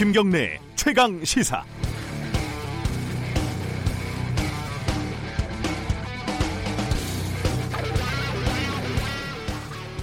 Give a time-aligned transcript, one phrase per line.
[0.00, 1.62] 김경래 최강 시사.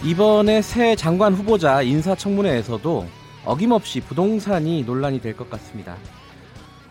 [0.04, 3.08] 이번에 새 장관 후보자 인사청문회에서도
[3.44, 5.98] 어김없이 부동산이 논란이 될 것 같습니다.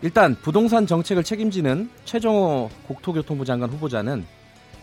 [0.01, 4.25] 일단 부동산 정책을 책임지는 최정호 국토교통부 장관 후보자는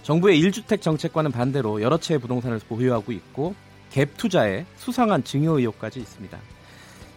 [0.03, 3.55] 정부의 1주택 정책과는 반대로 여러 채의 부동산을 보유하고 있고
[3.93, 6.54] 갭 투자에 수상한 증여 의혹까지 있습니다.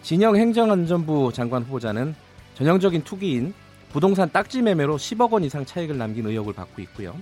[0.07, 2.15] 진영 행정안전부 장관 후보자는
[2.53, 3.53] 전형적인 투기인
[3.91, 7.13] 부동산 딱지 매매로 10억 원 이상 차익을 남긴 의혹을 받고 있고요.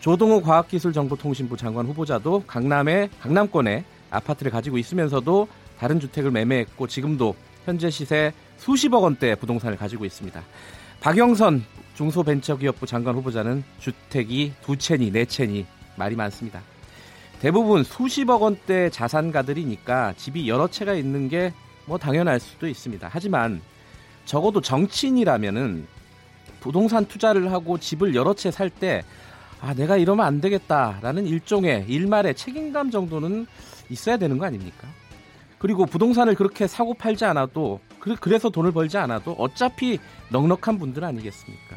[0.00, 5.46] 조동호 과학기술정보통신부 장관 후보자도 강남의 강남권에 아파트를 가지고 있으면서도
[5.78, 10.42] 다른 주택을 매매했고 지금도 현재 시세 수십억 원대 부동산을 가지고 있습니다.
[10.98, 11.62] 박영선
[11.94, 16.62] 중소벤처기업부 장관 후보자는 주택이 두 채니 네 채니 말이 많습니다.
[17.38, 21.52] 대부분 수십억 원대 자산가들이니까 집이 여러 채가 있는 게
[21.88, 23.08] 뭐 당연할 수도 있습니다.
[23.10, 23.60] 하지만
[24.26, 25.86] 적어도 정치인이라면은
[26.60, 29.02] 부동산 투자를 하고 집을 여러 채 살 때
[29.60, 33.46] 아, 내가 이러면 안 되겠다라는 일종의 일말의 책임감 정도는
[33.88, 34.86] 있어야 되는 거 아닙니까?
[35.58, 37.80] 그리고 부동산을 그렇게 사고 팔지 않아도
[38.20, 39.98] 그래서 돈을 벌지 않아도 어차피
[40.30, 41.76] 넉넉한 분들 아니겠습니까?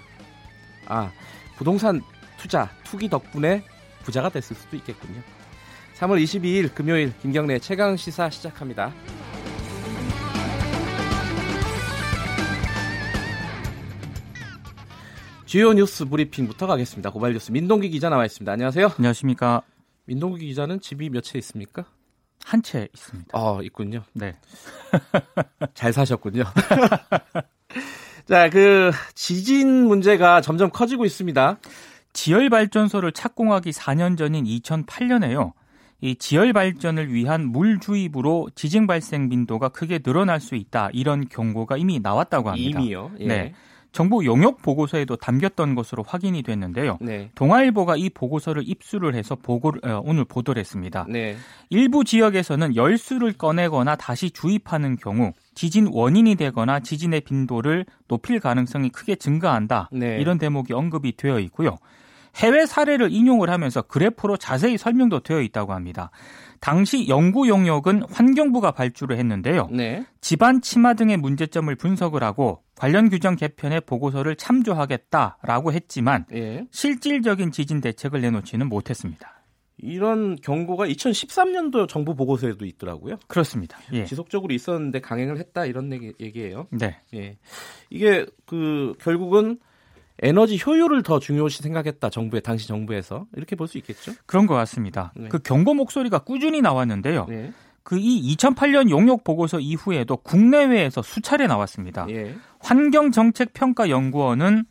[0.87, 1.11] 아,
[1.57, 2.01] 부동산
[2.37, 3.63] 투자, 투기 덕분에
[4.03, 5.21] 부자가 됐을 수도 있겠군요.
[5.97, 8.93] 3월 22일 금요일 김경래 최강 시사 시작합니다.
[15.51, 17.09] 주요 뉴스 브리핑부터 가겠습니다.
[17.09, 18.49] 고발 뉴스 민동기 기자 나와 있습니다.
[18.49, 18.93] 안녕하세요.
[18.97, 19.63] 안녕하십니까.
[20.05, 21.83] 민동기 기자는 집이 몇 채 있습니까?
[22.45, 23.37] 한 채 있습니다.
[23.37, 24.03] 어, 있군요.
[24.13, 24.37] 네.
[25.75, 26.45] 잘 사셨군요.
[28.29, 31.57] 자, 그 지진 문제가 점점 커지고 있습니다.
[32.13, 35.51] 지열 발전소를 착공하기 4년 전인 2008년에요.
[35.99, 40.91] 이 지열 발전을 위한 물 주입으로 지진 발생 빈도가 크게 늘어날 수 있다.
[40.93, 42.79] 이런 경고가 이미 나왔다고 합니다.
[42.79, 43.11] 이미요?
[43.19, 43.27] 예.
[43.27, 43.53] 네.
[43.91, 46.97] 정부 용역 보고서에도 담겼던 것으로 확인이 됐는데요.
[47.01, 47.29] 네.
[47.35, 51.05] 동아일보가 이 보고서를 입수를 해서 보고를 어, 오늘 보도를 했습니다.
[51.09, 51.35] 네.
[51.69, 59.15] 일부 지역에서는 열수를 꺼내거나 다시 주입하는 경우 지진 원인이 되거나 지진의 빈도를 높일 가능성이 크게
[59.15, 59.89] 증가한다.
[59.91, 60.19] 네.
[60.19, 61.77] 이런 대목이 언급이 되어 있고요.
[62.37, 66.11] 해외 사례를 인용을 하면서 그래프로 자세히 설명도 되어 있다고 합니다.
[66.61, 69.67] 당시 연구 용역은 환경부가 발주를 했는데요.
[69.71, 70.05] 네.
[70.21, 76.65] 집안 침하 등의 문제점을 분석을 하고 관련 규정 개편에 보고서를 참조하겠다라고 했지만 예.
[76.71, 79.43] 실질적인 지진 대책을 내놓지는 못했습니다.
[79.77, 83.17] 이런 경고가 2013년도 정부 보고서에도 있더라고요.
[83.27, 83.77] 그렇습니다.
[83.93, 84.05] 예.
[84.05, 86.65] 지속적으로 있었는데 강행을 했다 이런 얘기, 얘기예요.
[86.71, 86.99] 네.
[87.13, 87.37] 예.
[87.91, 89.59] 이게 그 결국은
[90.23, 94.11] 에너지 효율을 더 중요시 생각했다 정부의 당시 정부에서 이렇게 볼 수 있겠죠.
[94.25, 95.13] 그런 것 같습니다.
[95.15, 95.29] 네.
[95.29, 97.27] 그 경고 목소리가 꾸준히 나왔는데요.
[97.29, 97.53] 네.
[97.83, 102.05] 그 이 2008년 용역 보고서 이후에도 국내외에서 수차례 나왔습니다.
[102.09, 102.35] 예.
[102.59, 104.65] 환경정책평가연구원은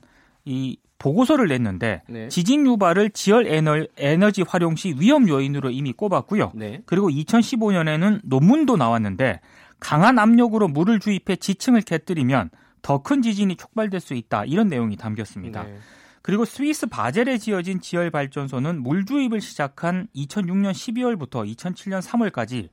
[0.45, 2.29] 이 보고서를 냈는데 네.
[2.29, 6.53] 지진 유발을 지열 에너, 에너 지 활용 시 위험 요인으로 이미 꼽았고요.
[6.55, 6.83] 네.
[6.87, 9.41] 그리고 2015년에는 논문도 나왔는데
[9.81, 12.51] 강한 압력으로 물을 주입해 지층을 깨뜨리면
[12.83, 14.45] 더 큰 지진이 촉발될 수 있다.
[14.45, 15.65] 이런 내용이 담겼습니다.
[15.65, 15.79] 네.
[16.23, 22.69] 그리고 스위스 바젤에 지어진 지열 발전소는 물 주입을 시작한 2006년 12월부터 2007년 3월까지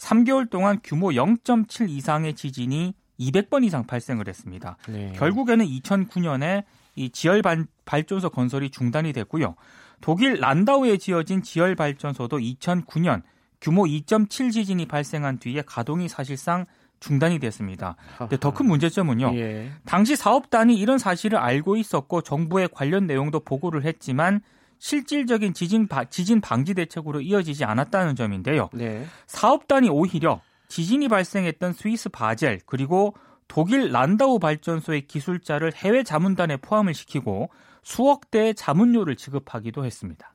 [0.00, 4.76] 3개월 동안 규모 0.7 이상의 지진이 200번 이상 발생을 했습니다.
[4.88, 5.12] 네.
[5.16, 6.64] 결국에는 2009년에
[6.96, 9.54] 이 지열 발, 발전소 건설이 중단이 됐고요.
[10.00, 13.22] 독일 란다우에 지어진 지열 발전소도 2009년
[13.60, 16.64] 규모 2.7 지진이 발생한 뒤에 가동이 사실상
[17.00, 17.96] 중단이 됐습니다.
[18.18, 19.32] 근데 더 큰 문제점은요.
[19.36, 19.70] 예.
[19.84, 24.40] 당시 사업단이 이런 사실을 알고 있었고 정부에 관련 내용도 보고를 했지만
[24.80, 28.70] 실질적인 지진, 바, 지진 방지 대책으로 이어지지 않았다는 점인데요.
[28.72, 29.06] 네.
[29.26, 33.14] 사업단이 오히려 지진이 발생했던 스위스 바젤 그리고
[33.46, 37.50] 독일 란다우 발전소의 기술자를 해외 자문단에 포함을 시키고
[37.82, 40.32] 수억 대의 자문료를 지급하기도 했습니다.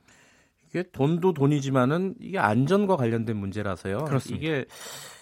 [0.69, 4.05] 이게 돈도 돈이지만은 이게 안전과 관련된 문제라서요.
[4.05, 4.45] 그렇습니다.
[4.45, 4.65] 이게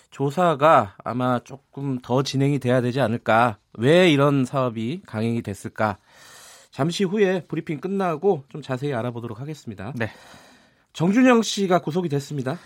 [0.10, 3.58] 조사가 아마 조금 더 진행이 돼야 되지 않을까.
[3.74, 5.98] 왜 이런 사업이 강행이 됐을까?
[6.74, 9.94] 잠시 후에 브리핑 끝나고 좀 자세히 알아보도록 하겠습니다.
[9.96, 10.10] 네.
[10.94, 12.58] 정준영 씨가 구속이 됐습니다.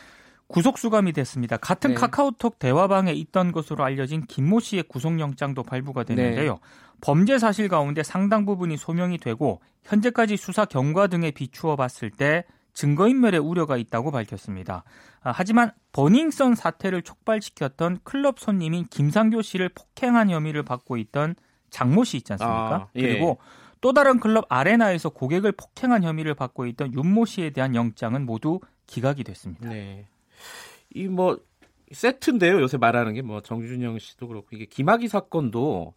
[0.47, 1.57] 구속 수감이 됐습니다.
[1.57, 1.95] 같은 네.
[1.97, 6.53] 카카오톡 대화방에 있던 것으로 알려진 김모 씨의 구속영장도 발부가 됐는데요.
[6.53, 6.59] 네.
[7.01, 12.45] 범죄 사실 가운데 상당 부분이 소명이 되고 현재까지 수사 경과 등에 비추어 봤을 때
[12.75, 14.85] 증거인멸의 우려가 있다고 밝혔습니다.
[15.21, 21.35] 아, 하지만 버닝썬 사태를 촉발시켰던 클럽 손님인 김상교 씨를 폭행한 혐의를 받고 있던
[21.71, 22.75] 장모 씨 있지 않습니까?
[22.75, 23.01] 아, 예.
[23.01, 23.37] 그리고
[23.81, 29.23] 또 다른 클럽 아레나에서 고객을 폭행한 혐의를 받고 있던 윤모 씨에 대한 영장은 모두 기각이
[29.23, 29.69] 됐습니다.
[29.69, 30.07] 네.
[30.95, 31.37] 이 뭐
[31.91, 32.59] 세트인데요.
[32.61, 35.93] 요새 말하는 게 뭐 정준영 씨도 그렇고 이게 김학의 사건도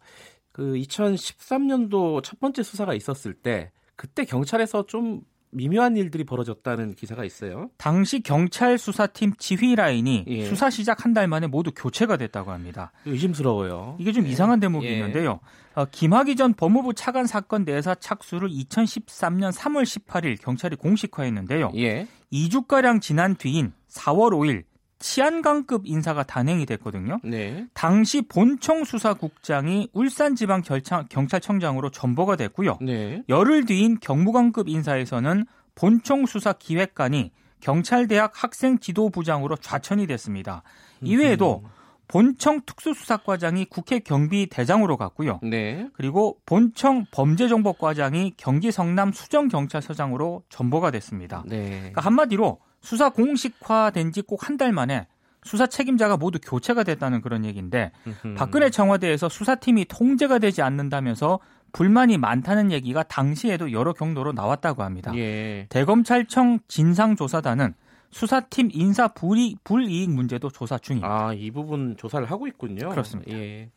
[0.51, 5.21] 그 2013년도 첫 번째 수사가 있었을 때 그때 경찰에서 좀
[5.51, 7.69] 미묘한 일들이 벌어졌다는 기사가 있어요.
[7.77, 10.45] 당시 경찰 수사팀 지휘 라인이 예.
[10.45, 12.91] 수사 시작 한 달 만에 모두 교체가 됐다고 합니다.
[13.05, 13.97] 의심스러워요.
[13.99, 14.93] 이게 좀 이상한 대목이 예.
[14.93, 15.39] 있는데요.
[15.75, 21.71] 어, 김학의 전 법무부 차관 사건 내사 착수를 2013년 3월 18일 경찰이 공식화했는데요.
[21.75, 22.07] 예.
[22.31, 24.63] 2주가량 지난 뒤인 4월 5일
[25.01, 27.19] 치안관급 인사가 단행이 됐거든요.
[27.23, 27.65] 네.
[27.73, 32.77] 당시 본청 수사국장이 울산지방 결창- 경찰청장으로 전보가 됐고요.
[32.81, 33.23] 네.
[33.27, 35.45] 열흘 뒤인 경무관급 인사에서는
[35.75, 40.63] 본청 수사 기획관이 경찰대학 학생 지도부장으로 좌천이 됐습니다.
[41.01, 41.63] 이외에도
[42.07, 45.39] 본청 특수수사과장이 국회 경비대장으로 갔고요.
[45.43, 45.87] 네.
[45.93, 51.43] 그리고 본청 범죄정보과장이 경기 성남 수정경찰서장으로 전보가 됐습니다.
[51.47, 51.77] 네.
[51.79, 55.07] 그러니까 한마디로 수사 공식화된 지 꼭 한 달 만에
[55.43, 57.91] 수사 책임자가 모두 교체가 됐다는 그런 얘기인데.
[58.37, 61.39] 박근혜 청와대에서 수사팀이 통제가 되지 않는다면서
[61.71, 65.11] 불만이 많다는 얘기가 당시에도 여러 경로로 나왔다고 합니다.
[65.15, 65.65] 예.
[65.69, 67.73] 대검찰청 진상조사단은
[68.11, 71.27] 수사팀 인사 불이익, 불이익 문제도 조사 중입니다.
[71.29, 72.89] 아, 이 부분 조사를 하고 있군요.
[72.89, 73.31] 그렇습니다.
[73.31, 73.71] 예.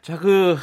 [0.00, 0.56] 자, 그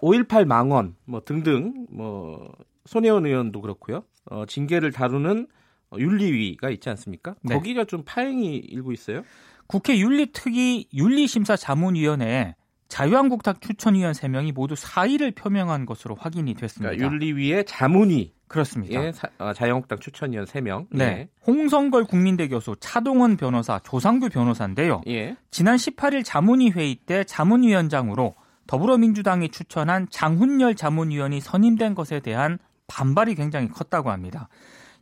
[0.00, 2.50] 5.18 망원 뭐 등등 뭐
[2.86, 4.02] 손혜원 의원도 그렇고요.
[4.30, 5.63] 어, 징계를 다루는 어,
[5.98, 7.34] 윤리위가 있지 않습니까?
[7.42, 7.54] 네.
[7.54, 9.22] 거기가 좀 파행이 일고 있어요.
[9.66, 12.54] 국회 윤리특위 윤리심사자문위원회에
[12.88, 16.94] 자유한국당 추천위원 3명이 모두 사의를 표명한 것으로 확인이 됐습니다.
[16.94, 19.02] 그러니까 윤리위의 자문위 그렇습니다.
[19.04, 20.86] 예, 사- 어, 자유한국당 추천위원 3명.
[20.90, 21.28] 네.
[21.46, 25.00] 홍성걸 국민대 교수, 차동원 변호사, 조상규 변호사인데요.
[25.08, 25.12] 예.
[25.12, 25.36] 예.
[25.50, 28.34] 지난 18일 자문위 회의 때 자문위원장으로
[28.66, 34.48] 더불어민주당이 추천한 장훈열 자문위원이 선임된 것에 대한 반발이 굉장히 컸다고 합니다.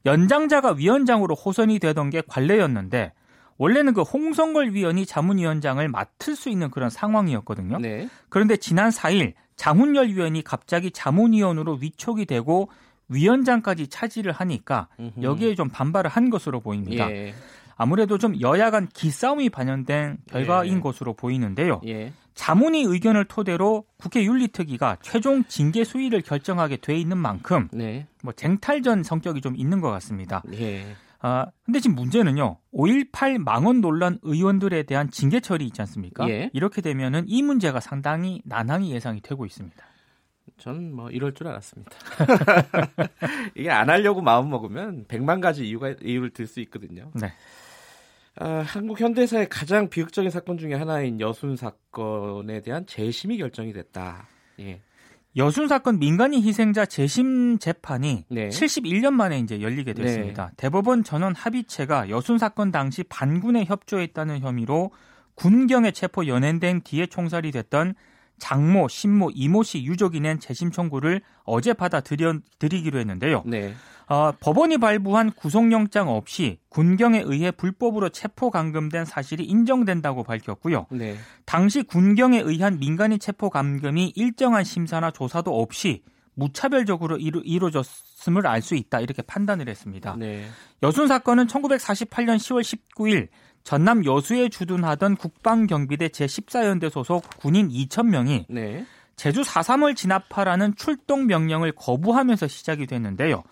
[0.05, 3.13] 연장자가 위원장으로 호선이 되던 게 관례였는데
[3.59, 7.79] 원래는 그 홍성걸 위원이 자문위원장을 맡을 수 있는 그런 상황이었거든요.
[7.79, 8.09] 네.
[8.29, 12.71] 그런데 지난 4일 장훈열 위원이 갑자기 자문위원으로 위촉이 되고
[13.09, 14.89] 위원장까지 차지를 하니까.
[15.21, 17.11] 여기에 좀 반발을 한 것으로 보입니다.
[17.11, 17.35] 예.
[17.77, 20.81] 아무래도 좀 여야 간 기싸움이 반영된 결과인 예.
[20.81, 21.81] 것으로 보이는데요.
[21.87, 22.13] 예.
[22.35, 28.07] 자문위 의견을 토대로 국회 윤리특위가 최종 징계 수위를 결정하게 돼 있는 만큼 네.
[28.23, 30.43] 뭐 쟁탈전 성격이 좀 있는 것 같습니다.
[30.55, 30.97] 예.
[31.21, 32.57] 아, 근데 지금 문제는요.
[32.75, 36.29] 5.18 망언 논란 의원들에 대한 징계 처리 있지 않습니까?
[36.29, 36.51] 예.
[36.53, 39.77] 이렇게 되면은 이 문제가 상당히 난항이 예상이 되고 있습니다.
[40.59, 41.93] 저는 뭐 이럴 줄 알았습니다.
[43.55, 47.11] 이게 안 하려고 마음 먹으면 백만 가지 이유가 이유를 들 수 있거든요.
[47.15, 47.33] 네.
[48.37, 54.27] 아, 한국 현대사의 가장 비극적인 사건 중에 하나인 여순 사건에 대한 재심이 결정이 됐다.
[54.61, 54.81] 예.
[55.37, 58.49] 여순 사건 민간인 희생자 재심 재판이 네.
[58.49, 60.51] 71년 만에 이제 열리게 됐습니다.
[60.59, 64.93] 대법원 전원 합의체가 여순 사건 당시 반군에 협조했다는 혐의로
[65.35, 67.95] 군경에 체포 연행된 뒤에 총살이 됐던
[68.43, 73.45] 장모, 신모, 이모 씨 유족이 낸 재심 청구를 어제 받아들이기로 했는데요.
[73.47, 73.73] 네.
[74.09, 80.87] 어, 법원이 발부한 구속영장 없이 군경에 의해 불법으로 체포 감금된 사실이 인정된다고 밝혔고요.
[80.91, 81.17] 네.
[81.47, 86.03] 당시 군경에 의한 민간인 체포 감금이 일정한 심사나 조사도 없이
[86.35, 90.17] 무차별적으로 이루, 이루어졌음을 알 수 있다 이렇게 판단을 했습니다.
[90.19, 90.45] 네.
[90.83, 93.29] 여순 사건은 1948년 10월 19일
[93.65, 98.85] 전남 여수에 주둔하던 국방경비대 제14연대 소속 군인 2,000명이 네.
[99.17, 103.43] 제주 4.3을 진압하라는 출동 명령을 거부하면서 시작이 됐는데요.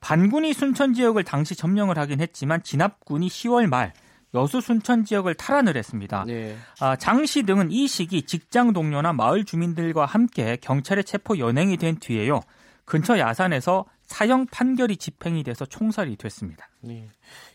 [0.00, 3.92] 반군이 순천 지역을 당시 점령을 하긴 했지만 진압군이 10월 말
[4.34, 6.24] 여수 순천 지역을 탈환을 했습니다.
[6.26, 6.56] 네.
[6.80, 12.40] 아, 장씨 등은 이 시기 직장 동료나 마을 주민들과 함께 경찰에 체포 연행이 된 뒤에요.
[12.84, 16.68] 근처 야산에서 사형 판결이 집행이 돼서 총살이 됐습니다.
[16.82, 17.08] 네.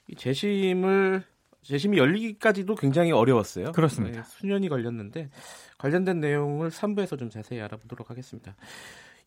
[0.08, 1.24] 이 재심을
[1.64, 3.72] 재심이 열리기까지도 굉장히 어려웠어요.
[3.72, 4.22] 그렇습니다.
[4.22, 5.30] 네, 수년이 걸렸는데
[5.78, 8.56] 관련된 내용을 3부에서 좀 자세히 알아보도록 하겠습니다.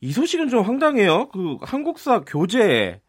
[0.01, 1.29] 이 소식은 좀 황당해요.
[1.29, 3.01] 그 한국사 교재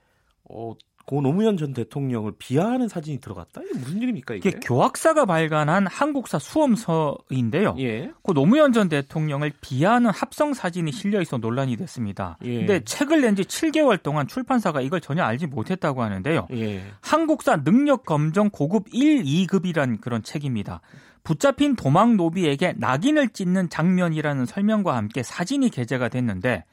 [0.44, 0.74] 어,
[1.06, 3.62] 고 노무현 전 대통령을 비하하는 사진이 들어갔다.
[3.62, 4.50] 이게 무슨 일입니까 이게?
[4.50, 7.76] 이게 교학사가 발간한 한국사 수험서인데요.
[7.78, 8.12] 예.
[8.24, 12.38] 그 노무현 전 대통령을 비하하는 합성 사진이 실려 있어 논란이 됐습니다.
[12.44, 12.58] 예.
[12.58, 16.48] 근데 책을 낸 지 7개월 동안 출판사가 이걸 전혀 알지 못했다고 하는데요.
[16.54, 16.82] 예.
[17.02, 20.82] 한국사 능력 검정 고급 1, 2급이란 그런 책입니다.
[21.24, 26.64] 붙잡힌 도망 노비에게 낙인을 찍는 장면이라는 설명과 함께 사진이 게재가 됐는데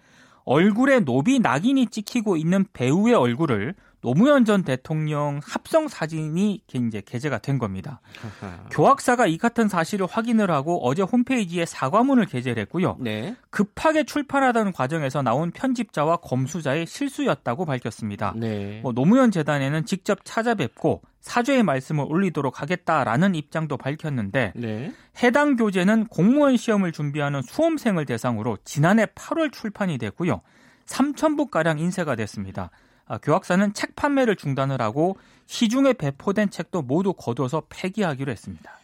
[0.44, 7.58] 얼굴에 노비 낙인이 찍히고 있는 배우의 얼굴을 노무현 전 대통령 합성 사진이 이제 게재가 된
[7.58, 8.00] 겁니다.
[8.70, 12.96] 교학사가 이 같은 사실을 확인을 하고 어제 홈페이지에 사과문을 게재를 했고요.
[12.98, 13.36] 네.
[13.50, 18.34] 급하게 출판하던 과정에서 나온 편집자와 검수자의 실수였다고 밝혔습니다.
[18.36, 18.80] 네.
[18.82, 24.92] 뭐 노무현 재단에는 직접 찾아뵙고 사죄의 말씀을 올리도록 하겠다라는 입장도 밝혔는데 네.
[25.22, 30.40] 해당 교재는 공무원 시험을 준비하는 수험생을 대상으로 지난해 8월 출판이 됐고요.
[30.86, 32.70] 3,000부 가량 인쇄가 됐습니다.
[33.06, 35.16] 아, 교학사는 책 판매를 중단을 하고
[35.46, 38.78] 시중에 배포된 책도 모두 거둬서 폐기하기로 했습니다.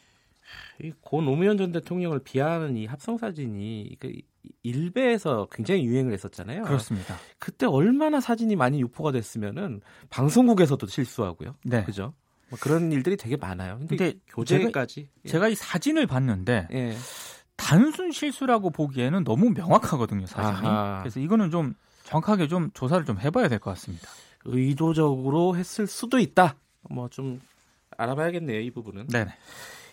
[0.83, 4.13] 이고 노무현 전 대통령을 비하하는 이 합성 사진이 그
[4.63, 6.63] 일베에서 굉장히 유행을 했었잖아요.
[6.63, 7.17] 그렇습니다.
[7.39, 11.57] 그때 얼마나 사진이 많이 유포가 됐으면은 방송국에서도 실수하고요.
[11.65, 11.85] 네.
[11.85, 12.15] 그죠?
[12.49, 13.79] 뭐 그런 일들이 되게 많아요.
[13.79, 16.97] 근데, 근데 교재까지 제가, 제가 이 사진을 봤는데 예.
[17.57, 20.67] 단순 실수라고 보기에는 너무 명확하거든요, 사진이.
[20.67, 21.01] 아하.
[21.01, 21.75] 그래서 이거는 좀
[22.09, 24.09] 정확하게 좀 조사를 좀 해봐야 될 것 같습니다.
[24.45, 26.57] 의도적으로 했을 수도 있다.
[26.91, 27.41] 뭐 좀
[27.97, 29.09] 알아봐야겠네요, 이 부분은.
[29.09, 29.33] 네네.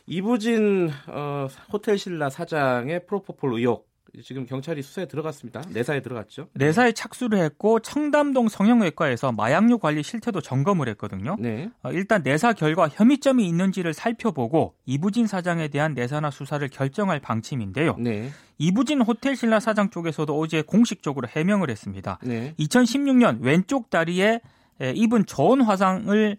[0.07, 3.89] 이부진 어, 호텔 신라 사장의 프로포폴 의혹
[4.23, 5.61] 지금 경찰이 수사에 들어갔습니다.
[5.69, 6.47] 내사에 들어갔죠.
[6.53, 11.35] 내사에 착수를 했고 청담동 성형외과에서 마약류 관리 실태도 점검을 했거든요.
[11.39, 11.69] 네.
[11.83, 17.95] 어, 일단 내사 결과 혐의점이 있는지를 살펴보고 이부진 사장에 대한 내사나 수사를 결정할 방침인데요.
[17.97, 18.29] 네.
[18.57, 22.19] 이부진 호텔 신라 사장 쪽에서도 어제 공식적으로 해명을 했습니다.
[22.23, 22.53] 네.
[22.59, 24.39] 2016년 왼쪽 다리에
[24.81, 26.37] 에, 입은 저온 화상을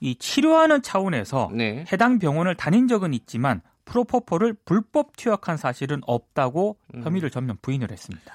[0.00, 1.84] 이 치료하는 차원에서 네.
[1.92, 7.02] 해당 병원을 다닌 적은 있지만 프로포폴을 불법 투약한 사실은 없다고 음.
[7.02, 8.34] 혐의를 전면 부인을 했습니다.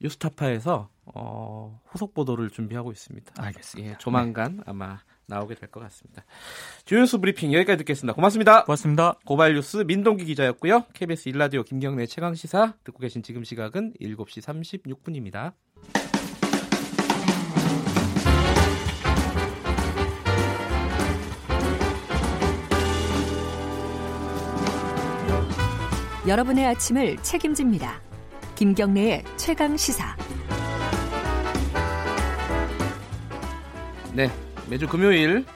[0.00, 3.32] 뉴스타파에서 어, 후속 보도를 준비하고 있습니다.
[3.36, 3.90] 알겠습니다.
[3.90, 6.24] 예, 조만간 아마 나오게 될 것 같습니다.
[6.84, 8.14] 주연수 브리핑 여기까지 듣겠습니다.
[8.14, 8.64] 고맙습니다.
[8.64, 9.18] 고맙습니다.
[9.26, 10.84] 고발뉴스 민동기 기자였고요.
[10.94, 14.42] KBS 일라디오 김경래 최강 시사 듣고 계신 지금 시각은 7시
[15.02, 15.52] 36분입니다.
[26.28, 28.02] 여러분의 아침을 책임집니다.
[28.54, 30.14] 김경래의 최강 시사.
[34.12, 34.28] 네,
[34.68, 35.46] 매주 금요일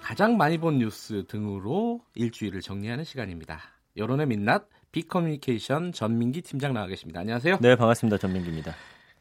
[0.00, 3.60] 가장 많이 본 뉴스 등으로 일주일을 정리하는 시간입니다.
[3.96, 7.18] 여론의 민낯 빅커뮤니케이션 전민기 팀장 나와 계십니다.
[7.18, 7.58] 안녕하세요.
[7.60, 8.18] 네, 반갑습니다.
[8.18, 8.72] 전민기입니다.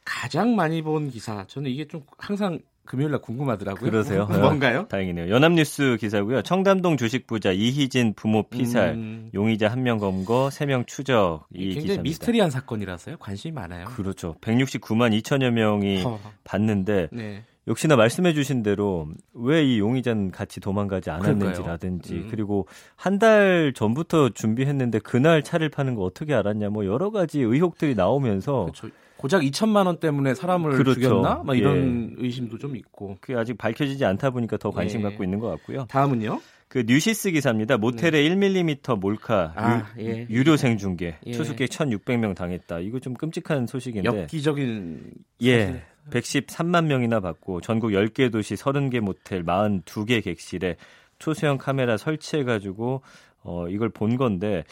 [0.06, 3.88] 가장 많이 본 기사 저는 이게 좀 항상 금요일 날 궁금하더라고요.
[3.92, 4.26] 그러세요?
[4.26, 4.88] 뭔가요?
[4.90, 5.30] 다행이네요.
[5.30, 6.42] 연합뉴스 기사고요.
[6.42, 11.66] 청담동 주식 부자 이희진 부모 피살, 음, 용의자 한 명 검거, 세 명 추적 이
[11.66, 12.02] 굉장히 기사입니다.
[12.02, 13.18] 미스터리한 사건이라서요.
[13.18, 13.86] 관심이 많아요.
[13.86, 14.36] 그렇죠.
[14.42, 17.44] 169만 2천여 명이 허, 봤는데 네.
[17.68, 22.14] 역시나 말씀해 주신 대로 왜 이 용의자는 같이 도망가지 않았는지라든지.
[22.16, 22.28] 음.
[22.32, 27.94] 그리고 한 달 전부터 준비했는데 그날 차를 파는 거 어떻게 알았냐 뭐 여러 가지 의혹들이
[27.94, 28.90] 나오면서 그렇죠.
[29.20, 30.94] 고작 2천만 원 때문에 사람을 그렇죠.
[30.94, 31.44] 죽였나?
[31.44, 33.18] 막 이런 의심도 좀 있고.
[33.20, 35.04] 그게 아직 밝혀지지 않다 보니까 더 관심 예.
[35.04, 35.88] 갖고 있는 것 같고요.
[35.90, 36.40] 다음은요?
[36.70, 37.76] 그 뉴시스 기사입니다.
[37.76, 39.62] 모텔에 1mm 몰카 네.
[39.62, 40.26] 아, 예.
[40.30, 41.32] 유, 료 생중계 예.
[41.32, 42.80] 투숙객 1,600명 당했다.
[42.80, 44.08] 이거 좀 끔찍한 소식인데.
[44.08, 45.12] 엽기적인
[45.44, 45.84] 예.
[46.12, 50.78] 113만 명이나 받고 전국 10개 도시 30개 모텔 42개 객실에
[51.18, 53.02] 초소형 카메라 설치해 가지고
[53.44, 54.64] 어 이걸 본 건데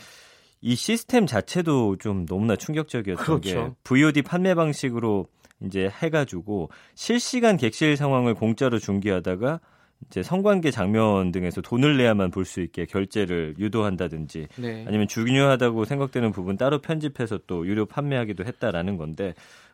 [0.62, 3.42] 이 시스템 자체도 좀 너무나 충격적이었던 그렇죠.
[3.42, 5.28] 게 VOD 판매 방식으로
[5.62, 9.60] 이제 해가지고 실시간 객실 상황을 공짜로 중계하다가
[10.08, 14.86] 이제 성관계 장면 등에서 돈을 내야만 볼 수 있게 결제를 유도한다든지 네.
[14.88, 19.34] 아니면 중요하다고 생각되는 부분 따로 편집해서 또 유료 판매하기도 했다라는 건데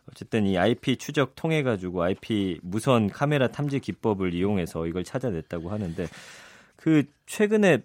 [0.10, 6.08] 어쨌든 이 IP 추적 통해 가지고 IP 무선 카메라 탐지 기법을 이용해서 이걸 찾아냈다고 하는데
[6.78, 7.82] 그 최근에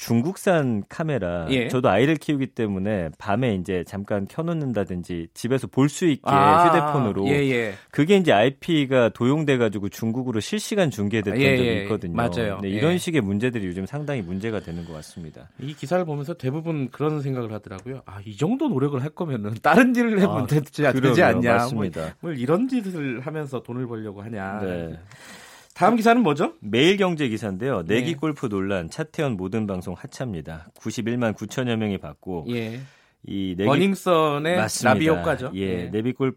[0.00, 1.68] 중국산 카메라 예.
[1.68, 7.32] 저도 아이를 키우기 때문에 밤에 이제 잠깐 켜놓는다든지 집에서 볼 수 있게 아, 휴대폰으로 예,
[7.50, 7.74] 예.
[7.90, 11.82] 그게 이제 IP가 도용돼 가지고 중국으로 실시간 중계됐던 예, 적이 예.
[11.82, 12.14] 있거든요.
[12.14, 12.60] 맞아요.
[12.62, 12.72] 네, 예.
[12.74, 15.48] 이런 식의 문제들이 요즘 상당히 문제가 되는 것 같습니다.
[15.60, 18.02] 이 기사를 보면서 대부분 그런 생각을 하더라고요.
[18.06, 21.26] 아, 이 정도 노력을 할 거면은 다른 일을 해보면 아, 되지, 되지 그러게요.
[21.26, 21.52] 않냐.
[21.54, 22.00] 맞습니다.
[22.20, 24.60] 뭐, 뭘 이런 짓을 하면서 돈을 벌려고 하냐.
[24.60, 24.98] 네.
[25.80, 26.52] 다음 기사는 뭐죠?
[26.60, 27.84] 매일경제 기사인데요.
[27.86, 28.14] 내기 네.
[28.14, 30.68] 골프 논란 차태현 모든 방송 하차입니다.
[30.78, 32.80] 91만 9천여 명이 받고 예.
[33.26, 34.92] 이 내기 버닝썬의 맞습니다.
[34.92, 35.52] 나비 효과죠.
[35.54, 36.36] 예, 내비 골프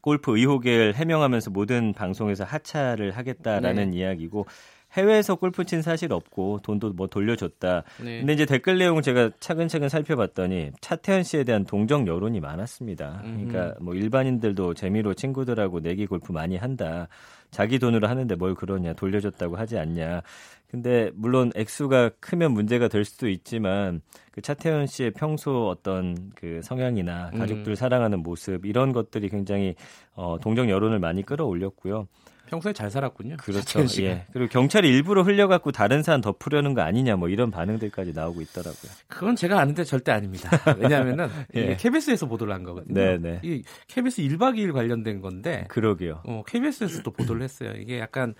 [0.00, 3.98] 골프 의혹을 해명하면서 모든 방송에서 하차를 하겠다라는 네.
[3.98, 4.46] 이야기고
[4.92, 7.82] 해외에서 골프 친 사실 없고 돈도 뭐 돌려줬다.
[8.02, 8.18] 네.
[8.18, 13.20] 근데 이제 댓글 내용을 제가 차근차근 살펴봤더니 차태현 씨에 대한 동정 여론이 많았습니다.
[13.22, 17.08] 그러니까 뭐 일반인들도 재미로 친구들하고 내기 골프 많이 한다.
[17.52, 20.22] 자기 돈으로 하는데 뭘 그러냐 돌려줬다고 하지 않냐.
[20.68, 24.00] 근데 물론 액수가 크면 문제가 될 수도 있지만
[24.32, 29.74] 그 차태현 씨의 평소 어떤 그 성향이나 가족들 사랑하는 모습 이런 것들이 굉장히
[30.14, 32.08] 어 동정 여론을 많이 끌어올렸고요.
[32.52, 33.38] 평소에 잘 살았군요.
[33.38, 33.82] 그렇죠.
[34.02, 34.26] 예.
[34.30, 38.92] 그리고 경찰이 일부러 흘려갖고 다른 사안 덮으려는 거 아니냐 뭐 이런 반응들까지 나오고 있더라고요.
[39.08, 40.50] 그건 제가 아는데 절대 아닙니다.
[40.76, 41.60] 왜냐하면은 예.
[41.62, 42.92] 이게 KBS에서 보도를 한 거거든요.
[42.92, 43.40] 네네.
[43.42, 45.64] 이 KBS 1박 2일 관련된 건데.
[45.68, 46.20] 그러게요.
[46.24, 47.72] 어, KBS에서도 보도를 했어요.
[47.78, 48.34] 이게 약간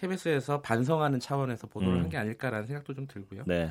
[0.00, 2.02] KBS에서 반성하는 차원에서 보도를 음.
[2.02, 3.44] 한게 아닐까라는 생각도 좀 들고요.
[3.46, 3.70] 네.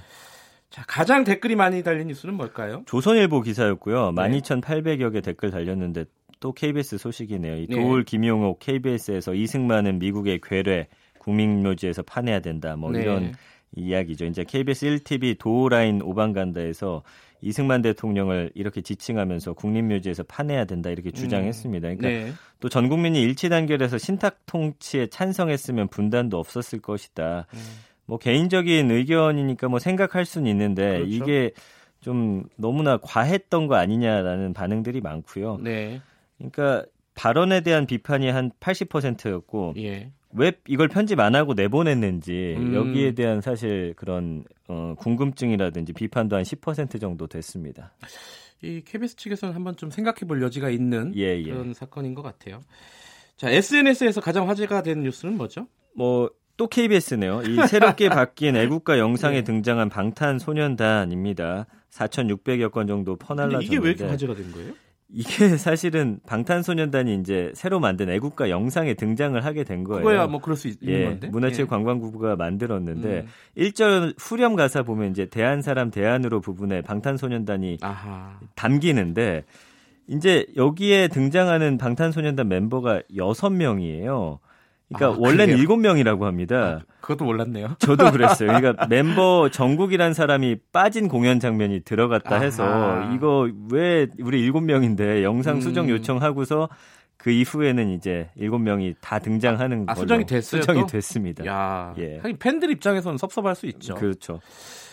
[0.71, 2.81] 자, 가장 댓글이 많이 달린 뉴스는 뭘까요?
[2.87, 4.11] 조선일보 기사였고요.
[4.13, 4.21] 네.
[4.23, 6.05] 12,800여 개 댓글 달렸는데
[6.39, 7.57] 또 KBS 소식이네요.
[7.57, 7.75] 이 네.
[7.75, 10.87] 도울 김용옥 KBS에서 이승만은 미국의 괴뢰
[11.19, 12.75] 국민묘지에서 파내야 된다.
[12.75, 13.01] 뭐 네.
[13.01, 13.33] 이런
[13.75, 14.25] 이야기죠.
[14.25, 17.03] 이제 KBS 1TV 도우라인 오방간다에서
[17.41, 21.13] 이승만 대통령을 이렇게 지칭하면서 국립묘지에서 파내야 된다 이렇게 음.
[21.13, 21.95] 주장했습니다.
[21.95, 22.33] 그러니까 네.
[22.59, 27.45] 또전 국민이 일치 단결해서 신탁 통치에 찬성했으면 분단도 없었을 것이다.
[27.53, 27.59] 음.
[28.05, 31.05] 뭐 개인적인 의견이니까 뭐 생각할 수는 있는데 그렇죠.
[31.05, 31.51] 이게
[31.99, 35.59] 좀 너무나 과했던 거 아니냐라는 반응들이 많고요.
[35.61, 36.01] 네.
[36.37, 40.11] 그러니까 발언에 대한 비판이 한 80%였고 예.
[40.31, 42.75] 왜 이걸 편집 안 하고 내보냈는지 음.
[42.75, 47.93] 여기에 대한 사실 그런 어, 궁금증이라든지 비판도 한 10% 정도 됐습니다.
[48.61, 51.43] 이 KBS 측에서는 한번 좀 생각해 볼 여지가 있는 예, 예.
[51.43, 52.61] 그런 사건인 것 같아요.
[53.35, 55.67] 자, SNS에서 가장 화제가 된 뉴스는 뭐죠?
[55.95, 57.43] 뭐 또 KBS네요.
[57.43, 59.43] 이 새롭게 바뀐 애국가 영상에 네.
[59.43, 61.67] 등장한 방탄소년단입니다.
[61.91, 64.73] 4,600여 건 정도 퍼날라졌는데 이게 왜 이렇게 화제가 된 거예요?
[65.09, 65.25] 이게
[65.57, 70.01] 사실은 방탄소년단이 이제 새로 만든 애국가 영상에 등장을 하게 된 거예요.
[70.03, 71.27] 그거야 뭐 그럴 수 있는 예, 건데.
[71.29, 72.35] 문화체육관광부가 예.
[72.35, 73.27] 만들었는데 음.
[73.57, 78.39] 1절 후렴 가사 보면 이제 대한 사람 대안으로 부분에 방탄소년단이 아하.
[78.55, 79.45] 담기는데
[80.07, 84.39] 이제 여기에 등장하는 방탄소년단 멤버가 6명이에요.
[84.93, 86.81] 그러니까 아, 원래는 일곱 명이라고 합니다.
[86.81, 87.75] 아, 그것도 몰랐네요.
[87.79, 88.51] 저도 그랬어요.
[88.53, 93.13] 그러니까 멤버 정국이란 사람이 빠진 공연 장면이 들어갔다 해서 아하.
[93.13, 95.89] 이거 왜 우리 일곱 명인데 영상 수정 음.
[95.89, 96.69] 요청하고서
[97.17, 100.61] 그 이후에는 이제 일곱 명이 다 등장하는 아, 수정이 됐어요.
[100.61, 100.87] 수정이 또?
[100.87, 101.45] 됐습니다.
[101.45, 102.19] 야, 예.
[102.19, 103.95] 하긴 팬들 입장에서는 섭섭할 수 있죠.
[103.95, 104.39] 그렇죠.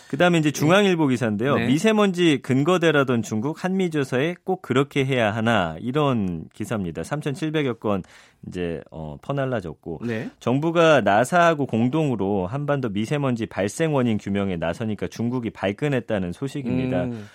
[0.09, 1.55] 그다음에 이제 중앙일보 기사인데요.
[1.55, 1.67] 네.
[1.67, 7.01] 미세먼지 근거대라던 중국 한미 조사에 꼭 그렇게 해야 하나 이런 기사입니다.
[7.01, 8.03] 3,700여 건
[8.47, 10.29] 이제 어, 퍼날라졌고 네.
[10.39, 17.05] 정부가 나사하고 공동으로 한반도 미세먼지 발생 원인 규명에 나서니까 중국이 발끈했다는 소식입니다.
[17.05, 17.27] 음.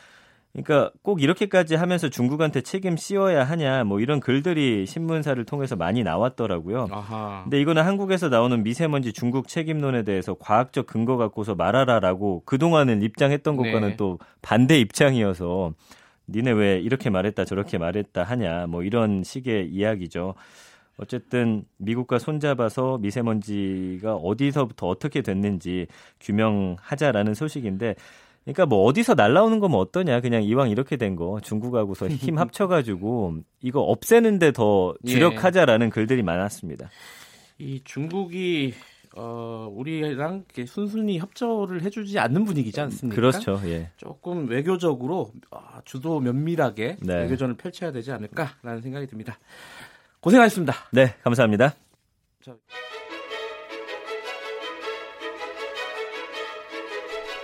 [0.53, 6.89] 그러니까 꼭 이렇게까지 하면서 중국한테 책임 씌워야 하냐 뭐 이런 글들이 신문사를 통해서 많이 나왔더라고요.
[6.91, 7.43] 아하.
[7.45, 13.91] 근데 이거는 한국에서 나오는 미세먼지 중국 책임론에 대해서 과학적 근거 갖고서 말하라라고 그동안은 입장했던 것과는
[13.91, 13.97] 네.
[13.97, 15.73] 또 반대 입장이어서
[16.29, 20.35] 니네 왜 이렇게 말했다 저렇게 말했다 하냐 뭐 이런 식의 이야기죠.
[20.97, 25.87] 어쨌든 미국과 손잡아서 미세먼지가 어디서부터 어떻게 됐는지
[26.21, 27.95] 규명하자라는 소식인데
[28.44, 33.81] 그러니까 뭐 어디서 날라오는 거면 어떠냐 그냥 이왕 이렇게 된 거 중국하고서 힘 합쳐가지고 이거
[33.81, 35.11] 없애는데 더 예.
[35.11, 35.90] 주력하자라는 예.
[35.90, 36.88] 글들이 많았습니다.
[37.59, 38.72] 이 중국이
[39.16, 43.14] 어, 우리랑 순순히 협조를 해주지 않는 분위기지 않습니까?
[43.16, 43.61] 그렇죠.
[43.64, 43.90] 예.
[43.96, 47.14] 조금 외교적으로 아, 주도 면밀하게 네.
[47.22, 49.38] 외교전을 펼쳐야 되지 않을까라는 생각이 듭니다.
[50.20, 50.74] 고생하셨습니다.
[50.92, 51.74] 네, 감사합니다.
[52.42, 52.55] 자.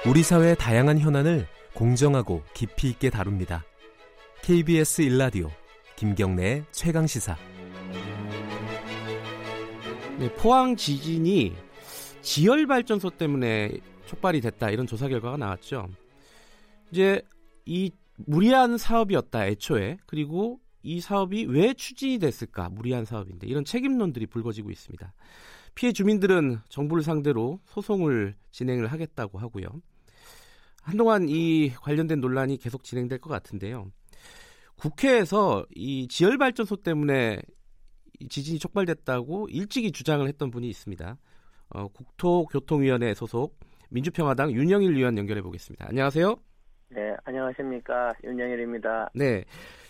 [0.09, 3.65] 우리 사회의 다양한 현안을 공정하고 깊이 있게 다룹니다.
[4.43, 5.51] KBS 일라디오
[5.97, 7.37] 김경래의 최강 시사.
[10.21, 11.57] 네, 포항 지진이
[12.23, 13.73] 지열 발전소 때문에
[14.07, 15.89] 촉발이 됐다 이런 조사 결과가 나왔죠.
[16.93, 17.21] 이제
[17.65, 24.71] 이 무리한 사업이었다 애초에 그리고 이 사업이 왜 추진이 됐을까 무리한 사업인데 이런 책임론들이 불거지고
[24.71, 25.13] 있습니다.
[25.75, 29.67] 피해 주민들은 정부를 상대로 소송을 진행을 하겠다고 하고요.
[30.87, 33.91] 한동안 이 관련된 논란이 계속 진행될 것 같은데요.
[34.77, 37.43] 국회에서 이 지열 발전소 때문에
[38.31, 41.19] 지진이 촉발됐다고 일찍이 주장을 했던 분이 있습니다.
[41.71, 43.59] 어, 국토교통위원회 소속
[43.91, 45.87] 민주평화당 윤영일 의원 연결해 보겠습니다.
[45.89, 46.37] 안녕하세요.
[46.91, 49.11] 네, 안녕하십니까 윤영일입니다.
[49.15, 49.45] 네,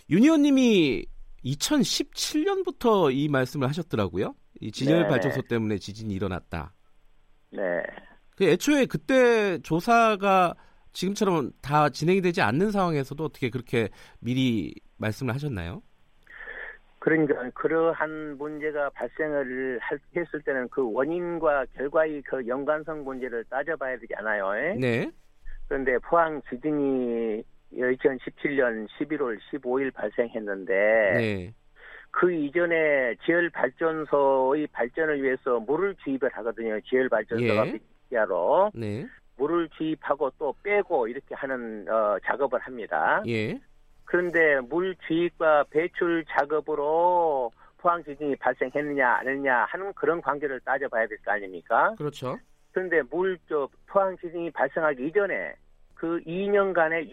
[0.09, 1.05] 윤 의원님이
[1.45, 4.35] 2017년부터 이 말씀을 하셨더라고요.
[4.63, 5.09] 이 지열 네.
[5.09, 6.73] 발전소 때문에 지진이 일어났다.
[7.53, 7.61] 네.
[8.35, 10.55] 그 애초에 그때 조사가
[10.97, 15.83] 지금처럼 다 진행이 되지 않는 상황에서도 어떻게 그렇게 미리 말씀을 하셨나요?
[17.01, 19.79] 그러니까 그러한 문제가 발생을
[20.17, 24.79] 했을 때는 그 원인과 결과의 그 연관성 문제를 따져봐야 되잖아요.
[24.81, 25.11] 네.
[25.69, 27.43] 그런데 포항 지진이
[27.75, 31.55] 2017년 11월 15일 발생했는데 네.
[32.11, 36.81] 그 이전에 지열 발전소의 발전을 위해서 물을 주입을 하거든요.
[36.89, 37.79] 지열 발전소가 예.
[38.09, 38.71] 비하로.
[38.75, 39.07] 네.
[39.37, 43.23] 물을 주입하고 또 빼고 이렇게 하는 어, 작업을 합니다.
[43.27, 43.59] 예.
[44.05, 51.19] 그런데 물 주입과 배출 작업으로 포항 지진이 발생했느냐 안 했느냐 하는 그런 관계를 따져봐야 될
[51.25, 51.95] 거 아닙니까?
[51.99, 52.39] 그렇죠.
[52.73, 55.55] 그런데 물 저 포항 지진이 발생하기 이전에
[55.95, 57.13] 그 2년간의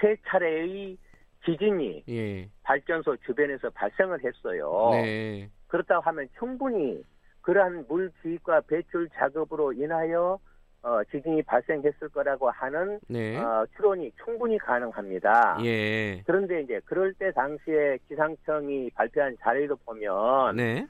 [0.00, 0.96] 63차례의
[1.44, 2.48] 지진이 예.
[2.62, 4.90] 발전소 주변에서 발생을 했어요.
[4.92, 5.48] 네.
[5.68, 7.02] 그렇다고 하면 충분히
[7.42, 10.38] 그러한 물 주입과 배출 작업으로 인하여
[10.86, 13.36] 어, 지진이 발생했을 거라고 하는 네.
[13.36, 15.58] 어, 추론이 충분히 가능합니다.
[15.64, 16.22] 예.
[16.24, 20.86] 그런데 이제 그럴 때 당시에 기상청이 발표한 자료를 보면 네.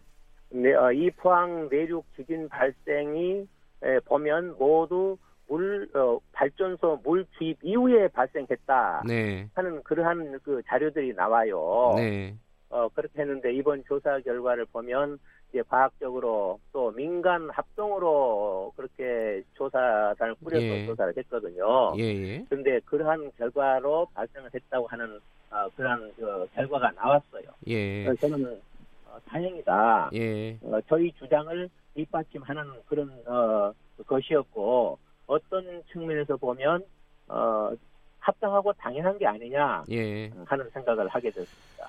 [0.51, 3.49] 네, 어, 이 포항 내륙 지진 발생이
[3.85, 5.17] 에, 보면 모두
[5.49, 9.49] 물 어, 발전소 물 주입 이후에 발생했다 네.
[9.55, 11.95] 하는 그러한 그 자료들이 나와요.
[11.97, 12.35] 네.
[12.69, 15.19] 어, 그렇게 했는데 이번 조사 결과를 보면
[15.51, 20.87] 이제 과학적으로 또 민간 합동으로 그렇게 조사단을 꾸려서 예.
[20.87, 21.95] 조사를 했거든요.
[21.99, 22.81] 예, 그런데 예.
[22.85, 27.45] 그러한 결과로 발생을 했다고 하는 어, 그러한 그 결과가 나왔어요.
[27.69, 28.05] 예.
[28.05, 28.61] 그래서 저는
[29.07, 30.11] 어, 다행이다.
[30.15, 30.59] 예.
[30.63, 33.73] 어, 저희 주장을 뒷받침하는 그런 어,
[34.07, 36.85] 것이었고 어떤 측면에서 보면
[37.29, 37.71] 어,
[38.19, 40.31] 합당하고 당연한 게 아니냐 예.
[40.45, 41.89] 하는 생각을 하게 됐습니다.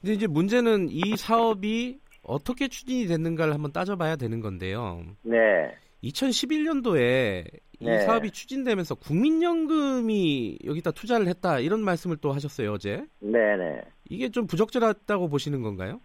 [0.00, 5.02] 근데 이제 문제는 이 사업이 어떻게 추진이 됐는가를 한번 따져봐야 되는 건데요.
[5.22, 5.74] 네.
[6.02, 7.44] 2011년도에
[7.78, 8.00] 이 네.
[8.00, 13.04] 사업이 추진되면서 국민연금이 여기다 투자를 했다 이런 말씀을 또 하셨어요 어제.
[13.20, 13.82] 네네.
[14.08, 16.00] 이게 좀 부적절하다고 보시는 건가요?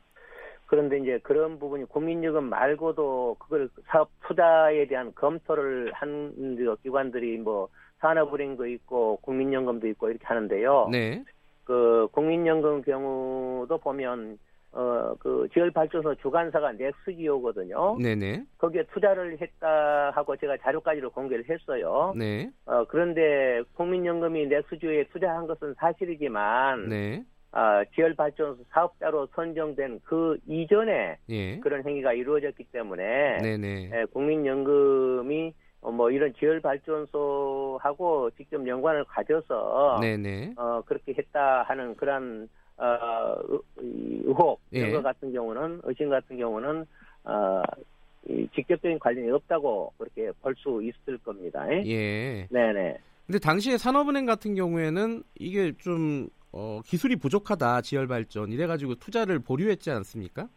[0.66, 7.68] 그런데 이제 그런 부분이 국민연금 말고도 그걸 사업 투자에 대한 검토를 한 기관들이 뭐
[8.00, 10.88] 산업은행도 있고 국민연금도 있고 이렇게 하는데요.
[10.92, 11.24] 네.
[11.66, 14.40] 그 국민연금 경우도 보면
[14.74, 17.98] 어, 그 지열발전소 주관사가 넥스기오거든요.
[17.98, 18.46] 네네.
[18.58, 22.14] 거기에 투자를 했다 하고 제가 자료까지로 공개를 했어요.
[22.16, 22.50] 네.
[22.66, 27.24] 어, 그런데 국민연금이 넥스지오에 투자한 것은 사실이지만, 네.
[27.52, 31.60] 어, 지열발전소 사업자로 선정된 그 이전에 예.
[31.60, 33.92] 그런 행위가 이루어졌기 때문에, 네네.
[33.94, 40.54] 예, 국민연금이 어, 뭐 이런 지열 발전소하고 직접 연관을 가져서, 네네.
[40.56, 42.48] 어, 그렇게 했다 하는 그런
[42.82, 43.38] 어,
[43.78, 44.94] 의혹 이런 예.
[44.94, 46.86] 것 같은 경우는 의심 같은 경우는
[47.26, 47.62] 어,
[48.28, 51.66] 이 직접적인 관련이 없다고 그렇게 볼 수 있을 겁니다.
[51.86, 52.48] 예.
[52.50, 52.98] 네네.
[53.28, 59.92] 근데 당시에 산업은행 같은 경우에는 이게 좀 어, 기술이 부족하다 지열 발전 이래가지고 투자를 보류했지
[59.92, 60.50] 않습니까?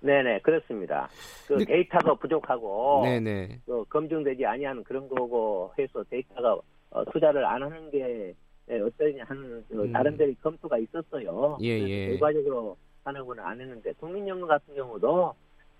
[0.00, 1.08] 네네 그렇습니다.
[1.48, 3.60] 그 근데, 데이터가 부족하고 네네.
[3.66, 6.58] 그 검증되지 아니한 그런 거고 해서 데이터가
[6.90, 8.34] 어, 투자를 안 하는 게 예,
[8.68, 9.92] 어떠냐 하는 그 음.
[9.92, 11.58] 다른 데의 검토가 있었어요.
[11.62, 12.06] 예, 예.
[12.08, 15.34] 결과적으로 하는 건 안 했는데 국민연금 같은 경우도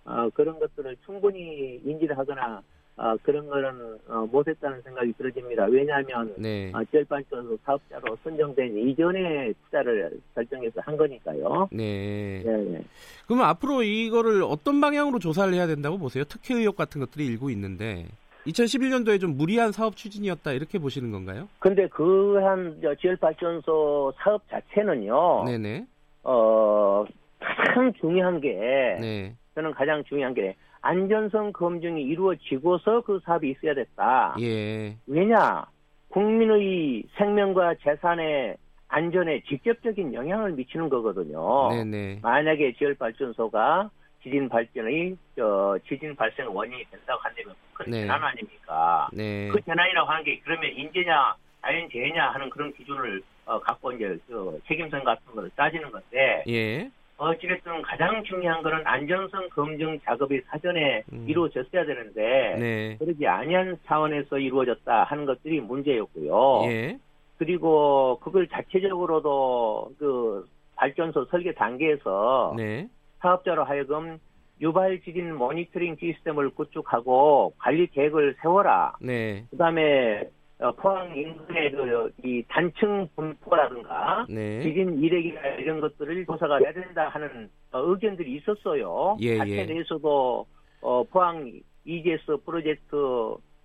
[0.05, 2.62] 어, 그런 것들을 충분히 인지를 하거나
[2.97, 5.64] 어, 그런 거는 어, 못했다는 생각이 들어집니다.
[5.64, 6.70] 왜냐하면 네.
[6.75, 11.68] 어, 지열발전소 사업자로 선정된 이전에 투자를 결정해서 한 거니까요.
[11.73, 12.42] 네.
[12.44, 12.57] 네.
[12.57, 12.85] 네.
[13.27, 16.25] 그러면 앞으로 이거를 어떤 방향으로 조사를 해야 된다고 보세요?
[16.25, 18.07] 특혜 의혹 같은 것들이 일고 있는데.
[18.46, 21.48] 2011년도에 좀 무리한 사업 추진이었다 이렇게 보시는 건가요?
[21.59, 25.44] 근데 그 한 지열발전소 사업 자체는요.
[25.44, 25.87] 네네.
[26.24, 27.04] 어
[27.40, 28.52] 가장 중요한 게
[29.00, 29.35] 네.
[29.54, 34.37] 저는 가장 중요한 게 안전성 검증이 이루어지고서 그 사업이 있어야 됐다.
[34.40, 34.96] 예.
[35.07, 35.64] 왜냐
[36.09, 38.57] 국민의 생명과 재산의
[38.88, 41.70] 안전에 직접적인 영향을 미치는 거거든요.
[41.70, 42.20] 네네.
[42.22, 43.90] 만약에 지열발전소가
[44.24, 48.00] 지진 발전의 저 지진 발생 원인이 된다고 한다면 그건 네.
[48.00, 49.08] 재난 아닙니까?
[49.12, 49.48] 네.
[49.48, 55.04] 그 재난이라고 하는 게 그러면 인재냐 자연재해냐 하는 그런 기준을 어, 갖고 이제 그 책임성
[55.04, 56.90] 같은 걸 따지는 건데 예.
[57.18, 61.26] 어찌됐든 가장 중요한 거는 안전성 검증 작업이 사전에 음.
[61.28, 62.96] 이루어졌어야 되는데 네.
[62.98, 66.62] 그러지 아니한 차원에서 이루어졌다 하는 것들이 문제였고요.
[66.70, 66.98] 예.
[67.37, 72.88] 그리고 그걸 자체적으로도 그 발전소 설계 단계에서 네.
[73.24, 74.18] 사업자로 하여금
[74.60, 78.94] 유발 지진 모니터링 시스템을 구축하고 관리 계획을 세워라.
[79.00, 79.44] 네.
[79.50, 80.28] 그다음에
[80.60, 84.62] 어, 포항 인근의 그이 단층 분포라든가 네.
[84.62, 89.16] 지진 이력이나 이런 것들을 조사가 해야 된다 하는 어, 의견들이 있었어요.
[89.20, 89.64] 예, 자체 예.
[89.64, 90.46] 내에서도
[90.82, 91.50] 어, 포항
[91.84, 92.92] EGS 프로젝트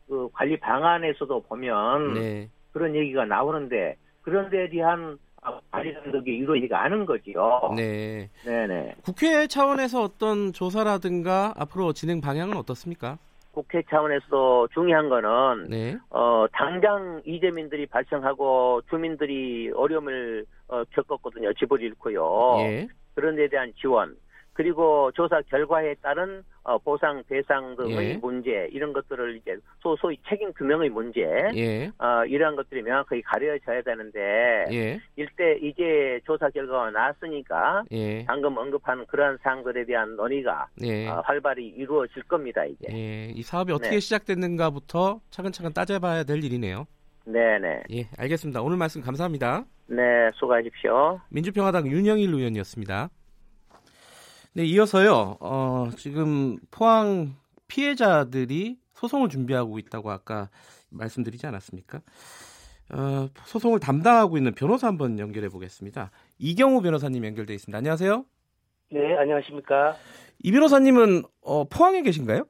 [0.08, 2.50] 그 관리 방안에서도 보면 네.
[2.72, 5.20] 그런 얘기가 나오는데 그런 데에 대한
[5.72, 7.74] 관리 감독이 이루어지가 않은 거지요.
[7.76, 8.30] 네.
[8.44, 8.96] 네네.
[9.04, 13.18] 국회 차원에서 어떤 조사라든가 앞으로 진행 방향은 어떻습니까?
[13.52, 15.98] 국회 차원에서 중요한 거는 네.
[16.10, 21.52] 어 당장 이재민들이 발생하고 주민들이 어려움을 어, 겪었거든요.
[21.54, 22.56] 집을 잃고요.
[22.60, 22.88] 예.
[23.16, 24.16] 그런 데 대한 지원.
[24.60, 28.18] 그리고 조사 결과에 따른 어, 보상 배상 등의 예.
[28.18, 31.22] 문제 이런 것들을 이제 소, 소위 책임 규명의 문제
[31.56, 31.90] 예.
[31.98, 35.00] 어, 이러한 것들이 명확하게 가려져야 되는데 예.
[35.16, 38.26] 일대 이제 조사 결과가 나왔으니까 예.
[38.26, 41.08] 방금 언급한 그러한 사항들에 대한 논의가 예.
[41.08, 42.90] 어, 활발히 이루어질 겁니다 이제.
[42.92, 43.32] 예.
[43.34, 44.00] 이 사업이 어떻게 네.
[44.02, 46.86] 시작됐는가부터 차근차근 따져봐야 될 일이네요.
[47.24, 47.84] 네네.
[47.94, 48.62] 예, 알겠습니다.
[48.62, 49.64] 오늘 말씀 감사합니다.
[49.88, 51.22] 네, 수고하십시오.
[51.30, 53.10] 민주평화당 윤영일 의원이었습니다.
[54.54, 55.38] 네, 이어서요.
[55.40, 57.36] 어, 지금 포항
[57.68, 60.50] 피해자들이 소송을 준비하고 있다고 아까
[60.90, 62.02] 말씀드리지 않았습니까?
[62.92, 66.10] 어, 소송을 담당하고 있는 변호사 한번 연결해 보겠습니다.
[66.40, 67.78] 이경우 변호사님 연결돼 있습니다.
[67.78, 68.26] 안녕하세요.
[68.92, 69.96] 네, 안녕하십니까?
[70.42, 72.46] 이 변호사님은 어, 포항에 계신가요?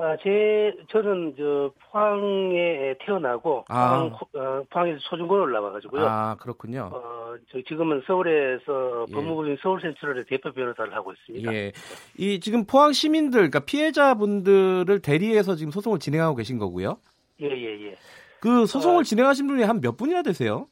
[0.00, 3.98] 아, 제 저는 저 포항에 태어나고 아.
[3.98, 6.06] 포항, 어, 포항에서 초중고를 나와가지고요.
[6.06, 6.88] 아 그렇군요.
[6.92, 9.12] 어, 저 지금은 서울에서 예.
[9.12, 11.52] 법무부인 서울센트럴의 대표 변호사를 하고 있습니다.
[11.52, 11.72] 예.
[12.16, 16.98] 이 지금 포항 시민들, 그러니까 피해자분들을 대리해서 지금 소송을 진행하고 계신 거고요.
[17.40, 17.94] 예, 예, 예.
[18.40, 20.68] 그 소송을 어, 진행하신 분이 한 몇 분이나 되세요?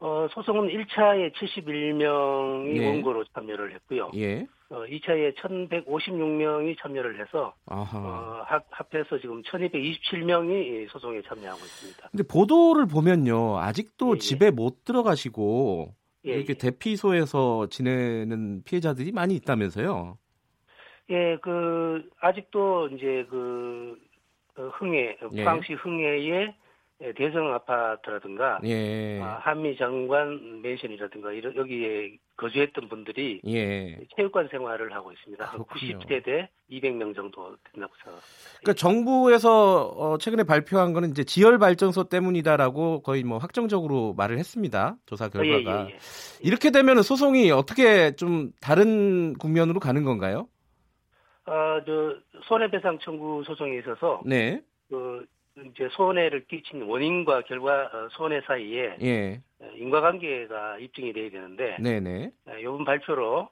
[0.00, 2.86] 어, 소송은 1차에 71명이 예.
[2.86, 4.10] 원고로 참여를 했고요.
[4.16, 4.46] 예.
[4.70, 12.08] 어, 2차에 1,156명이 참여를 해서 어, 합, 합해서 지금 1,227명이 소송에 참여하고 있습니다.
[12.10, 14.18] 근데 보도를 보면요, 아직도 예, 예.
[14.18, 15.94] 집에 못 들어가시고
[16.26, 16.58] 예, 이렇게 예.
[16.58, 20.16] 대피소에서 지내는 피해자들이 많이 있다면서요?
[21.10, 23.98] 예, 그 아직도 이제 그
[24.54, 25.44] 흥해 예.
[25.44, 26.54] 포항시 흥해에
[27.02, 29.20] 예, 대성 아파트라든가 예.
[29.22, 33.98] 아, 한미 장관 맨션이라든가 이런 여기에 거주했던 분들이 예.
[34.16, 35.50] 체육관 생활을 하고 있습니다.
[35.50, 35.98] 그렇군요.
[35.98, 38.26] 90세대 200명 정도 된다고 생각합니다.
[38.60, 44.96] 그러니까 정부에서 어, 최근에 발표한 거는 이제 지열 발전소 때문이다라고 거의 뭐 확정적으로 말을 했습니다.
[45.06, 45.70] 조사 결과가.
[45.70, 45.98] 아, 예, 예, 예.
[46.42, 50.48] 이렇게 되면 소송이 어떻게 좀 다른 국면으로 가는 건가요?
[51.46, 54.60] 아, 저 손해배상 청구 소송에 있어서 네.
[54.90, 55.24] 그
[55.66, 59.42] 이제 손해를 끼친 원인과 결과 어, 손해 사이에 예.
[59.60, 62.32] 어, 인과관계가 입증이 돼야 되는데 네네.
[62.60, 63.48] 이번 어, 발표로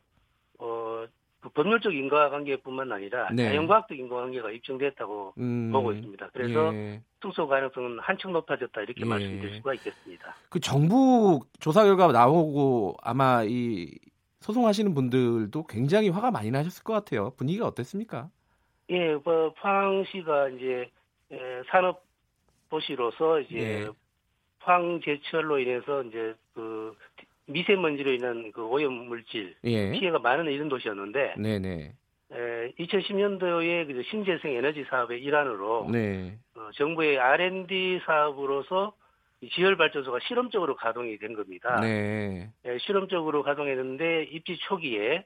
[0.59, 1.07] 어,
[1.41, 3.45] 그 법률적 인과관계뿐만 아니라 네.
[3.45, 6.31] 자연과학적 인과관계가 입증됐다고 음, 보고 있습니다.
[6.33, 7.01] 그래서 예.
[7.23, 9.05] 승소 가능성은 한층 높아졌다 이렇게 예.
[9.05, 10.35] 말씀드릴 수가 있겠습니다.
[10.49, 13.91] 그 정부 조사 결과 나오고 아마 이
[14.41, 17.31] 소송하시는 분들도 굉장히 화가 많이 나셨을 것 같아요.
[17.37, 18.31] 분위기가 어땠습니까?
[18.91, 20.91] 예, 뭐 포항시가 이제
[21.33, 22.05] 예, 산업
[22.71, 23.89] 도시로서 이제 예.
[24.61, 26.97] 황제철로 인해서 이제 그
[27.47, 29.91] 미세먼지로 인한 그 오염 물질 예.
[29.93, 31.95] 피해가 많은 이런 도시였는데 네네.
[32.31, 36.39] 에, 2010년도에 그 신재생 에너지 사업의 일환으로 네.
[36.55, 38.95] 어, 정부의 R&D 사업으로서
[39.53, 41.81] 지열 발전소가 실험적으로 가동이 된 겁니다.
[41.81, 42.51] 네.
[42.65, 45.25] 에, 실험적으로 가동했는데 입지 초기에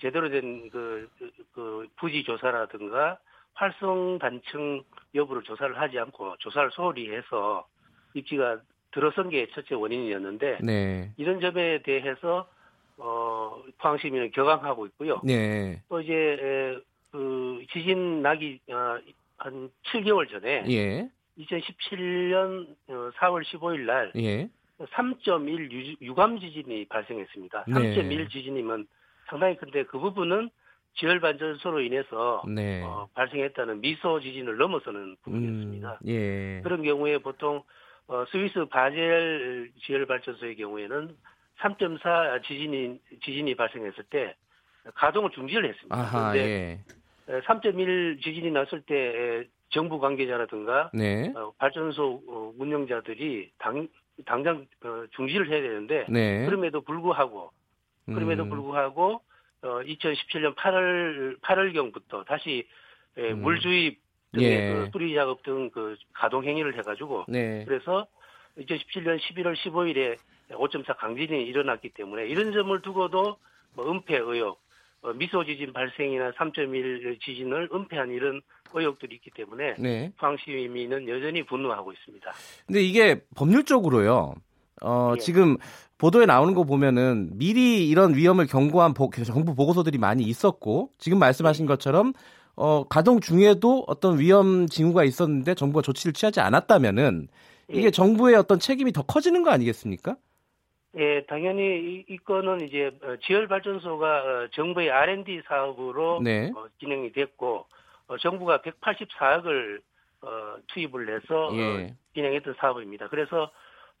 [0.00, 3.18] 제대로 된그 그, 그 부지 조사라든가
[3.54, 4.82] 활성 단층
[5.14, 7.66] 여부를 조사를 하지 않고 조사를 소홀히 해서
[8.14, 8.60] 입지가
[8.92, 11.12] 들어선 게 첫째 원인이었는데 네.
[11.16, 12.48] 이런 점에 대해서
[12.98, 15.20] 어 포항 시민은 격앙하고 있고요.
[15.24, 15.82] 네.
[15.88, 16.78] 또 이제
[17.10, 18.98] 그 지진 나기 어,
[19.38, 21.08] 한 7개월 전에 예.
[21.38, 24.48] 2017년 4월 어, 15일 날 예.
[24.78, 27.64] 3.1 유감 지진이 발생했습니다.
[27.64, 28.86] 3.1 지진이면
[29.28, 30.50] 상당히 큰데 그 부분은
[30.94, 32.82] 지열 발전소로 인해서 네.
[32.82, 35.98] 어, 발생했다는 미소 지진을 넘어서는 부분이었습니다.
[36.02, 36.60] 음, 예.
[36.62, 37.62] 그런 경우에 보통
[38.08, 41.16] 어, 스위스 바젤 지열 발전소의 경우에는
[41.60, 44.34] 3.4 지진이 지진이 발생했을 때
[44.94, 45.96] 가동을 중지를 했습니다.
[45.96, 46.84] 아하, 그런데
[47.28, 47.40] 예.
[47.40, 51.32] 3.1 지진이 났을 때 정부 관계자라든가 네.
[51.34, 53.88] 어, 발전소 어, 운영자들이 당,
[54.26, 56.44] 당장 어, 중지를 해야 되는데 네.
[56.44, 57.50] 그럼에도 불구하고
[58.06, 58.48] 그럼에도 음.
[58.50, 59.22] 불구하고
[59.62, 62.66] 어, 2017년 8월 8월경부터 다시
[63.18, 63.42] 예, 음.
[63.42, 64.00] 물주입
[64.32, 64.72] 등의 예.
[64.72, 67.64] 그 수리 작업 등 그 가동 행위를 해가지고 네.
[67.66, 68.06] 그래서
[68.58, 70.16] 2017년 11월 15일에
[70.50, 73.36] 5.4 강진이 일어났기 때문에 이런 점을 두고도
[73.74, 74.60] 뭐 은폐 의혹,
[75.02, 78.40] 어, 미소 지진 발생이나 3.1 지진을 은폐한 이런
[78.74, 80.12] 의혹들이 있기 때문에 네.
[80.18, 82.32] 포항 시 민은 여전히 분노하고 있습니다.
[82.66, 84.34] 근데 이게 법률적으로요.
[84.82, 85.20] 어, 예.
[85.20, 85.56] 지금
[86.02, 91.64] 보도에 나오는 거 보면은 미리 이런 위험을 경고한 보, 정부 보고서들이 많이 있었고 지금 말씀하신
[91.64, 92.12] 것처럼
[92.56, 97.28] 어, 가동 중에도 어떤 위험 징후가 있었는데 정부가 조치를 취하지 않았다면은
[97.68, 97.90] 이게 예.
[97.92, 100.16] 정부의 어떤 책임이 더 커지는 거 아니겠습니까?
[100.98, 106.50] 예, 당연히 이, 이 건은 이제 어, 지열 발전소가 어, 정부의 R&D 사업으로 네.
[106.56, 107.64] 어, 진행이 됐고
[108.08, 109.80] 어, 정부가 184억을
[110.22, 111.62] 어, 투입을 해서 예.
[111.62, 113.06] 어, 진행했던 사업입니다.
[113.08, 113.52] 그래서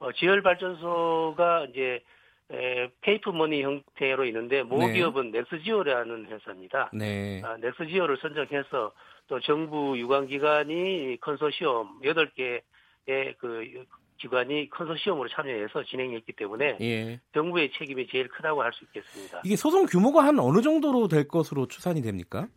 [0.02, 2.02] 어, 지열 발전소가 이제
[2.50, 5.38] 에, 페이퍼컴퍼니 형태로 있는데 모기업은 네.
[5.38, 6.90] 넥스지오라는 회사입니다.
[6.92, 7.40] 네.
[7.44, 8.92] 아, 넥스지오를 선정해서
[9.28, 13.84] 또 정부 유관기관이 컨소시엄 8개의 그
[14.18, 17.20] 기관이 컨소시엄으로 참여해서 진행했기 때문에 예.
[17.32, 19.40] 정부의 책임이 제일 크다고 할 수 있겠습니다.
[19.44, 22.48] 이게 소송 규모가 한 어느 정도로 될 것으로 추산이 됩니까?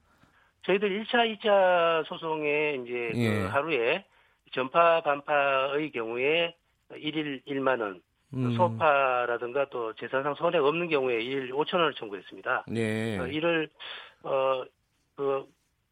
[0.64, 3.30] 저희들 1차, 2차 소송에 이제 그 예.
[3.40, 4.06] 그 하루에
[4.52, 6.56] 전파 반파의 경우에
[6.92, 8.02] 1일 1만 원,
[8.34, 8.56] 음.
[8.56, 12.66] 소파라든가 또 재산상 손해가 없는 경우에 1일 5천 원을 청구했습니다.
[12.76, 13.18] 예.
[13.18, 13.70] 어, 이를
[14.24, 15.46] 어그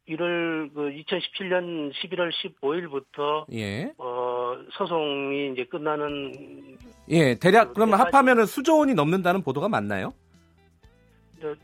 [0.10, 3.94] 1월 그 2017년 11월 15일부터 예.
[3.98, 6.78] 어 소송이 이제 끝나는
[7.10, 10.14] 예 대략 그 그러면 합하면은 수조 원이 넘는다는 보도가 맞나요?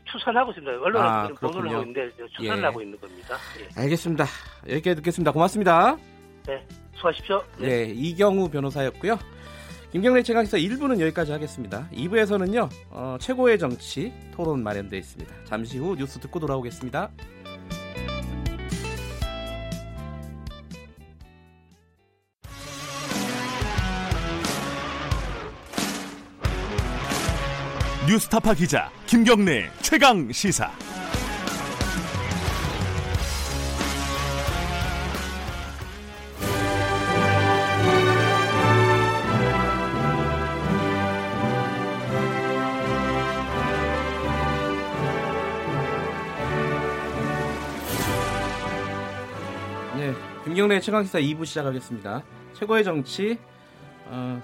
[0.04, 0.72] 추산하고 있습니다.
[0.72, 2.64] 언론에서 아, 보도를 하고 있는데 추산을 예.
[2.66, 3.36] 하고 있는 겁니다.
[3.60, 3.82] 예.
[3.82, 4.24] 알겠습니다.
[4.68, 5.32] 여기까지 듣겠습니다.
[5.32, 5.96] 고맙습니다.
[6.46, 6.66] 네,
[7.00, 7.42] 수고하십시오.
[7.58, 9.18] 네, 네 이경우 변호사였고요.
[9.92, 11.88] 김경래 최강기사 1부는 여기까지 하겠습니다.
[11.92, 15.34] 2부에서는요 어, 최고의 정치 토론 마련되어 있습니다.
[15.44, 17.10] 잠시 후 뉴스 듣고 돌아오겠습니다.
[28.08, 30.70] 뉴스타파 기자 김경래 최강 시사.
[50.60, 52.22] 김경래 최강 시사 2부 시작하겠습니다.
[52.52, 53.38] 최고의 정치
[54.08, 54.42] 어,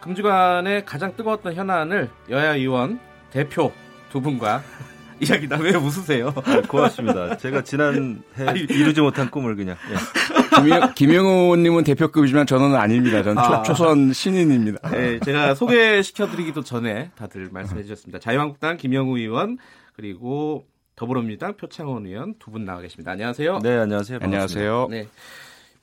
[0.00, 3.72] 금주간의 가장 뜨거웠던 현안을 여야 의원 대표
[4.10, 4.62] 두 분과
[5.18, 5.56] 이야기다.
[5.60, 6.34] 왜 웃으세요?
[6.44, 7.38] 아, 고맙습니다.
[7.38, 9.76] 제가 지난해 아니, 이루지 못한 꿈을 그냥.
[9.90, 10.92] 예.
[10.94, 13.22] 김영, 호님은 대표급이지만 저는 아닙니다.
[13.22, 13.62] 저는 아.
[13.62, 14.90] 초, 선 신인입니다.
[14.90, 18.18] 네, 제가 소개시켜드리기도 전에 다들 말씀해 주셨습니다.
[18.18, 19.56] 자유한국당 김영우 의원
[19.94, 20.66] 그리고
[20.96, 23.12] 더불어민주당 표창원 의원 두 분 나와 계십니다.
[23.12, 23.60] 안녕하세요.
[23.62, 24.18] 네, 안녕하세요.
[24.18, 24.60] 반갑습니다.
[24.70, 24.88] 안녕하세요.
[24.90, 25.08] 네,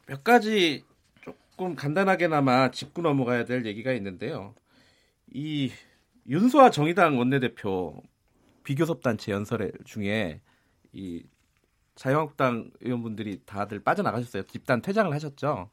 [0.06, 0.84] 몇 가지
[1.22, 4.54] 조금 간단하게나마 짚고 넘어가야 될 얘기가 있는데요.
[5.34, 5.72] 이
[6.28, 8.02] 윤소아 정의당 원내대표
[8.64, 10.42] 비교섭단체 연설 중에
[10.94, 11.24] 이
[11.96, 14.44] 자유한국당 의원분들이 다들 빠져나가셨어요.
[14.44, 15.70] 집단 퇴장을 하셨죠.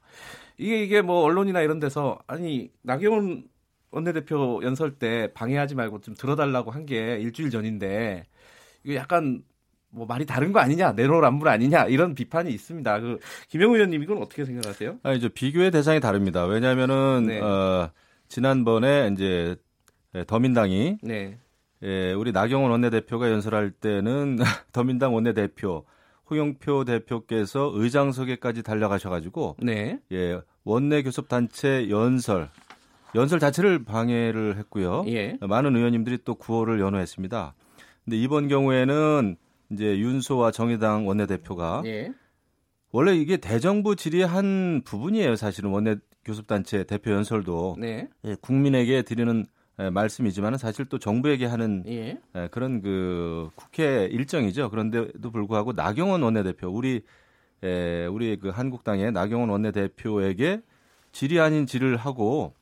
[0.58, 3.48] 이게 이게 뭐 언론이나 이런 데서 아니 나경원
[3.90, 8.26] 원내대표 연설 때 방해하지 말고 좀 들어달라고 한 게 일주일 전인데
[8.84, 9.42] 이거 약간
[9.90, 13.00] 뭐 말이 다른 거 아니냐 내로남불 아니냐 이런 비판이 있습니다.
[13.00, 14.98] 그 김영우 의원님 이건 어떻게 생각하세요?
[15.02, 16.44] 아 이제 비교의 대상이 다릅니다.
[16.44, 17.40] 왜냐하면은 네.
[17.40, 17.90] 어,
[18.28, 19.56] 지난번에 이제
[20.26, 21.38] 더민당이 네.
[21.82, 24.38] 예, 우리 나경원 원내대표가 연설할 때는
[24.72, 25.84] 더민당 원내대표
[26.30, 29.98] 홍영표 대표께서 의장석에까지 달려가셔가지고 네.
[30.12, 32.48] 예, 원내 교섭 단체 연설
[33.16, 35.04] 연설 자체를 방해를 했고요.
[35.08, 35.36] 예.
[35.40, 37.54] 많은 의원님들이 또 구호를 연호했습니다.
[38.04, 39.36] 근데 이번 경우에는
[39.70, 42.12] 이제 윤소와 정의당 원내대표가 예.
[42.92, 45.36] 원래 이게 대정부 질의 한 부분이에요.
[45.36, 48.08] 사실은 원내 교섭단체 대표 연설도 네.
[48.24, 49.46] 예, 국민에게 드리는
[49.78, 52.20] 예, 말씀이지만 사실 또 정부에게 하는 예.
[52.34, 52.48] 예.
[52.50, 54.70] 그런 그 국회 일정이죠.
[54.70, 57.02] 그런데도 불구하고 나경원 원내대표 우리
[57.62, 60.62] 에, 예, 우리 그 한국당의 나경원 원내대표에게
[61.12, 62.54] 질의 아닌 질을 하고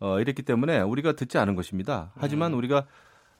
[0.00, 2.12] 어, 이랬기 때문에 우리가 듣지 않은 것입니다.
[2.16, 2.58] 하지만 음.
[2.58, 2.86] 우리가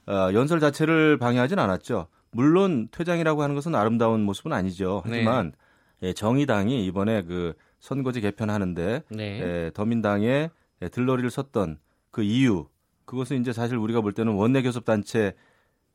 [0.07, 2.09] 어, 연설 자체를 방해하진 않았죠.
[2.35, 5.03] 물론 퇴장이라고 하는 것은 아름다운 모습은 아니죠.
[5.07, 5.13] 네.
[5.17, 5.53] 하지만
[6.01, 6.09] 네.
[6.09, 9.41] 예, 정의당이 이번에 그 선거제 개편하는데 네.
[9.41, 10.51] 예, 더민당에
[10.83, 11.79] 예, 들러리를 섰던
[12.11, 12.67] 그 이유
[13.05, 15.35] 그것은 이제 사실 우리가 볼 때는 원내 교섭 단체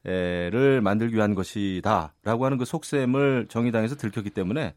[0.04, 4.74] 를 만들기 위한 것이다라고 하는 그 속셈을 정의당에서 들켰기 때문에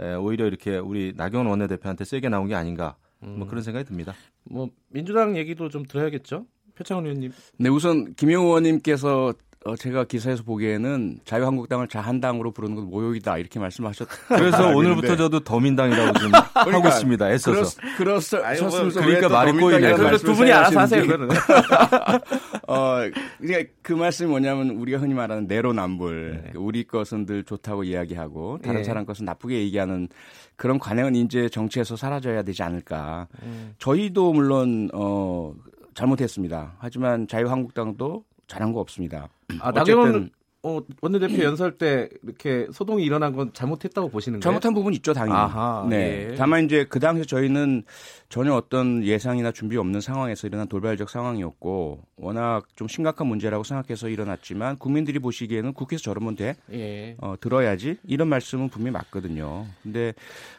[0.00, 3.46] 에, 예, 오히려 이렇게 우리 나경원 원내대표한테 세게 나온 게 아닌가 뭐 음.
[3.46, 4.12] 그런 생각이 듭니다.
[4.42, 6.46] 뭐 민주당 얘기도 좀 들어야겠죠.
[6.74, 7.32] 표창원 의원님.
[7.58, 9.34] 네, 우선 김영우 의원님께서 어,
[9.74, 14.06] 제가 기사에서 보기에는 자유한국당을 자한당으로 부르는 건 모욕이다 이렇게 말씀하셨.
[14.28, 17.32] 그래서 오늘부터 저도 더민당이라고 좀 그러니까, 하고 있습니다.
[17.32, 17.80] 애써서.
[17.96, 20.16] 그렇, 그렇, 그러니까 말이 꼬이네요.
[20.18, 21.02] 두 분이 알아서 하세요.
[21.02, 21.28] 그거는.
[22.68, 22.98] 어,
[23.38, 26.42] 그러니까 그 말씀이 뭐냐면 우리가 흔히 말하는 내로남불.
[26.44, 26.52] 네.
[26.54, 28.84] 우리 것은 늘 좋다고 이야기하고 다른 네.
[28.84, 30.08] 사람 것은 나쁘게 얘기하는
[30.56, 33.28] 그런 관행은 이제 정치에서 사라져야 되지 않을까.
[33.42, 33.74] 음.
[33.78, 35.54] 저희도 물론 어
[35.94, 36.74] 잘못했습니다.
[36.78, 39.28] 하지만 자유한국당도 잘한 거 없습니다.
[39.60, 40.30] 아, 나경원
[40.66, 44.42] 어, 원내대표 연설 때 이렇게 소동이 일어난 건 잘못했다고 보시는 거예요?
[44.42, 45.38] 잘못한 부분 있죠, 당연히.
[45.38, 46.30] 아하, 네.
[46.32, 46.34] 예.
[46.34, 47.84] 다만 이제 그 당시 저희는
[48.28, 54.76] 전혀 어떤 예상이나 준비 없는 상황에서 일어난 돌발적 상황이었고 워낙 좀 심각한 문제라고 생각해서 일어났지만
[54.78, 56.56] 국민들이 보시기에는 국회에서 저러면 돼.
[56.72, 57.14] 예.
[57.18, 57.98] 어, 들어야지.
[58.02, 59.66] 이런 말씀은 분명히 맞거든요.
[59.84, 60.14] 근데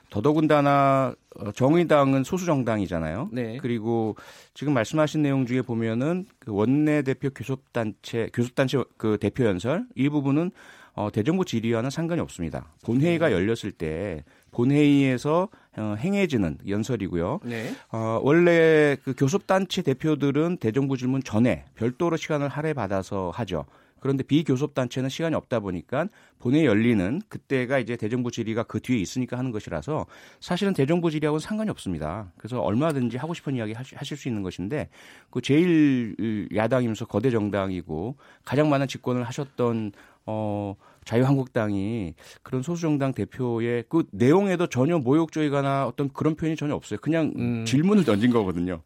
[0.09, 3.29] 더더군다나 어, 정의당은 소수 정당이잖아요.
[3.31, 3.57] 네.
[3.61, 4.15] 그리고
[4.53, 9.85] 지금 말씀하신 내용 중에 보면은 그 원내 대표 교섭 단체 교섭 단체 그 대표 연설
[9.95, 10.51] 이 부분은
[10.93, 12.73] 어, 대정부 질의와는 상관이 없습니다.
[12.83, 17.41] 본회의가 열렸을 때 본회의에서 어, 행해지는 연설이고요.
[17.43, 17.71] 네.
[17.91, 23.65] 어, 원래 그 교섭단체 대표들은 대정부 질문 전에 별도로 시간을 할애받아서 하죠.
[23.99, 26.07] 그런데 비교섭단체는 시간이 없다 보니까
[26.39, 30.05] 본회의 열리는 그때가 이제 대정부 질의가 그 뒤에 있으니까 하는 것이라서
[30.39, 32.31] 사실은 대정부 질의하고는 상관이 없습니다.
[32.37, 34.89] 그래서 얼마든지 하고 싶은 이야기 하실 수 있는 것인데
[35.29, 39.91] 그 제일 야당이면서 거대 정당이고 가장 많은 집권을 하셨던
[40.25, 40.75] 어
[41.05, 46.99] 자유한국당이 그런 소수정당 대표의 그 내용에도 전혀 모욕적이거나 어떤 그런 표현이 전혀 없어요.
[47.01, 47.65] 그냥 음.
[47.65, 48.81] 질문을 던진 거거든요.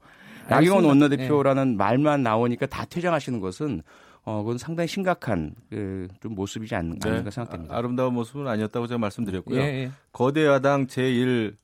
[0.48, 1.78] 나경원 원내대표라는 네.
[1.78, 3.82] 말만 나오니까 다 퇴장하시는 것은
[4.24, 7.10] 어, 그건 상당히 심각한 그, 좀 모습이지 않, 네.
[7.10, 7.76] 아닌가 생각됩니다.
[7.76, 9.60] 아, 름다운 모습은 아니었다고 제가 말씀드렸고요.
[9.60, 9.92] 예, 예.
[10.12, 11.56] 거대 야당 제1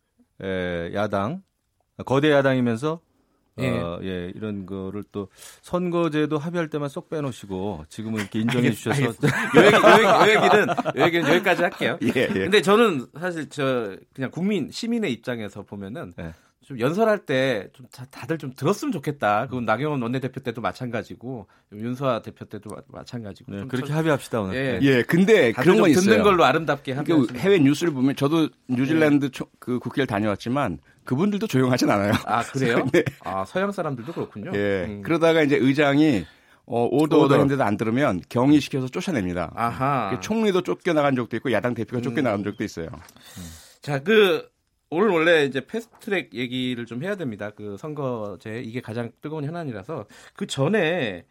[0.42, 1.44] 에, 야당,
[2.06, 3.00] 거대 야당이면서
[3.60, 3.70] 예.
[3.70, 5.30] 어, 예, 이런 거를 또
[5.64, 11.04] 선거제도 합의할 때만 쏙 빼놓으시고 지금은 이렇게 인정해 주셔서 요 얘기, 요, 얘기 는 요
[11.06, 11.98] 얘기는 여기까지 할게요.
[12.04, 12.28] 예, 예.
[12.28, 16.34] 근데 저는 사실 저 그냥 국민 시민의 입장에서 보면은 예.
[16.68, 19.46] 좀 연설할 때 좀 다들 좀 들었으면 좋겠다.
[19.48, 23.52] 그건 나경원 원내대표 때도 마찬가지고 윤수아 대표 때도 마찬가지고.
[23.52, 24.56] 네, 그렇게 합의합시다 오늘.
[24.56, 26.04] 예, 예 근데 그런 건 있어요.
[26.04, 29.46] 듣는 걸로 아름답게 하면 그 해외 뉴스를 보면 저도 뉴질랜드 예.
[29.60, 32.14] 그 국회를 다녀왔지만 그분들도 조용하진 않아요.
[32.26, 32.86] 아 그래요?
[32.92, 33.04] 네.
[33.24, 34.52] 아 서양 사람들도 그렇군요.
[34.56, 34.86] 예.
[34.88, 35.02] 음.
[35.04, 36.26] 그러다가 이제 의장이
[36.66, 39.52] 어, 오더 오더 했는데도 안 들으면 경위시켜서 쫓아냅니다.
[39.56, 40.20] 아하.
[40.20, 42.44] 총리도 쫓겨나간 적도 있고 야당 대표가 쫓겨나간 음.
[42.44, 42.88] 적도 있어요.
[42.92, 43.44] 음.
[43.82, 44.50] 자, 그
[44.90, 47.52] 오늘 원래 이제 패스트트랙 얘기를 좀 해야 됩니다.
[47.52, 51.26] 그 선거제 이게 가장 뜨거운 현안이라서 그 전에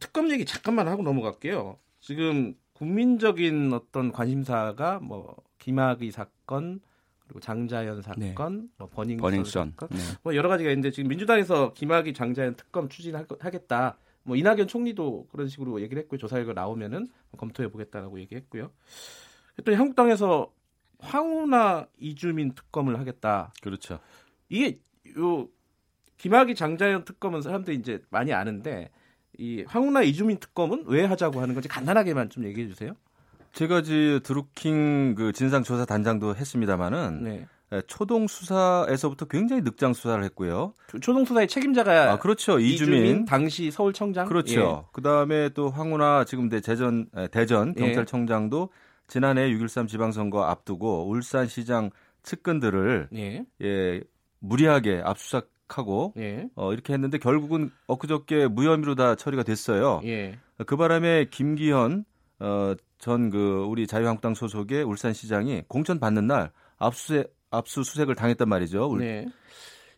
[0.00, 1.78] 특검 얘기 잠깐만 하고 넘어갈게요.
[2.00, 6.80] 지금 국민적인 어떤 관심사가 뭐 김학의 사건
[7.18, 8.34] 그리고 장자연 사건, 네.
[8.78, 9.72] 뭐 버닝썬, 버닝썬.
[9.78, 10.02] 사건, 네.
[10.22, 13.98] 뭐 여러 가지가 있는데 지금 민주당에서 김학의 장자연 특검 추진하겠다.
[14.22, 16.18] 뭐 이낙연 총리도 그런 식으로 얘기를 했고요.
[16.18, 18.70] 조사 결과 나오면은 검토해 보겠다라고 얘기했고요.
[19.64, 20.50] 또 한국당에서
[20.98, 23.52] 황우나 이주민 특검을 하겠다.
[23.62, 23.98] 그렇죠.
[24.48, 24.80] 이게
[25.18, 25.48] 요
[26.16, 28.90] 김학의 장자연 특검은 사람들이 이제 많이 아는데
[29.36, 32.94] 이 황우나 이주민 특검은 왜 하자고 하는 건지 간단하게만 좀 얘기해 주세요.
[33.52, 37.46] 제가 지 드루킹 그 진상조사 단장도 했습니다마는 네.
[37.72, 40.74] 예, 초동 수사에서부터 굉장히 늑장 수사를 했고요.
[41.02, 42.58] 초동 수사의 책임자가 아, 그렇죠.
[42.58, 44.84] 이주민, 이주민 당시 서울청장 그렇죠.
[44.86, 44.88] 예.
[44.92, 47.82] 그 다음에 또 황운하 지금 대전 대전 예.
[47.82, 48.87] 경찰청장도 예.
[49.08, 51.90] 지난해 6.13 지방선거 앞두고 울산시장
[52.22, 54.00] 측근들을 예, 예
[54.38, 56.48] 무리하게 압수수색하고 예.
[56.54, 60.00] 어, 이렇게 했는데 결국은 엊그저께 무혐의로 다 처리가 됐어요.
[60.04, 60.38] 예.
[60.66, 62.04] 그 바람에 김기현
[62.40, 68.94] 어, 전 그 우리 자유한국당 소속의 울산시장이 공천 받는 날 압수수색 압수수색을 당했단 말이죠.
[68.98, 69.26] 네.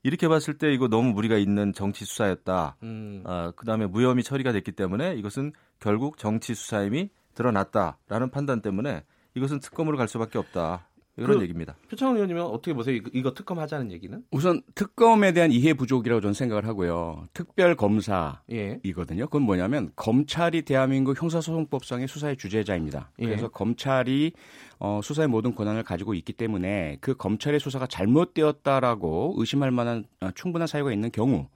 [0.02, 2.76] 이렇게 봤을 때 이거 너무 무리가 있는 정치 수사였다.
[2.82, 3.22] 음.
[3.26, 7.10] 아, 그다음에 무혐의 처리가 됐기 때문에 이것은 결국 정치 수사임이
[7.40, 10.86] 드러났다라는 판단 때문에 이것은 특검으로 갈 수밖에 없다.
[11.16, 11.76] 이런 그, 얘기입니다.
[11.90, 12.94] 표창원 의원님은 어떻게 보세요?
[12.94, 14.22] 이거, 이거 특검하자는 얘기는?
[14.30, 17.28] 우선 특검에 대한 이해 부족이라고 저는 생각을 하고요.
[17.34, 19.26] 특별 검사이거든요.
[19.26, 23.10] 그건 뭐냐면 검찰이 대한민국 형사소송법상의 수사의 주재자입니다.
[23.18, 23.26] 예.
[23.26, 24.32] 그래서 검찰이
[24.78, 30.68] 어, 수사의 모든 권한을 가지고 있기 때문에 그 검찰의 수사가 잘못되었다라고 의심할 만한 어, 충분한
[30.68, 31.48] 사유가 있는 경우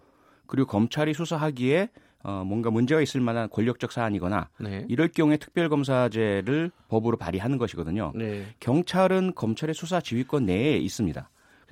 [0.47, 1.91] 그리고 검찰이 수사하기에
[2.25, 4.87] 어, 뭔가 문제가 있을 만한 권력적 사안이거나 네.
[4.89, 8.13] 이럴 경우에 특별검사제를 법으로 발의하는 것이거든요.
[8.15, 8.47] 네.
[8.61, 11.29] 경찰은 검찰의 수사 지휘권 내에 있습니다.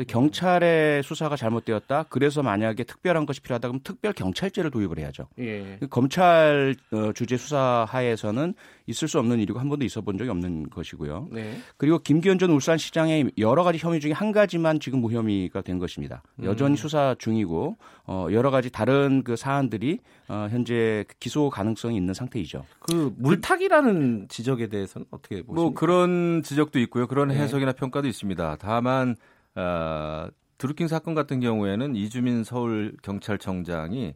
[0.08, 2.04] 경찰의 수사가 잘못되었다.
[2.08, 5.28] 그래서 만약에 특별한 것이 필요하다 그러면 특별 경찰제를 도입을 해야죠.
[5.38, 5.78] 예.
[5.90, 8.54] 검찰 어, 주재 수사 하에서는
[8.86, 11.28] 있을 수 없는 일이고 한 번도 있어 본 적이 없는 것이고요.
[11.30, 11.58] 네.
[11.76, 16.22] 그리고 김기현 전 울산시장의 여러 가지 혐의 중에 한 가지만 지금 무혐의가 된 것입니다.
[16.42, 16.76] 여전히 음.
[16.76, 17.76] 수사 중이고
[18.06, 22.64] 어, 여러 가지 다른 그 사안들이 어, 현재 기소 가능성이 있는 상태이죠.
[22.80, 25.54] 그 물타기라는 지적에 대해서는 어떻게 보십니까?
[25.54, 27.06] 뭐 그런 지적도 있고요.
[27.06, 27.36] 그런 네.
[27.36, 27.78] 해석이나 네.
[27.78, 28.56] 평가도 있습니다.
[28.60, 29.16] 다만
[29.54, 30.28] 어,
[30.58, 34.14] 드루킹 사건 같은 경우에는 이주민 서울 경찰청장이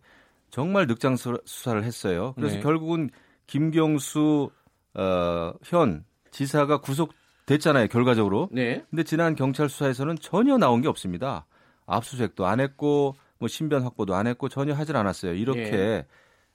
[0.50, 2.32] 정말 늑장 수사를 했어요.
[2.36, 2.62] 그래서 네.
[2.62, 3.10] 결국은
[3.46, 4.50] 김경수
[4.94, 8.48] 어, 현 지사가 구속됐잖아요, 결과적으로.
[8.52, 8.84] 네.
[8.90, 11.46] 근데 지난 경찰 수사에서는 전혀 나온 게 없습니다.
[11.86, 15.34] 압수수색도 안 했고 뭐 신변 확보도 안 했고 전혀 하질 않았어요.
[15.34, 16.06] 이렇게 네.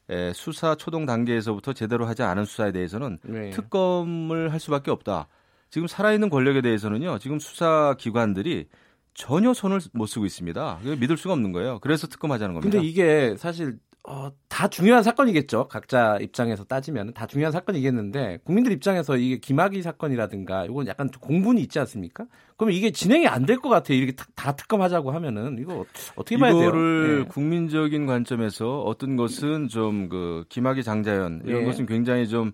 [0.10, 3.50] 에, 수사 초동 단계에서부터 제대로 하지 않은 수사에 대해서는 네.
[3.52, 5.28] 특검을 할 수밖에 없다.
[5.72, 7.18] 지금 살아있는 권력에 대해서는요.
[7.20, 8.68] 지금 수사 기관들이
[9.14, 10.80] 전혀 손을 못 쓰고 있습니다.
[11.00, 11.80] 믿을 수가 없는 거예요.
[11.80, 12.72] 그래서 특검하자는 겁니다.
[12.78, 15.68] 근데 이게 사실 어, 다 중요한 사건이겠죠.
[15.68, 21.78] 각자 입장에서 따지면 다 중요한 사건이겠는데 국민들 입장에서 이게 김학의 사건이라든가 이건 약간 공분이 있지
[21.80, 22.26] 않습니까?
[22.58, 23.98] 그러면 이게 진행이 안 될 것 같아요.
[23.98, 26.64] 이렇게 다 특검하자고 하면은 이거 어떻게 봐야 돼요?
[26.64, 27.26] 이거를 네.
[27.30, 31.66] 국민적인 관점에서 어떤 것은 좀 그 김학의 장자연 이런 네.
[31.66, 32.52] 것은 굉장히 좀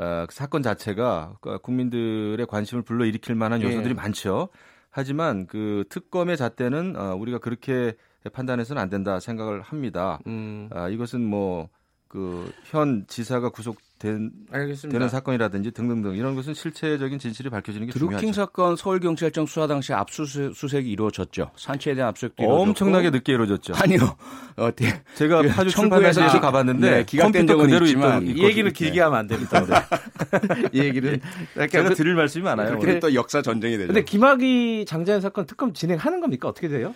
[0.00, 3.94] 어, 그 사건 자체가 그 국민들의 관심을 불러일으킬 만한 요소들이 네.
[3.94, 4.48] 많죠.
[4.90, 7.94] 하지만 그 특검의 잣대는 어, 우리가 그렇게
[8.32, 10.18] 판단해서는 안 된다 생각을 합니다.
[10.26, 10.68] 음.
[10.72, 11.68] 아, 이것은 뭐
[12.10, 14.30] 그 현 지사가 구속 된,
[14.90, 18.40] 되는 사건이라든지 등등등 이런 것은 실체적인 진실이 밝혀지는 게 드루킹 중요하죠.
[18.40, 21.50] 사건 서울경찰청 수사 당시 압수수색이 이루어졌죠.
[21.56, 22.62] 산채에 대한 압수수색도 이루어졌고.
[22.62, 23.74] 엄청나게 늦게 이루어졌죠.
[23.76, 24.16] 아니요.
[24.56, 29.18] 어때 제가 그 파주 출판사에서 가봤는데 네, 기각된 적은 그대로 있지만 이 얘기를 길게 하면
[29.18, 29.66] 안 됩니다.
[29.66, 30.68] 네.
[30.72, 31.20] 이 얘기는
[31.70, 32.78] 제가 그, 드릴 말씀이 많아요.
[32.78, 33.88] 그렇게 또 역사 전쟁이 되죠.
[33.88, 36.48] 근데 김학의 장자연 사건 특검 진행하는 겁니까?
[36.48, 36.94] 어떻게 돼요?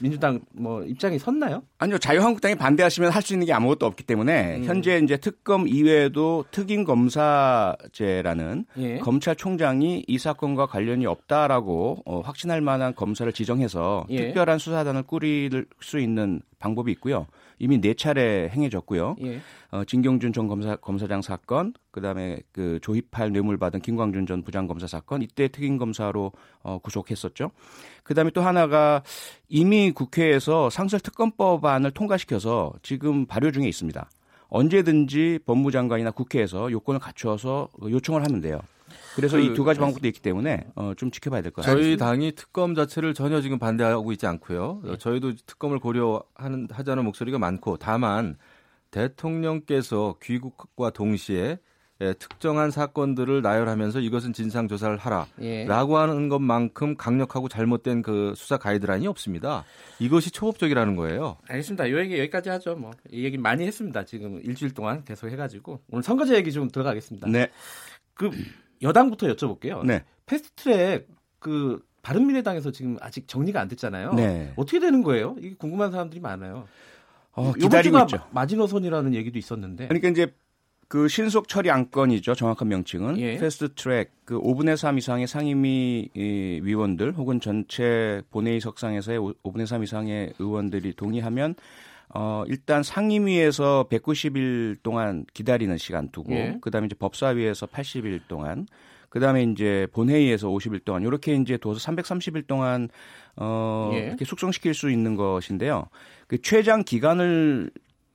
[0.00, 1.62] 민주당 뭐 입장이 섰나요?
[1.78, 1.98] 아니요.
[1.98, 4.64] 자유한국당이 반대하시면 할 수 있는 게 아무것도 없기 때문에 음.
[4.64, 8.98] 현재 이제 특검 이외에도 특임 검사제라는 예.
[8.98, 14.26] 검찰총장이 이 사건과 관련이 없다라고 어, 확신할 만한 검사를 지정해서 예.
[14.26, 17.26] 특별한 수사단을 꾸릴 수 있는 방법이 있고요.
[17.58, 19.16] 이미 네 차례 행해졌고요.
[19.22, 19.40] 예.
[19.70, 25.22] 어, 진경준 전 검사 검사장 사건, 그다음에 그 조희팔 뇌물 받은 김광준 전 부장검사 사건
[25.22, 26.32] 이때 특임 검사로
[26.62, 27.50] 어, 구속했었죠.
[28.02, 29.02] 그다음에 또 하나가
[29.48, 34.08] 이미 국회에서 상설 특검법안을 통과시켜서 지금 발효 중에 있습니다.
[34.48, 38.60] 언제든지 법무장관이나 국회에서 요건을 갖추어서 요청을 하면 돼요.
[39.16, 41.82] 그래서 그, 이두 가지 방법도 있기 때문에 어, 좀 지켜봐야 될 것 같습니다.
[41.82, 44.80] 저희 당이 특검 자체를 전혀 지금 반대하고 있지 않고요.
[44.84, 44.96] 네.
[44.98, 48.36] 저희도 특검을 고려하는 하자는 목소리가 많고 다만
[48.90, 51.58] 대통령께서 귀국과 동시에
[52.02, 55.66] 예, 특정한 사건들을 나열하면서 이것은 진상 조사를 하라라고 예.
[55.66, 59.64] 하는 것만큼 강력하고 잘못된 그 수사 가이드라인이 없습니다.
[59.98, 61.38] 이것이 초법적이라는 거예요.
[61.48, 61.86] 알겠습니다.
[61.86, 62.74] 이 얘기 여기까지 하죠.
[62.76, 64.04] 뭐 이 얘기 많이 했습니다.
[64.04, 67.28] 지금 일주일 동안 계속 해가지고 오늘 선거제 얘기 좀 들어가겠습니다.
[67.28, 67.48] 네.
[68.12, 68.30] 그
[68.82, 69.84] 여당부터 여쭤볼게요.
[69.86, 70.04] 네.
[70.26, 74.12] 패스트트랙 그 바른미래당에서 지금 아직 정리가 안 됐잖아요.
[74.14, 74.52] 네.
[74.56, 75.34] 어떻게 되는 거예요?
[75.38, 76.68] 이게 궁금한 사람들이 많아요.
[77.32, 78.26] 어, 기다리고 있죠.
[78.32, 79.88] 마지노선이라는 얘기도 있었는데.
[79.88, 80.34] 그러니까 이제
[80.88, 82.34] 그 신속 처리 안건이죠.
[82.34, 83.38] 정확한 명칭은 예.
[83.38, 86.10] 패스트 트랙 그 5분의 3 이상의 상임위
[86.62, 91.56] 위원들 혹은 전체 본회의 석상에서의 5분의 3 이상의 의원들이 동의하면
[92.14, 96.58] 어 일단 상임위에서 190일 동안 기다리는 시간 두고 예.
[96.60, 98.68] 그다음에 이제 법사위에서 80일 동안
[99.08, 102.88] 그다음에 이제 본회의에서 50일 동안 이렇게 이제 둬서 330일 동안
[103.34, 104.06] 어 예.
[104.06, 105.88] 이렇게 숙성시킬 수 있는 것인데요.
[106.28, 107.70] 그 최장 기간을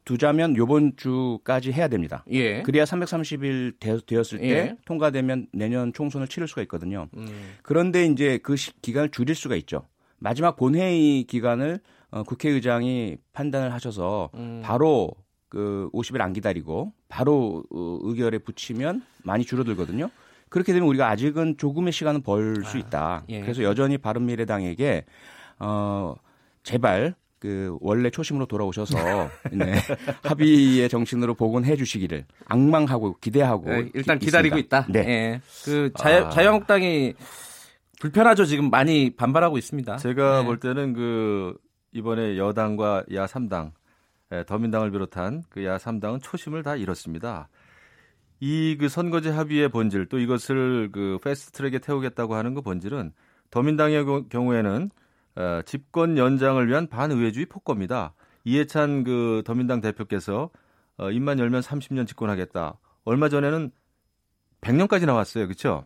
[0.06, 2.24] 두자면 요번 주까지 해야 됩니다.
[2.32, 2.62] 예.
[2.64, 4.76] 그래야 330일 되, 었을때 예.
[4.86, 7.08] 통과되면 내년 총선을 치를 수가 있거든요.
[7.18, 7.56] 음.
[7.62, 9.88] 그런데 이제 그 시, 기간을 줄일 수가 있죠.
[10.18, 11.80] 마지막 본회의 기간을
[12.12, 14.62] 어, 국회의장이 판단을 하셔서 음.
[14.64, 15.12] 바로
[15.50, 20.10] 그 50일 안 기다리고 바로 어, 의결에 붙이면 많이 줄어들거든요.
[20.50, 23.24] 그렇게 되면 우리가 아직은 조금의 시간은 벌수 아, 있다.
[23.30, 23.42] 예.
[23.42, 25.06] 그래서 여전히 바른미래당에게
[25.60, 26.16] 어
[26.64, 28.98] 제발 그 원래 초심으로 돌아오셔서
[29.52, 29.74] 네,
[30.24, 34.86] 합의의 정신으로 복원해 주시기를 악망하고 기대하고 네, 일단 기, 기다리고 있다.
[34.88, 35.04] 네.
[35.04, 35.42] 네.
[35.66, 36.30] 그 자유, 아.
[36.30, 37.16] 자유한국당이
[38.00, 38.46] 불편하죠.
[38.46, 39.98] 지금 많이 반발하고 있습니다.
[39.98, 40.46] 제가 네.
[40.46, 41.58] 볼 때는 그
[41.94, 43.72] 이번에 여당과 야 3당
[44.34, 47.50] 예, 더민당을 비롯한 그 야 3당은 초심을 다 잃었습니다.
[48.40, 53.14] 이 그 선거제 합의의 본질 또 이것을 그 패스트트랙에 태우겠다고 하는 그 본질은
[53.50, 54.90] 더민당의 경우에는
[55.36, 58.14] 어, 집권 연장을 위한 반의회주의 폭거입니다.
[58.44, 60.50] 이해찬 그 더민당 대표께서
[60.98, 62.78] 어, 입만 열면 30년 집권하겠다.
[63.04, 63.72] 얼마 전에는
[64.62, 65.48] 100년까지 나왔어요.
[65.48, 65.84] 그렇죠?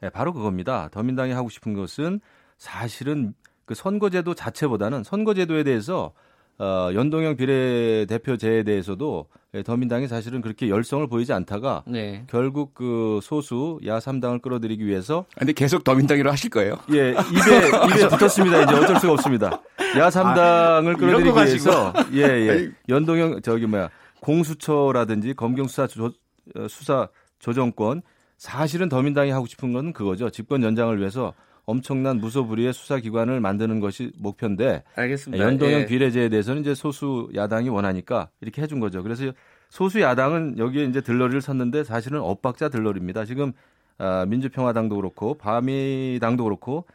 [0.00, 0.88] 네, 바로 그겁니다.
[0.90, 2.20] 더민당이 하고 싶은 것은
[2.58, 3.34] 사실은
[3.64, 6.12] 그 선거제도 자체보다는 선거제도에 대해서
[6.58, 12.24] 어, 연동형 비례대표제에 대해서도 예, 더민당이 사실은 그렇게 열성을 보이지 않다가 네.
[12.28, 16.76] 결국 그 소수 야3당을 끌어들이기 위해서 근데 계속 더민당이라 하실 거예요?
[16.92, 18.62] 예, 입에 입에 붙었습니다.
[18.62, 19.62] 이제 어쩔 수가 없습니다.
[19.78, 22.70] 야3당을 아, 끌어들이기 위해서 예, 예.
[22.88, 23.90] 연동형 저기 뭐야
[24.20, 28.02] 공수처라든지 검경 수사 조, 어, 수사 조정권
[28.38, 30.30] 사실은 더민당이 하고 싶은 건 그거죠.
[30.30, 31.32] 집권 연장을 위해서
[31.66, 35.44] 엄청난 무소불위의 수사기관을 만드는 것이 목표인데 알겠습니다.
[35.44, 35.86] 연동형 예.
[35.86, 39.02] 비례제에 대해서는 이제 소수 야당이 원하니까 이렇게 해준 거죠.
[39.02, 39.24] 그래서
[39.68, 43.24] 소수 야당은 여기에 이제 들러리를 섰는데 사실은 엇박자 들러리입니다.
[43.24, 43.52] 지금
[43.98, 46.86] 아, 민주평화당도 그렇고 바미당도 그렇고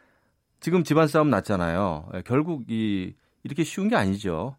[0.60, 2.08] 지금 집안 싸움 났잖아요.
[2.14, 3.12] 예, 결국 이
[3.44, 4.56] 이렇게 쉬운 게 아니죠.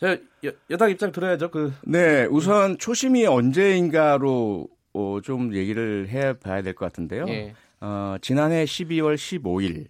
[0.00, 1.50] 자, 여, 여당 입장 들어야죠.
[1.50, 7.26] 그 네, 우선 초심이 언제인가로 어, 좀 얘기를 해봐야 될 것 같은데요.
[7.28, 7.54] 예.
[7.80, 9.86] 어, 지난해 12월 15일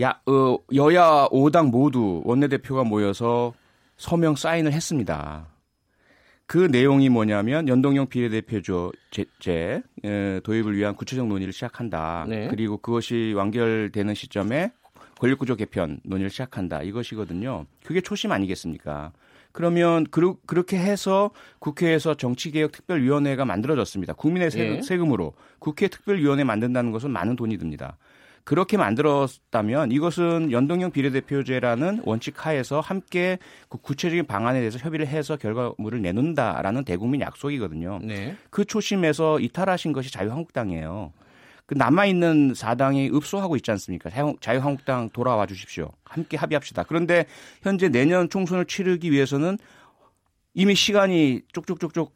[0.00, 3.52] 야, 어, 여야 5당 모두 원내대표가 모여서
[3.96, 5.48] 서명 사인을 했습니다.
[6.46, 9.82] 그 내용이 뭐냐면 연동형 비례대표제
[10.42, 12.26] 도입을 위한 구체적 논의를 시작한다.
[12.28, 12.48] 네.
[12.48, 14.72] 그리고 그것이 완결되는 시점에
[15.18, 16.82] 권력구조 개편 논의를 시작한다.
[16.82, 17.66] 이것이거든요.
[17.84, 19.12] 그게 초심 아니겠습니까?
[19.52, 24.14] 그러면 그, 렇게 해서 국회에서 정치개혁특별위원회가 만들어졌습니다.
[24.14, 24.82] 국민의 세, 예.
[24.82, 27.96] 세금으로 국회 특별위원회 만든다는 것은 많은 돈이 듭니다.
[28.44, 33.38] 그렇게 만들었다면 이것은 연동형 비례대표제라는 원칙 하에서 함께
[33.68, 38.00] 그 구체적인 방안에 대해서 협의를 해서 결과물을 내놓는다라는 대국민 약속이거든요.
[38.02, 38.36] 네.
[38.50, 41.12] 그 초심에서 이탈하신 것이 자유한국당이에요.
[41.72, 44.10] 그 남아있는 사당이 읍소하고 있지 않습니까?
[44.40, 45.88] 자유한국당 돌아와 주십시오.
[46.04, 46.82] 함께 합의합시다.
[46.82, 47.24] 그런데
[47.62, 49.56] 현재 내년 총선을 치르기 위해서는
[50.52, 52.14] 이미 시간이 쪽쪽쪽쪽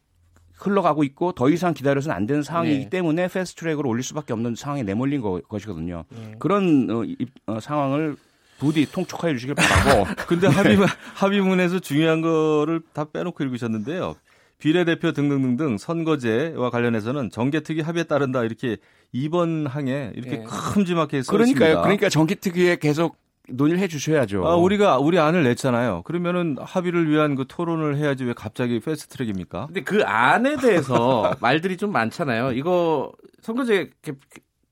[0.53, 2.91] 흘러가고 있고 더 이상 기다려서는 안 되는 상황이기 네.
[2.91, 6.05] 때문에 패스트트랙으로 올릴 수밖에 없는 상황에 내몰린 거, 것이거든요.
[6.11, 6.35] 네.
[6.39, 8.17] 그런 어, 이, 어, 상황을
[8.59, 10.05] 부디 통촉해 주시길 바라고.
[10.29, 14.17] 근데 합의문, 합의문에서 중요한 거를 다 빼놓고 읽으셨는데요.
[14.59, 18.79] 비례대표 등등등등 선거제와 관련해서는 정개특위 합의에 따른다 이렇게
[19.15, 20.45] 2번 항에 이렇게 네.
[20.45, 21.83] 큼지막하게 써 그러니까요.
[21.83, 23.17] 그러니까 정개특위에 계속
[23.49, 24.47] 논의를 해 주셔야죠.
[24.47, 26.03] 아, 우리가 우리 안을 냈잖아요.
[26.03, 29.67] 그러면은 합의를 위한 그 토론을 해야지 왜 갑자기 패스트 트랙입니까?
[29.67, 32.53] 근데 그 안에 대해서 말들이 좀 많잖아요.
[32.53, 34.13] 이거 선거제 개,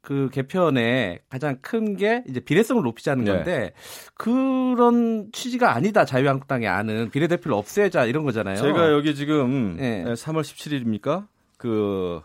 [0.04, 3.32] 그 개편의 가장 큰 게 이제 비례성을 높이자는 네.
[3.32, 3.72] 건데 네.
[4.14, 6.04] 그런 취지가 아니다.
[6.04, 8.56] 자유한국당의 안은 비례대표를 없애자 이런 거잖아요.
[8.56, 10.04] 제가 여기 지금 네.
[10.04, 11.26] 3월 17일입니까?
[11.56, 12.20] 그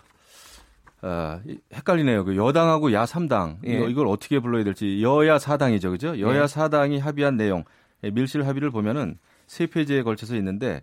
[1.01, 1.39] 아,
[1.73, 2.25] 헷갈리네요.
[2.25, 3.85] 그 여당하고 야 3당 예.
[3.89, 6.19] 이걸 어떻게 불러야 될지 여야 4당이죠, 그죠?
[6.19, 6.45] 여야 예.
[6.45, 7.63] 4당이 합의한 내용
[8.03, 9.17] 예, 밀실 합의를 보면은
[9.47, 10.81] 세 페이지에 걸쳐서 있는데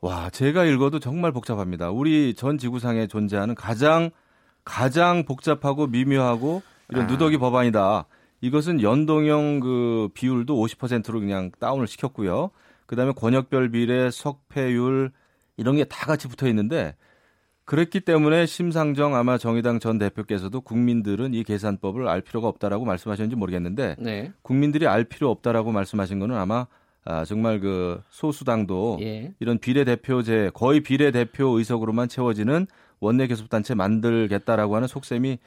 [0.00, 1.90] 와 제가 읽어도 정말 복잡합니다.
[1.90, 4.10] 우리 전 지구상에 존재하는 가장
[4.64, 7.06] 가장 복잡하고 미묘하고 이런 아.
[7.08, 8.06] 누더기 법안이다.
[8.40, 12.50] 이것은 연동형 그 비율도 50%로 그냥 다운을 시켰고요.
[12.86, 15.12] 그다음에 권역별 비례, 석패율
[15.56, 16.94] 이런 게 다 같이 붙어 있는데
[17.64, 23.96] 그랬기 때문에 심상정 아마 정의당 전 대표께서도 국민들은 이 계산법을 알 필요가 없다라고 말씀하셨는지 모르겠는데
[23.98, 24.32] 네.
[24.42, 26.66] 국민들이 알 필요 없다라고 말씀하신 거는 아마
[27.04, 29.34] 아, 정말 그 소수당도 예.
[29.40, 32.66] 이런 비례대표제 거의 비례대표 의석으로만 채워지는
[33.02, 35.38] 원내 교섭단체 만들겠다라고 하는 속셈이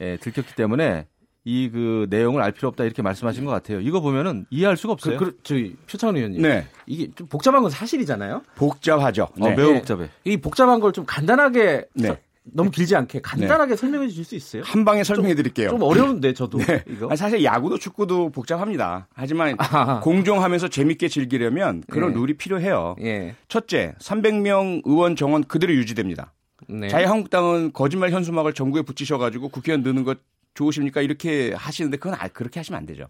[0.00, 1.06] 예, 들켰기 때문에
[1.44, 3.80] 이 그 내용을 알 필요 없다 이렇게 말씀하신 것 같아요.
[3.80, 5.16] 이거 보면은 이해할 수가 없어요.
[5.18, 6.40] 그, 그 저희 표창원 의원님.
[6.40, 6.66] 네.
[6.86, 8.42] 이게 좀 복잡한 건 사실이잖아요.
[8.54, 9.24] 복잡하죠.
[9.24, 9.54] 어, 네.
[9.56, 10.08] 매우 복잡해.
[10.24, 12.20] 이 복잡한 걸 좀 간단하게 네.
[12.44, 13.76] 너무 길지 않게 간단하게 네.
[13.76, 14.62] 설명해 주실 수 있어요?
[14.64, 15.70] 한 방에 설명해 드릴게요.
[15.70, 16.84] 좀, 좀, 어려운데 저도 네.
[16.88, 17.14] 이거.
[17.16, 19.08] 사실 야구도 축구도 복잡합니다.
[19.14, 20.00] 하지만 아하.
[20.00, 22.18] 공정하면서 재밌게 즐기려면 그런 네.
[22.20, 22.94] 룰이 필요해요.
[23.00, 23.34] 예.
[23.48, 26.32] 첫째, 300명 의원 정원 그대로 유지됩니다.
[26.68, 26.88] 네.
[26.88, 30.18] 자유한국당은 거짓말 현수막을 전국에 붙이셔가지고 국회의원 느는 것
[30.54, 31.00] 좋으십니까?
[31.00, 33.06] 이렇게 하시는데 그건 아, 그렇게 하시면 안 되죠.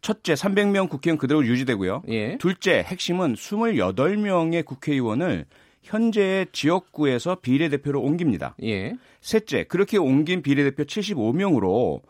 [0.00, 2.02] 첫째, 300명 국회의원 그대로 유지되고요.
[2.08, 2.38] 예.
[2.38, 5.46] 둘째, 핵심은 28명의 국회의원을
[5.82, 8.54] 현재 지역구에서 비례대표로 옮깁니다.
[8.62, 8.94] 예.
[9.20, 12.02] 셋째, 그렇게 옮긴 비례대표 75명으로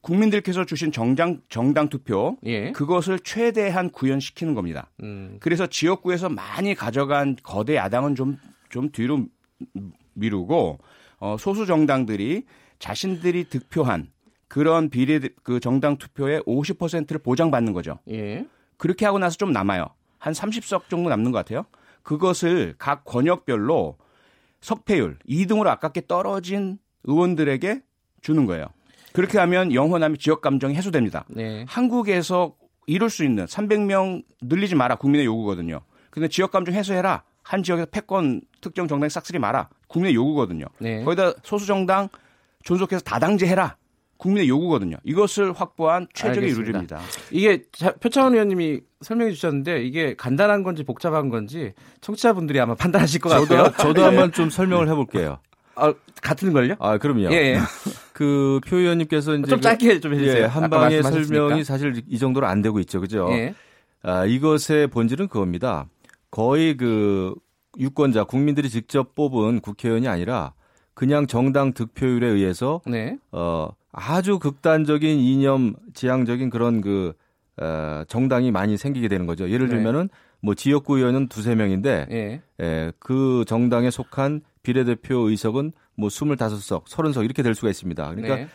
[0.00, 2.72] 국민들께서 주신 정당 정당 투표 예.
[2.72, 4.90] 그것을 최대한 구현시키는 겁니다.
[5.02, 5.36] 음.
[5.40, 8.38] 그래서 지역구에서 많이 가져간 거대 야당은 좀
[8.70, 9.26] 좀 뒤로
[10.14, 10.78] 미루고
[11.18, 12.44] 어, 소수 정당들이
[12.78, 14.10] 자신들이 득표한
[14.48, 17.98] 그런 비례 그 정당 투표의 50%를 보장받는 거죠.
[18.10, 18.46] 예.
[18.76, 19.86] 그렇게 하고 나서 좀 남아요.
[20.18, 21.64] 한 30석 정도 남는 것 같아요.
[22.02, 23.96] 그것을 각 권역별로
[24.60, 27.82] 석패율 2등으로 아깝게 떨어진 의원들에게
[28.22, 28.66] 주는 거예요.
[29.12, 31.24] 그렇게 하면 영원함이 지역 감정이 해소됩니다.
[31.28, 31.64] 네.
[31.68, 32.54] 한국에서
[32.86, 35.80] 이룰 수 있는 300명 늘리지 마라 국민의 요구거든요.
[36.10, 37.22] 근데 지역 감정 해소해라.
[37.42, 39.68] 한 지역에서 패권 특정 정당에 싹쓸이 마라.
[39.90, 40.66] 국민의 요구거든요.
[40.78, 41.04] 네.
[41.04, 42.08] 거기다 소수 정당
[42.62, 43.76] 존속해서 다당제 해라.
[44.16, 44.96] 국민의 요구거든요.
[45.02, 47.00] 이것을 확보한 최적의 룰입니다.
[47.30, 47.64] 이게
[48.00, 51.72] 표창원 의원님이 설명해 주셨는데 이게 간단한 건지 복잡한 건지
[52.02, 53.72] 청취자분들이 아마 판단하실 것 저도, 같아요.
[53.78, 54.02] 저도 네.
[54.02, 55.38] 한번 좀 설명을 해볼게요.
[55.74, 56.74] 아, 같은 걸요?
[56.78, 57.32] 아, 그럼요.
[57.32, 57.58] 예, 예.
[58.12, 60.42] 그표 의원님께서 이제 좀 짧게 좀 해주세요.
[60.42, 63.28] 예, 한 방의 설명이 사실 이 정도로 안 되고 있죠, 그죠?
[63.30, 63.54] 예.
[64.02, 65.86] 아, 이것의 본질은 그겁니다.
[66.30, 67.34] 거의 그
[67.78, 70.52] 유권자 국민들이 직접 뽑은 국회의원이 아니라
[70.94, 73.16] 그냥 정당 득표율에 의해서 네.
[73.32, 77.12] 어 아주 극단적인 이념 지향적인 그런 그
[77.60, 79.48] 어, 정당이 많이 생기게 되는 거죠.
[79.50, 79.76] 예를 네.
[79.76, 80.18] 들면은 네.
[80.42, 82.42] 뭐 지역구 의원은 두세 명인데 네.
[82.60, 88.10] 예, 그 정당에 속한 비례대표 의석은 뭐 25석, 30석 이렇게 될 수가 있습니다.
[88.14, 88.48] 그러니까 네.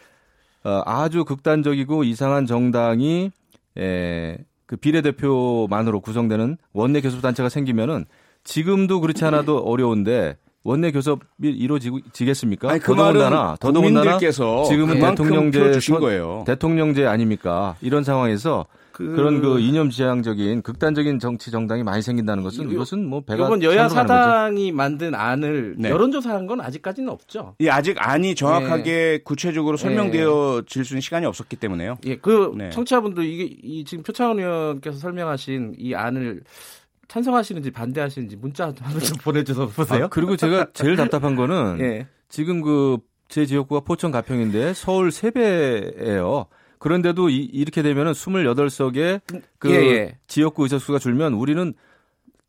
[0.63, 3.32] 어, 아주 극단적이고 이상한 정당이
[3.78, 8.05] 에, 그 비례대표만으로 구성되는 원내 교섭단체가 생기면은
[8.45, 12.71] 지금도 그렇지 않아도 어려운데 원내 교섭이 이루어지겠습니까?
[12.71, 16.43] 아니, 그 더더군다나 더더군다나 지금은 대통령제 주신 거예요.
[16.47, 17.75] 대통령제 아닙니까?
[17.81, 19.03] 이런 상황에서 그...
[19.03, 24.71] 런그 이념 지향적인 극단적인 정치 정당이 많이 생긴다는 것은 이것은 뭐 배가 이번 여야 사당이
[24.71, 25.89] 만든 안을 네.
[25.89, 27.55] 여론조사한 건 아직까지는 없죠.
[27.59, 29.19] 예, 아직 안이 정확하게 네.
[29.23, 31.97] 구체적으로 설명되어질 수 있는 시간이 없었기 때문에요.
[32.05, 32.69] 예, 그 네.
[32.69, 36.43] 청취자분들 이게 이 지금 표창원 의원께서 설명하신 이 안을
[37.07, 40.05] 찬성하시는지 반대하시는지 문자 한번 좀 보내줘서 보세요.
[40.05, 42.07] 아, 그리고 제가 제일 답답한 거는 예.
[42.29, 42.97] 지금 그
[43.27, 46.47] 제 지역구가 포천 가평인데 서울 3배예요.
[46.77, 49.21] 그런데도 이, 렇게 되면은 28석의
[49.57, 50.17] 그 예, 예.
[50.27, 51.73] 지역구 의석수가 줄면 우리는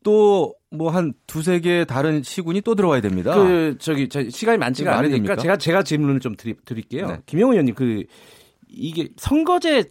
[0.03, 3.33] 또 뭐 한 두세 개 다른 시군이 또 들어와야 됩니다.
[3.35, 7.07] 그 저기 저 시간이 많지가 않으니까 제가 제가 질문을 좀 드리, 드릴게요.
[7.07, 7.17] 네.
[7.25, 8.03] 김영우 의원님 그
[8.67, 9.85] 이게 선거제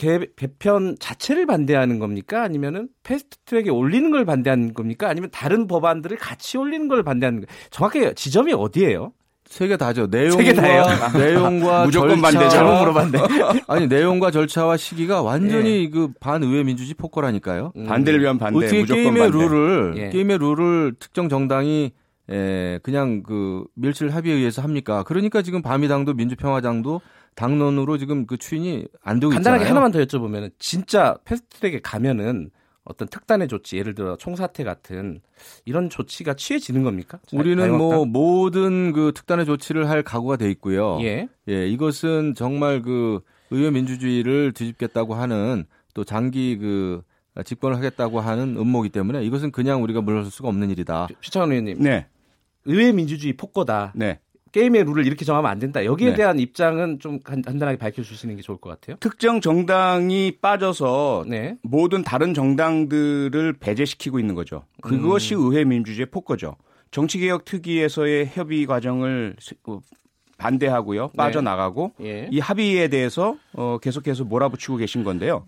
[0.00, 2.42] 개, 개편 자체를 반대하는 겁니까?
[2.42, 5.10] 아니면은 패스트트랙에 올리는 걸 반대하는 겁니까?
[5.10, 7.46] 아니면 다른 법안들을 같이 올리는 걸 반대하는 거?
[7.68, 9.12] 정확하게 지점이 어디예요?
[9.44, 10.06] 세개 다죠.
[10.06, 10.38] 내용과
[11.18, 13.18] 내용과 무조건 절차, 잘못 물어봤네.
[13.68, 15.90] 아니 내용과 절차와 시기가 완전히 예.
[15.90, 17.72] 그 반의회 민주주의 폭거라니까요.
[17.76, 17.84] 음.
[17.84, 18.56] 반대를 위한 반대.
[18.56, 19.36] 어떻게 게임의 반대.
[19.36, 20.08] 룰을 예.
[20.08, 21.92] 게임의 룰을 특정 정당이
[22.30, 25.02] 에, 그냥 그 밀실 합의에 의해서 합니까?
[25.02, 27.02] 그러니까 지금 바미당도 민주평화당도
[27.34, 29.70] 당론으로 지금 그 추인이 안 되고 간단하게 있잖아요.
[29.70, 32.50] 하나만 더 여쭤보면 진짜 패스트트랙에 가면은
[32.84, 35.20] 어떤 특단의 조치, 예를 들어 총사태 같은
[35.64, 37.20] 이런 조치가 취해지는 겁니까?
[37.32, 40.98] 우리는 뭐 모든 그 특단의 조치를 할 각오가 돼 있고요.
[41.02, 41.28] 예.
[41.48, 43.20] 예, 이것은 정말 그
[43.50, 45.64] 의회 민주주의를 뒤집겠다고 하는
[45.94, 47.02] 또 장기 그
[47.44, 51.08] 집권을 하겠다고 하는 음모이기 때문에 이것은 그냥 우리가 물러설 수가 없는 일이다.
[51.20, 51.78] 피창원 의원님.
[51.80, 52.06] 네.
[52.64, 53.92] 의회 민주주의 폭거다.
[53.94, 54.20] 네.
[54.52, 55.84] 게임의 룰을 이렇게 정하면 안 된다.
[55.84, 56.16] 여기에 네.
[56.16, 58.96] 대한 입장은 좀 간단하게 밝혀주시는 게 좋을 것 같아요.
[59.00, 61.56] 특정 정당이 빠져서 네.
[61.62, 64.64] 모든 다른 정당들을 배제시키고 있는 거죠.
[64.80, 65.42] 그것이 음.
[65.42, 66.56] 의회 민주주의 폭거죠.
[66.90, 69.36] 정치개혁 특위에서의 협의 과정을
[69.66, 69.80] 어,
[70.38, 71.02] 반대하고요.
[71.06, 71.16] 네.
[71.16, 72.06] 빠져나가고 네.
[72.06, 72.28] 예.
[72.32, 75.44] 이 합의에 대해서 어, 계속해서 몰아붙이고 계신 건데요.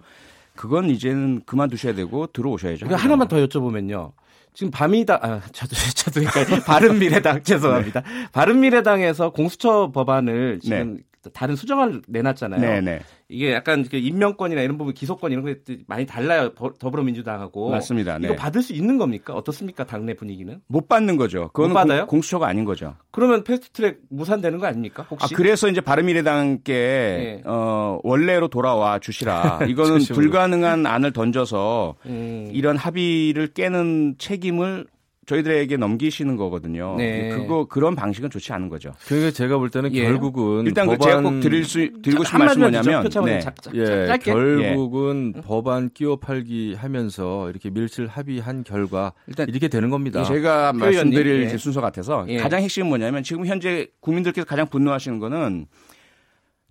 [0.54, 2.86] 그건 이제는 그만두셔야 되고 들어오셔야죠.
[2.86, 4.12] 그러니까 하나만 더 여쭤보면요.
[4.54, 8.00] 지금 밤이다 아 저도 저도 그러니까 바른미래당 죄송합니다.
[8.00, 8.28] 네.
[8.32, 11.02] 바른미래당에서 공수처 법안을 지금 네.
[11.30, 12.60] 다른 수정안을 내놨잖아요.
[12.60, 12.80] 네네.
[12.80, 13.00] 네.
[13.28, 16.52] 이게 약간 그 임명권이나 이런 부분 기소권 이런 것들이 많이 달라요.
[16.54, 17.70] 더불어민주당하고.
[17.70, 18.18] 맞습니다.
[18.18, 18.26] 네.
[18.26, 19.34] 이거 받을 수 있는 겁니까?
[19.34, 19.84] 어떻습니까?
[19.84, 20.60] 당내 분위기는?
[20.66, 21.50] 못 받는 거죠.
[21.52, 22.06] 그건 못 받아요?
[22.06, 22.94] 공, 수처가 아닌 거죠.
[23.10, 25.06] 그러면 패스트트랙 무산되는 거 아닙니까?
[25.10, 25.34] 혹시?
[25.34, 27.42] 아, 그래서 이제 바른미래당께 네.
[27.46, 29.60] 어, 원래로 돌아와 주시라.
[29.68, 32.50] 이거는 불가능한 안을 던져서 음.
[32.52, 34.86] 이런 합의를 깨는 책임을
[35.26, 36.96] 저희들에게 넘기시는 거거든요.
[36.96, 37.28] 네.
[37.28, 38.92] 그거 그런 방식은 좋지 않은 거죠.
[39.06, 40.02] 그게 제가 볼 때는 예.
[40.02, 41.08] 결국은 일단 그 법안...
[41.08, 43.40] 제가 꼭 드릴 수 드리고 싶은 말씀 뭐냐면 네.
[43.40, 44.32] 자, 자, 예, 짧게.
[44.32, 45.40] 결국은 예.
[45.42, 50.24] 법안 끼워 팔기 하면서 이렇게 밀실 합의한 결과 일단 이렇게 되는 겁니다.
[50.24, 51.56] 제가 말씀드릴 예.
[51.56, 52.38] 순서 같아서 예.
[52.38, 55.66] 가장 핵심은 뭐냐면 지금 현재 국민들께서 가장 분노하시는 거는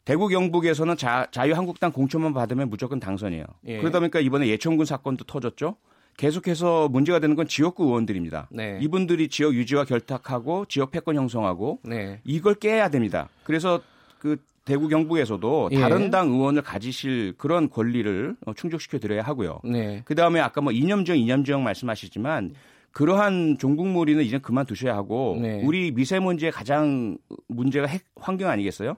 [0.03, 3.45] 대구 경북에서는 자, 자유한국당 공천만 받으면 무조건 당선이에요.
[3.67, 3.77] 예.
[3.77, 5.77] 그러다 보니까 이번에 예천군 사건도 터졌죠.
[6.21, 8.47] 계속해서 문제가 되는 건 지역구 의원들입니다.
[8.51, 8.77] 네.
[8.79, 12.21] 이분들이 지역 유지와 결탁하고 지역 패권 형성하고 네.
[12.23, 13.27] 이걸 깨야 됩니다.
[13.43, 13.81] 그래서
[14.19, 15.79] 그 대구 경북에서도 예.
[15.79, 19.61] 다른 당 의원을 가지실 그런 권리를 어, 충족시켜 드려야 하고요.
[19.63, 20.03] 네.
[20.05, 22.53] 그 다음에 아까 뭐 이념정 이념정 말씀하시지만
[22.91, 25.63] 그러한 종국몰이는 이제 그만두셔야 하고 네.
[25.63, 27.17] 우리 미세먼지의 가장
[27.47, 28.95] 문제가 핵 환경 아니겠어요?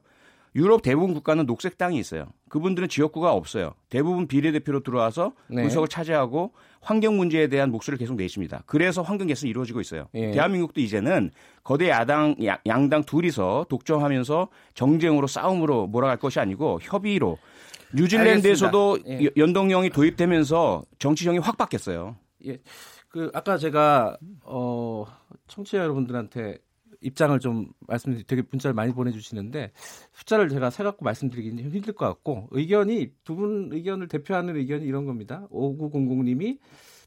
[0.55, 2.28] 유럽 대부분 국가는 녹색 땅이 있어요.
[2.49, 3.74] 그분들은 지역구가 없어요.
[3.89, 5.63] 대부분 비례대표로 들어와서 네.
[5.63, 6.51] 의석을 차지하고
[6.84, 8.61] 환경 문제에 대한 목소리를 계속 내십니다.
[8.65, 10.09] 그래서 환경 개선이 이루어지고 있어요.
[10.13, 10.31] 예.
[10.31, 11.31] 대한민국도 이제는
[11.63, 12.36] 거대 야당
[12.67, 17.38] 양당 둘이서 독점하면서 정쟁으로 싸움으로 몰아갈 것이 아니고 협의로
[17.95, 19.29] 뉴질랜드에서도 예.
[19.38, 22.17] 연동형이 도입되면서 정치형이 확 바뀌었어요.
[22.47, 22.59] 예.
[23.07, 25.05] 그 아까 제가 어
[25.47, 26.57] 청취자 여러분들한테
[27.03, 29.71] 입장을 좀 말씀드리 되게 문자를 많이 보내주시는데
[30.13, 35.05] 숫자를 제가 세 갖고 말씀드리기는 힘들 것 같고 의견이 두 분 의견을 대표하는 의견이 이런
[35.05, 35.47] 겁니다.
[35.51, 36.59] 5900님이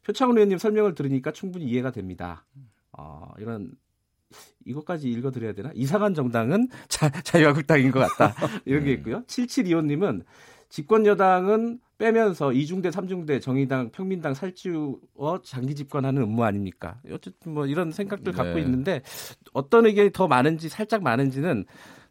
[0.05, 2.44] 표창원 의원님 설명을 들으니까 충분히 이해가 됩니다.
[2.92, 3.72] 어, 이런
[4.64, 5.70] 이것까지 읽어드려야 되나?
[5.74, 8.34] 이상한 정당은 자, 자유한국당인 것 같다.
[8.64, 9.22] 이런 게 있고요.
[9.24, 10.24] 7725님은
[10.68, 14.99] 집권 여당은 빼면서 이중대, 삼중대, 정의당, 평민당 살찌워
[15.42, 17.01] 장기 집권하는 음모 아닙니까?
[17.11, 18.36] 어쨌든 뭐 이런 생각들 네.
[18.36, 19.03] 갖고 있는데
[19.53, 21.64] 어떤 의견이 더 많은지 살짝 많은지는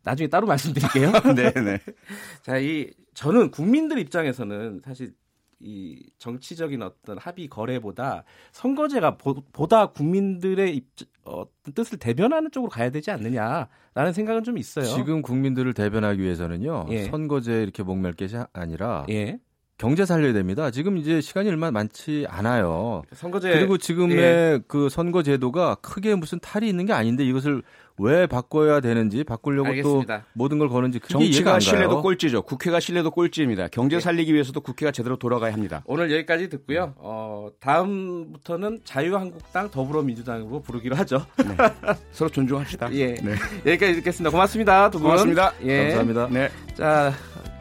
[0.03, 1.11] 나중에 따로 말씀드릴게요.
[1.35, 1.79] 네, 네.
[2.41, 5.13] 자, 이 저는 국민들 입장에서는 사실
[5.59, 10.87] 이 정치적인 어떤 합의 거래보다 선거제가 보, 다 국민들의 입,
[11.23, 14.85] 어, 뜻을 대변하는 쪽으로 가야 되지 않느냐라는 생각은 좀 있어요.
[14.85, 16.85] 지금 국민들을 대변하기 위해서는요.
[16.89, 17.03] 예.
[17.05, 19.39] 선거제 이렇게 목맬 것이 아니라 예.
[19.77, 20.71] 경제 살려야 됩니다.
[20.71, 23.03] 지금 이제 시간이 얼마 많지 않아요.
[23.13, 24.59] 선거제 그리고 지금의 예.
[24.67, 27.61] 그 선거 제도가 크게 무슨 탈이 있는 게 아닌데 이것을
[27.97, 30.17] 왜 바꿔야 되는지 바꾸려고 알겠습니다.
[30.19, 32.43] 또 모든 걸 거는지 크게 정치가 신뢰도 꼴찌죠.
[32.43, 33.67] 국회가 신뢰도 꼴찌입니다.
[33.67, 33.99] 경제 예.
[33.99, 35.83] 살리기 위해서도 국회가 제대로 돌아가야 합니다.
[35.85, 36.93] 오늘 여기까지 듣고요.
[36.97, 41.25] 어, 다음부터는 자유한국당 더불어민주당으로 부르기로 하죠.
[41.37, 41.55] 네.
[42.11, 42.93] 서로 존중합시다.
[42.93, 43.13] 예.
[43.15, 43.35] 네.
[43.65, 44.31] 여기까지 듣겠습니다.
[44.31, 44.89] 고맙습니다.
[44.89, 45.07] 두 분.
[45.07, 45.53] 고맙습니다.
[45.63, 45.83] 예.
[45.83, 46.27] 감사합니다.
[46.29, 46.49] 네.
[46.75, 47.13] 자,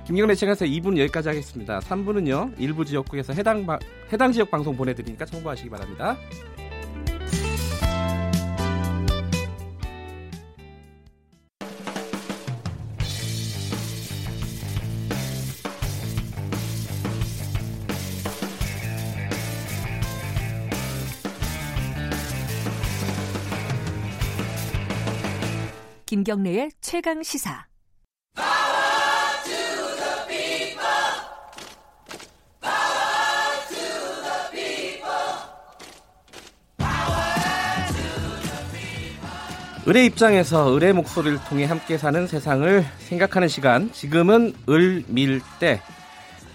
[0.04, 1.80] 김경래 채널에서 2분 여기까지 하겠습니다.
[1.80, 2.60] 3분은요.
[2.60, 3.78] 일부 지역국에서 해당 바,
[4.12, 6.16] 해당 지역 방송 보내드리니까 참고하시기 바랍니다.
[26.06, 27.73] 김경래의 최강 시사.
[39.86, 43.92] 을의 입장에서 을의 목소리를 통해 함께 사는 세상을 생각하는 시간.
[43.92, 45.82] 지금은 을밀대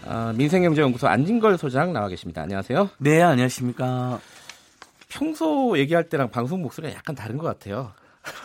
[0.06, 2.42] 어, 민생경제연구소 안진걸 소장 나와 계십니다.
[2.42, 2.90] 안녕하세요.
[2.98, 4.20] 네, 안녕하십니까.
[5.10, 7.92] 평소 얘기할 때랑 방송 목소리가 약간 다른 것 같아요.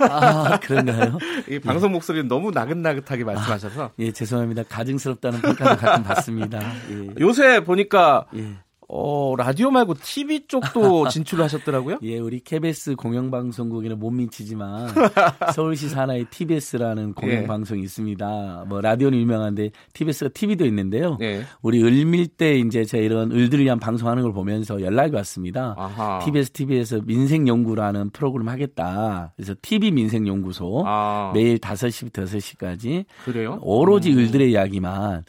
[0.01, 1.19] 아, 그런가요?
[1.49, 3.85] 이 방송 목소리는 너무 나긋나긋하게 말씀하셔서.
[3.85, 4.65] 아, 예, 죄송합니다.
[4.65, 6.61] 가증스럽다는 평가를 가끔 받습니다.
[6.91, 7.09] 예.
[7.21, 8.55] 요새 보니까 예.
[8.97, 11.99] 어, 라디오 말고 TV 쪽도 진출하셨더라고요?
[12.03, 14.89] 예, 우리 KBS 공영방송국에는 못 미치지만
[15.53, 17.85] 서울시 산하의 TBS라는 공영방송이 예.
[17.85, 18.67] 있습니다.
[18.69, 21.19] 뭐 라디오는 유명한데 TBS가 TV도 있는데요.
[21.23, 21.43] 예.
[21.61, 25.75] 우리 을밀 때 이제 제 이런 을들을 위한 방송하는 걸 보면서 연락이 왔습니다.
[25.77, 26.21] 아하.
[26.25, 29.33] TBS TV에서 민생 연구라는 프로그램 하겠다.
[29.35, 31.33] 그래서 TV 민생 연구소 아.
[31.35, 33.59] 매일 5시부터 6시까지 그래요?
[33.61, 34.19] 오로지 음.
[34.19, 35.25] 을들의 이야기만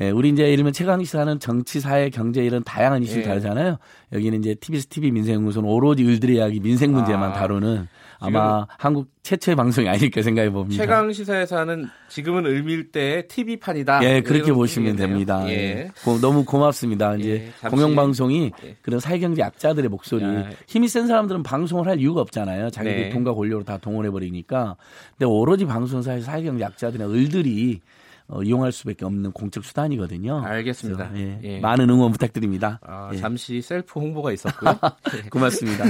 [0.00, 3.28] 예, 우리 이제 이러면 최강 시사는 정치, 사회, 경제 이런 다양한 이슈를 예.
[3.28, 3.78] 다루잖아요.
[4.12, 7.32] 여기는 이제 TBS TV 민생연구소는 오로지 을들의 이야기 민생 문제만 아.
[7.32, 7.88] 다루는
[8.20, 10.82] 아마 한국 최초의 방송이 아닐까 생각해 봅니다.
[10.82, 14.04] 최강 시사에서는 지금은 을밀대의 TV판이다.
[14.04, 15.44] 예, 그렇게 보시면 됩니다.
[15.48, 15.52] 예.
[15.52, 15.90] 예.
[16.04, 17.14] 고, 너무 고맙습니다.
[17.16, 18.76] 이제 예, 공영방송이 예.
[18.82, 20.48] 그런 사회경제 약자들의 목소리, 야.
[20.66, 22.70] 힘이 센 사람들은 방송을 할 이유가 없잖아요.
[22.70, 23.10] 자기들 네.
[23.10, 24.76] 돈과 권력으로 다 동원해 버리니까.
[25.10, 27.80] 근데 오로지 방송사의 사회경제 약자들의 을들이
[28.28, 30.42] 어, 이용할 수밖에 없는 공적 수단이거든요.
[30.44, 31.08] 알겠습니다.
[31.08, 31.60] 그래서, 예, 예.
[31.60, 32.78] 많은 응원 부탁드립니다.
[32.82, 33.16] 아, 예.
[33.16, 34.78] 잠시 셀프 홍보가 있었고요.
[35.32, 35.84] 고맙습니다.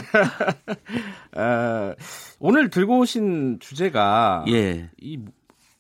[1.35, 1.95] 아,
[2.39, 4.89] 오늘 들고 오신 주제가 예.
[5.01, 5.19] 이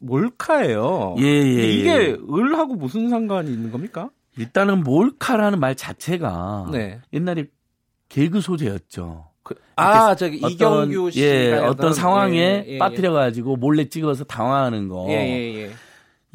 [0.00, 1.14] 몰카예요.
[1.18, 2.16] 예, 예, 이게 예.
[2.28, 4.10] 을하고 무슨 상관이 있는 겁니까?
[4.36, 7.00] 일단은 몰카라는 말 자체가 네.
[7.12, 7.46] 옛날에
[8.08, 9.28] 개그 소재였죠.
[9.42, 14.88] 그, 아, 저기 이경규 씨 예, 어떤 상황에 예, 예, 빠뜨려 가지고 몰래 찍어서 당황하는
[14.88, 15.06] 거.
[15.08, 15.70] 예, 예, 예.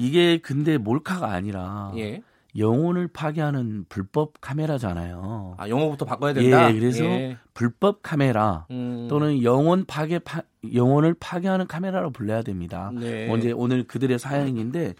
[0.04, 2.22] 이게 근데 몰카가 아니라 예.
[2.58, 5.56] 영혼을 파괴하는 불법 카메라잖아요.
[5.58, 6.70] 아, 영어부터 바꿔야 된다.
[6.70, 7.38] 예, 그래서 예.
[7.54, 9.08] 불법 카메라 음.
[9.10, 10.41] 또는 영혼 파괴 파,
[10.74, 12.91] 영혼을 파괴하는 카메라로 불러야 됩니다.
[12.93, 13.30] 네.
[13.32, 14.93] 언제 오늘 그들의 사연인데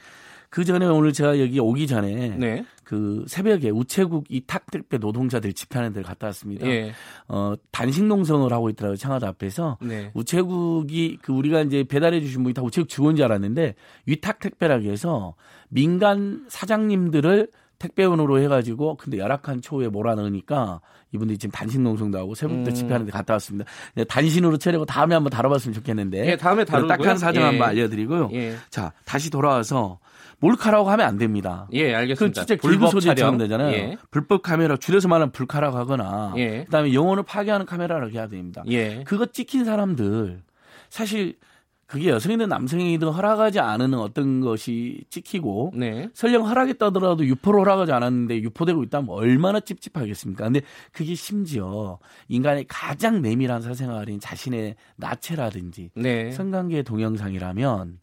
[0.50, 2.66] 그 전에 오늘 제가 여기 오기 전에 네.
[2.84, 6.68] 그 새벽에 우체국 이탁 택배 노동자들 집회하는 데를 갔다 왔습니다.
[6.68, 6.94] 예.
[7.28, 8.98] 어, 단식 농성을 하고 있더라고요.
[8.98, 9.78] 창하도 앞에서.
[9.82, 10.12] 네.
[10.14, 13.76] 우체국이 그 우리가 이제 배달해 주신 분이 다 우체국 직원인 줄 알았는데
[14.06, 15.36] 위탁 택배라고 해서
[15.70, 20.80] 민간 사장님들을 택배원으로 해가지고 근데 열악한 초에 몰아넣으니까
[21.12, 22.74] 이분들이 지금 단식 농성도 하고 새벽부터 음.
[22.74, 23.70] 집회하는 데 갔다 왔습니다.
[24.08, 26.32] 단신으로 채려고 다음에 한번 다뤄봤으면 좋겠는데.
[26.32, 26.88] 예, 다음에 다루고요.
[26.88, 27.48] 딱한 사정 예.
[27.48, 28.30] 한번 알려드리고요.
[28.34, 28.56] 예.
[28.70, 30.00] 자, 다시 돌아와서
[30.44, 31.68] 몰카라고 하면 안 됩니다.
[31.72, 32.42] 예, 알겠습니다.
[32.42, 33.72] 그 진짜 불법 소재처럼 되잖아요.
[33.72, 33.98] 예.
[34.12, 36.66] 불법 카메라 줄여서 말하면 불카라고 하거나 예.
[36.66, 38.62] 그다음에 영혼을 파괴하는 카메라라고 해야 됩니다.
[38.68, 39.04] 예.
[39.06, 40.42] 그거 찍힌 사람들
[40.90, 41.38] 사실
[41.86, 46.10] 그게 여성이든 남성이든 허락하지 않은 어떤 것이 찍히고 네.
[46.14, 50.44] 설령 허락했다더라도 유포를 허락하지 않았는데 유포되고 있다면 얼마나 찝찝하겠습니까?
[50.46, 56.32] 근데 그게 심지어 인간의 가장 내밀한 사생활인 자신의 나체라든지 네.
[56.32, 58.00] 성관계 동영상이라면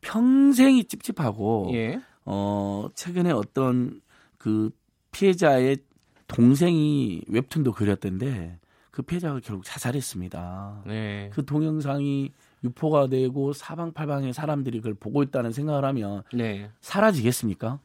[0.00, 2.00] 평생이 찝찝하고 예.
[2.24, 4.00] 어 최근에 어떤
[4.38, 4.70] 그
[5.12, 5.78] 피해자의
[6.28, 8.58] 동생이 웹툰도 그렸던데
[8.90, 10.82] 그 피해자가 결국 자살했습니다.
[10.86, 11.30] 네.
[11.32, 12.32] 그 동영상이
[12.64, 16.70] 유포가 되고 사방팔방의 사람들이 그걸 보고 있다는 생각을 하면 네.
[16.80, 17.78] 사라지겠습니까?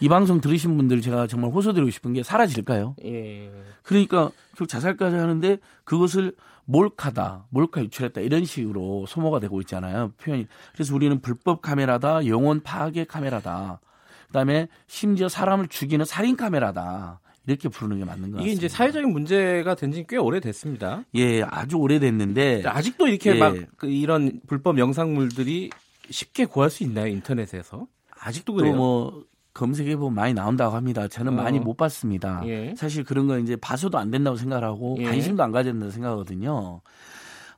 [0.00, 2.96] 이 방송 들으신 분들 제가 정말 호소드리고 싶은 게 사라질까요?
[3.04, 3.50] 예.
[3.82, 6.34] 그러니까 결국 자살까지 하는데 그것을
[6.72, 10.12] 몰카다, 몰카 유출했다 이런 식으로 소모가 되고 있잖아요.
[10.18, 10.46] 표현이.
[10.74, 13.80] 그래서 우리는 불법 카메라다, 영혼 파괴 카메라다.
[14.26, 17.20] 그다음에 심지어 사람을 죽이는 살인 카메라다.
[17.46, 18.42] 이렇게 부르는 게 맞는 것 같습니다.
[18.44, 21.04] 이게 이제 사회적인 문제가 된 지 꽤 오래됐습니다.
[21.14, 23.38] 예, 아주 오래됐는데 아직도 이렇게 예.
[23.38, 25.70] 막그 이런 불법 영상물들이
[26.10, 27.86] 쉽게 구할 수 있나요 인터넷에서?
[28.20, 28.76] 아직도 그래요?
[28.76, 29.24] 뭐
[29.58, 31.08] 검색해 보면 많이 나온다고 합니다.
[31.08, 31.42] 저는 어.
[31.42, 32.42] 많이 못 봤습니다.
[32.46, 32.74] 예.
[32.76, 35.04] 사실 그런 거 이제 봐서도 안 된다고 생각하고 예.
[35.04, 36.80] 관심도 안 가졌다고 생각하거든요.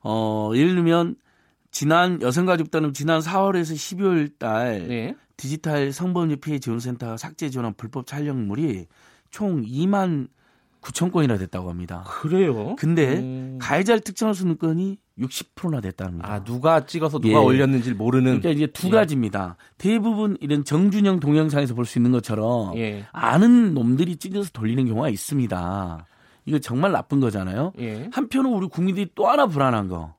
[0.03, 1.17] 어, 예를 들면
[1.71, 5.15] 지난 여성가족단은 지난 4월에서 12월 달 네.
[5.37, 8.87] 디지털 성범죄 피해 지원센터 삭제 지원한 불법 촬영물이
[9.31, 10.29] 총 2만
[10.81, 12.05] 9천 건이나 됐다고 합니다.
[12.07, 12.75] 그래요?
[12.77, 13.59] 근데 음.
[13.61, 16.33] 가해자를 특정할 수 있는 건이 60%나 됐답니다.
[16.33, 17.45] 아, 누가 찍어서 누가 예.
[17.45, 18.41] 올렸는지 모르는.
[18.41, 18.91] 그러니까 이제 두 예.
[18.93, 19.57] 가지입니다.
[19.79, 23.05] 대부분 이런 정준영 동영상에서 볼 수 있는 것처럼 예.
[23.13, 26.07] 아는 놈들이 찍어서 돌리는 경우가 있습니다.
[26.47, 27.73] 이거 정말 나쁜 거잖아요.
[27.79, 28.09] 예.
[28.13, 30.15] 한편으로 우리 국민들이 또 하나 불안한 거.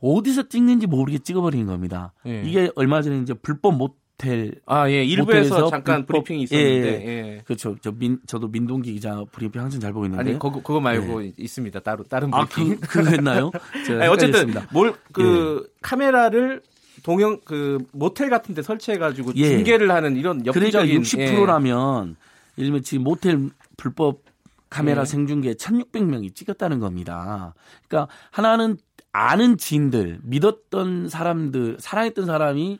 [0.00, 2.14] 어디서 찍는지 모르게 찍어버리는 겁니다.
[2.26, 2.42] 예.
[2.42, 3.74] 이게 얼마 전에 이제 불법
[4.20, 7.42] 모텔 아예 일부에서 잠깐 불법, 브리핑이 있었는데 예, 예.
[7.44, 7.76] 그렇죠.
[7.80, 11.32] 저 민 저도 민동기 기자 브리핑 항상 잘 보고 있는데 아니 그거 그거 말고 예.
[11.36, 11.80] 있습니다.
[11.80, 12.72] 따로 다른 브리핑.
[12.72, 13.50] 아, 그, 그거 했나요?
[14.00, 16.62] 아니, 어쨌든 뭘 그 카메라를
[17.02, 19.48] 동영 그 모텔 같은 데 설치해 가지고 예.
[19.48, 22.16] 중계를 하는 이런 역부적인 그러니까 60%라면
[22.58, 22.62] 예.
[22.62, 24.22] 를 들면 지금 모텔 불법
[24.68, 25.04] 카메라 예.
[25.06, 27.54] 생중계 1,600명이 찍었다는 겁니다.
[27.88, 28.76] 그러니까 하나는
[29.12, 32.78] 아는 지인들, 믿었던 사람들, 사랑했던 사람이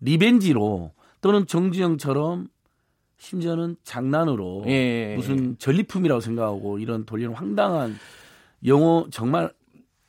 [0.00, 2.48] 리벤지로 또는 정지영처럼
[3.18, 5.16] 심지어는 장난으로 예, 예, 예.
[5.16, 7.96] 무슨 전리품이라고 생각하고 이런 돌리는 황당한
[8.64, 9.52] 영어 정말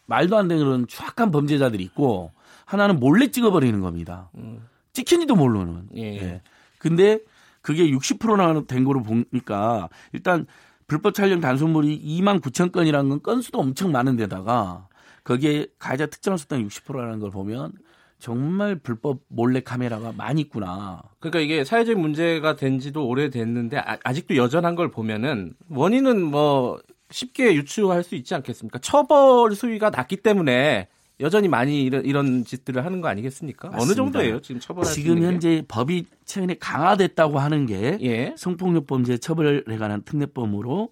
[0.05, 2.31] 말도 안 되는 그런 추악한 범죄자들이 있고
[2.65, 4.29] 하나는 몰래 찍어버리는 겁니다.
[4.35, 4.67] 음.
[4.93, 5.89] 찍힌지도 모르는.
[5.95, 6.01] 예.
[6.17, 6.41] 예.
[6.77, 7.19] 근데
[7.61, 10.45] 그게 60%나 된 거로 보니까 일단
[10.87, 14.87] 불법 촬영 단속물이 2만 9천 건이라는 건 건수도 엄청 많은 데다가
[15.23, 17.73] 거기에 가해자 특정 수당 60%라는 걸 보면
[18.19, 21.01] 정말 불법 몰래 카메라가 많이 있구나.
[21.19, 26.79] 그러니까 이게 사회적 문제가 된 지도 오래됐는데 아, 직도 여전한 걸 보면은 원인은 뭐
[27.11, 28.79] 쉽게 유추할 수 있지 않겠습니까?
[28.79, 30.89] 처벌 수위가 낮기 때문에
[31.21, 33.69] 여전히 많이 이런, 이런 짓들을 하는 거 아니겠습니까?
[33.69, 33.83] 맞습니다.
[33.83, 38.35] 어느 정도예요 지금 처벌할 지금 현재 법이 최근에 강화됐다고 하는 게 예.
[38.37, 40.89] 성폭력 범죄 처벌에 관한 특례법으로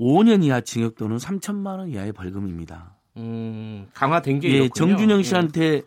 [0.00, 2.96] 5년 이하 징역 또는 3천만 원 이하의 벌금입니다.
[3.16, 4.88] 음, 강화된 게 예, 이렇군요.
[4.88, 5.22] 정준영 예.
[5.22, 5.82] 씨한테 예.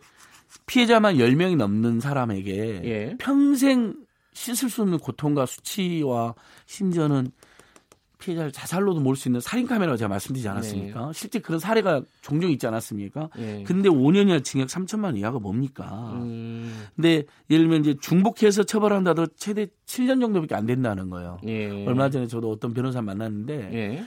[0.68, 3.16] 피해자만 10명이 넘는 사람에게 예.
[3.18, 3.94] 평생
[4.34, 6.34] 씻을 수 없는 고통과 수치와
[6.66, 7.30] 심지어는
[8.20, 11.06] 피해자를 자살로도 몰 수 있는 살인 카메라가 제가 말씀드리지 않았습니까?
[11.06, 11.12] 네.
[11.14, 13.30] 실제 그런 사례가 종종 있지 않았습니까?
[13.36, 13.62] 네.
[13.64, 16.12] 근데 5년이나 징역 3천만 원 이하가 뭡니까?
[16.14, 16.86] 음.
[16.96, 21.38] 근데 예를 들면 이제 중복해서 처벌한다도 최대 7년 정도밖에 안 된다는 거예요.
[21.44, 21.86] 네.
[21.86, 24.04] 얼마 전에 저도 어떤 변호사 만났는데 예.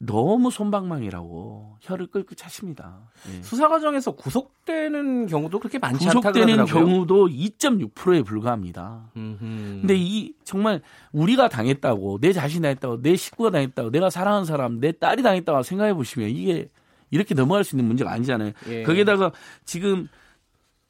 [0.00, 3.10] 너무 손방망이라고 혀를 끌고 차십니다.
[3.32, 3.42] 예.
[3.42, 9.10] 수사 과정에서 구속되는 경우도 그렇게 많지 않다 구속되는 경우도 2.6%에 불과합니다.
[9.16, 9.38] 음흠.
[9.80, 10.82] 근데 이 정말
[11.12, 15.94] 우리가 당했다고 내 자신이 당했다고 내 식구가 당했다고 내가 사랑하는 사람 내 딸이 당했다고 생각해
[15.94, 16.68] 보시면 이게
[17.10, 18.52] 이렇게 넘어갈 수 있는 문제가 아니잖아요.
[18.68, 18.82] 예.
[18.84, 19.32] 거기에다가
[19.64, 20.06] 지금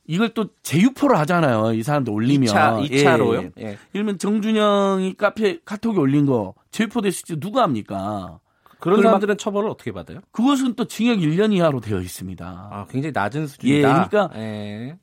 [0.07, 1.73] 이걸 또 재유포를 하잖아요.
[1.73, 3.53] 이 사람들 올리면 2차, 2차로요?
[3.59, 3.69] 예.
[3.69, 3.79] 예.
[3.95, 8.41] 예를 정준영이 카페 카톡에 올린 거 재유포 됐을 때 누가 합니까?
[8.81, 10.21] 그런 사람들은 처벌을 어떻게 받아요?
[10.31, 12.69] 그것은 또 징역 1년 이하로 되어 있습니다.
[12.71, 13.77] 아, 굉장히 낮은 수준이다.
[13.77, 14.99] 예, 그러니까 예.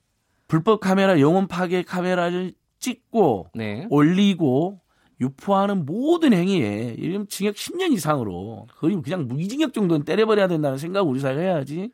[0.47, 3.87] 불법 카메라 영혼 파괴 카메라를 찍고 네.
[3.89, 4.79] 올리고
[5.19, 11.19] 유포하는 모든 행위에 예를 징역 10년 이상으로 거의 그냥 무기징역 정도는 때려버려야 된다는 생각 우리
[11.19, 11.91] 사회가 해야지.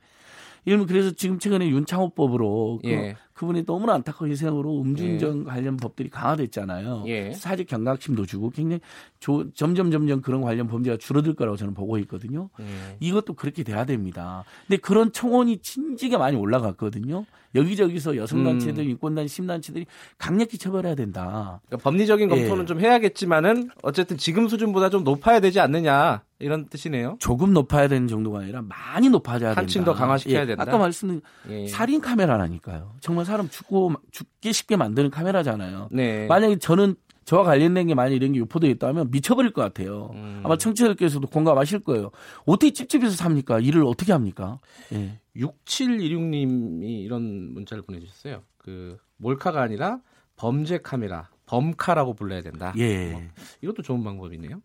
[0.67, 3.15] 예를 그래서 지금 최근에 윤창호법으로 그 예.
[3.42, 5.44] 그분이 너무나 안타까운 희생으로 음주운전 예.
[5.46, 7.06] 관련 법들이 강화됐잖아요.
[7.08, 7.34] 예.
[7.34, 8.82] 사직 경각심도 주고 굉장히
[9.20, 12.50] 조, 점점 점점 그런 관련 범죄가 줄어들 거라고 저는 보고 있거든요.
[12.60, 12.66] 예.
[13.00, 14.44] 이것도 그렇게 돼야 됩니다.
[14.68, 17.26] 근데 그런 청원이 진지게 많이 올라갔거든요.
[17.56, 18.89] 여기저기서 여성단체들, 음.
[18.92, 19.86] 인권단, 심단체들이
[20.18, 21.60] 강력히 처벌해야 된다.
[21.66, 22.66] 그러니까 법리적인 검토는 예.
[22.66, 27.18] 좀 해야겠지만은 어쨌든 지금 수준보다 좀 높아야 되지 않느냐 이런 뜻이네요.
[27.20, 29.62] 조금 높아야 되는 정도가 아니라 많이 높아져야 된다.
[29.62, 30.46] 한층 더 강화시켜야 예.
[30.46, 30.64] 된다.
[30.64, 31.68] 아까 말씀드린 예.
[31.68, 32.94] 살인 카메라라니까요.
[33.02, 35.89] 정말 사람 죽고 죽기 쉽게 만드는 카메라잖아요.
[35.91, 36.27] 네.
[36.27, 40.11] 만약에 저는 저와 관련된 게 만약 이런 게 유포되어 있다면 미쳐버릴 것 같아요.
[40.13, 40.41] 음.
[40.43, 42.11] 아마 청취자들께서도 공감하실 거예요.
[42.45, 43.59] 어떻게 찝찝해서 삽니까?
[43.59, 44.59] 일을 어떻게 합니까?
[44.93, 45.19] 예.
[45.36, 48.41] 6716님이 이런 문자를 보내주셨어요.
[48.57, 49.99] 그 몰카가 아니라
[50.36, 52.73] 범죄 카메라, 범카라고 불러야 된다.
[52.77, 53.13] 예.
[53.13, 53.21] 어,
[53.61, 54.61] 이것도 좋은 방법이네요.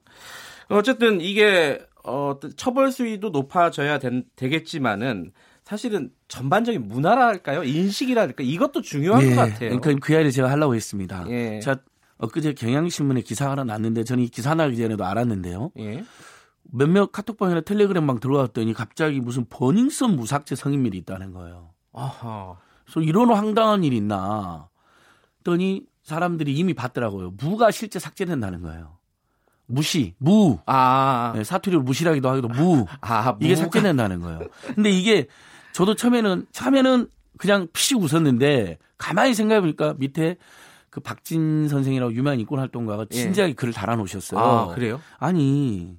[0.68, 5.32] 어쨌든 이게 어, 처벌 수위도 높아져야 된, 되겠지만은
[5.64, 7.64] 사실은 전반적인 문화랄까요?
[7.64, 9.78] 인식이랄까 이것도 중요한 예, 것 같아요.
[9.78, 11.24] 그러니까 그 이야기를 제가 하려고 했습니다.
[11.28, 11.58] 예.
[11.60, 11.80] 자,
[12.18, 15.72] 엊그제 경향신문에 기사가 하나 났는데 저는 이 기사 나기 전에도 알았는데요.
[15.78, 16.04] 예.
[16.62, 21.70] 몇몇 카톡방이나 텔레그램방 들어왔더니 갑자기 무슨 버닝썬 무삭제 성인밀이 있다는 거예요.
[21.92, 22.56] 아하.
[22.84, 24.68] 그래서 이런 황당한 일이 있나.
[25.44, 27.32] 더니 사람들이 이미 봤더라고요.
[27.38, 28.95] 무가 실제 삭제된다는 거예요.
[29.66, 30.58] 무시, 무.
[30.66, 31.32] 아.
[31.34, 32.86] 네, 사투리로 무시라기도 하기도 무.
[33.00, 34.40] 아, 이게 삭제된다는 거예요.
[34.74, 35.26] 근데 이게
[35.72, 37.08] 저도 처음에는 처음에는
[37.38, 40.36] 그냥 피식 웃었는데 가만히 생각해 보니까 밑에
[40.88, 43.14] 그 박진 선생이라고 유명한 인권 활동가가 예.
[43.14, 43.54] 진지하게 예.
[43.54, 44.40] 글을 달아놓으셨어요.
[44.40, 45.00] 아, 그래요?
[45.18, 45.96] 아니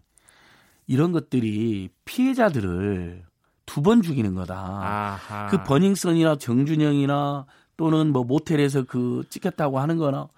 [0.88, 3.24] 이런 것들이 피해자들을
[3.68, 4.55] 두 번 죽이는 거다.
[4.55, 5.47] 아하.
[5.47, 7.45] 그 버닝썬이나 정준영이나
[7.76, 10.30] 또는 뭐 모텔에서 그 찍혔다고 하는 거나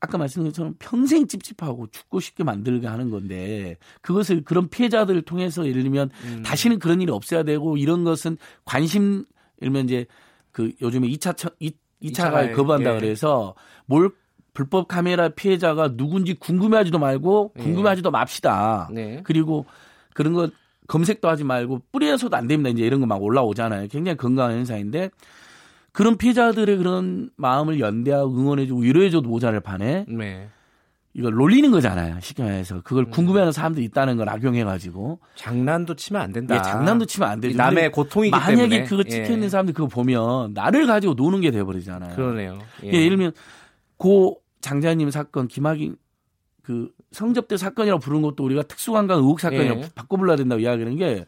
[0.00, 5.82] 아까 말씀드린 것처럼 평생 찝찝하고 죽고 싶게 만들게 하는 건데 그것을 그런 피해자들을 통해서 예를
[5.82, 6.42] 들면 음.
[6.44, 9.24] 다시는 그런 일이 없어야 되고 이런 것은 관심
[9.60, 10.06] 예를 들면 이제
[10.52, 11.72] 그 요즘에 2차 2,
[12.02, 13.00] 2차 가입 거부한다 예.
[13.00, 13.54] 그래서
[13.86, 14.10] 뭘
[14.54, 17.62] 불법 카메라 피해자가 누군지 궁금해하지도 말고 예.
[17.62, 18.88] 궁금해하지도 맙시다.
[18.92, 19.20] 네.
[19.24, 19.64] 그리고
[20.14, 20.48] 그런 거
[20.88, 22.68] 검색도 하지 말고 뿌리에서도 안 됩니다.
[22.70, 23.88] 이제 이런 거 막 올라오잖아요.
[23.88, 25.10] 굉장히 건강한 현상인데
[25.92, 30.48] 그런 피해자들의 그런 마음을 연대하고 응원해주고 위로해줘도 모자를 판에 네.
[31.14, 32.18] 이걸 놀리는 거잖아요.
[32.20, 33.10] 쉽게 말해서 그걸 음.
[33.10, 36.56] 궁금해하는 사람들이 있다는 걸 악용해가지고 장난도 치면 안 된다.
[36.56, 37.56] 예, 장난도 치면 안 되죠.
[37.58, 39.48] 남의 고통이기 만약에 때문에 만약에 그거 찍혀 있는 예.
[39.50, 42.16] 사람들 그거 보면 나를 가지고 노는 게 돼버리잖아요.
[42.16, 42.58] 그러네요.
[42.84, 42.88] 예.
[42.88, 43.32] 예, 예를 들면
[43.98, 45.96] 고 장자님 사건 김학인
[46.62, 49.88] 그 성접대 사건이라고 부르는 것도 우리가 특수관광 의혹 사건이라고 예.
[49.94, 51.26] 바꿔 불러야 된다고 이야기하는 게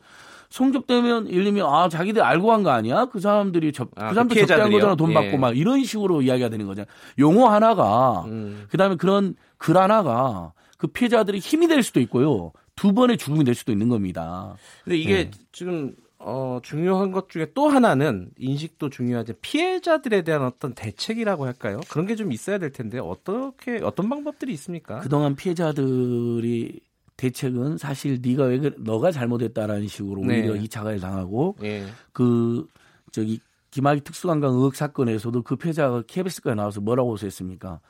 [0.54, 3.06] 성접되면 들면 아 자기들 알고 한 거 아니야?
[3.06, 5.14] 그 사람들이 접, 아, 그 사람들 그 접대한 거잖아 돈 예.
[5.14, 6.86] 받고 막 이런 식으로 이야기가 되는 거잖아.
[7.18, 8.66] 용어 하나가 음.
[8.70, 12.52] 그다음에 그런 글 하나가 그 피해자들이 힘이 될 수도 있고요.
[12.76, 14.54] 두 번의 죽음이 될 수도 있는 겁니다.
[14.84, 15.30] 근데 이게 네.
[15.52, 21.80] 지금 어, 중요한 것 중에 또 하나는 인식도 중요하지 피해자들에 대한 어떤 대책이라고 할까요?
[21.90, 25.00] 그런 게 좀 있어야 될 텐데 어떻게 어떤 방법들이 있습니까?
[25.00, 26.80] 그동안 피해자들이
[27.16, 30.40] 대책은 사실 네가 왜 그래, 너가 잘못했다라는 식으로 네.
[30.40, 31.84] 오히려 이 자가를 당하고 네.
[32.12, 32.66] 그
[33.12, 33.40] 저기
[33.70, 37.80] 김학의 특수관광 의혹 사건에서도 그 피해자가 KBS까지 나와서 뭐라고 했습니까?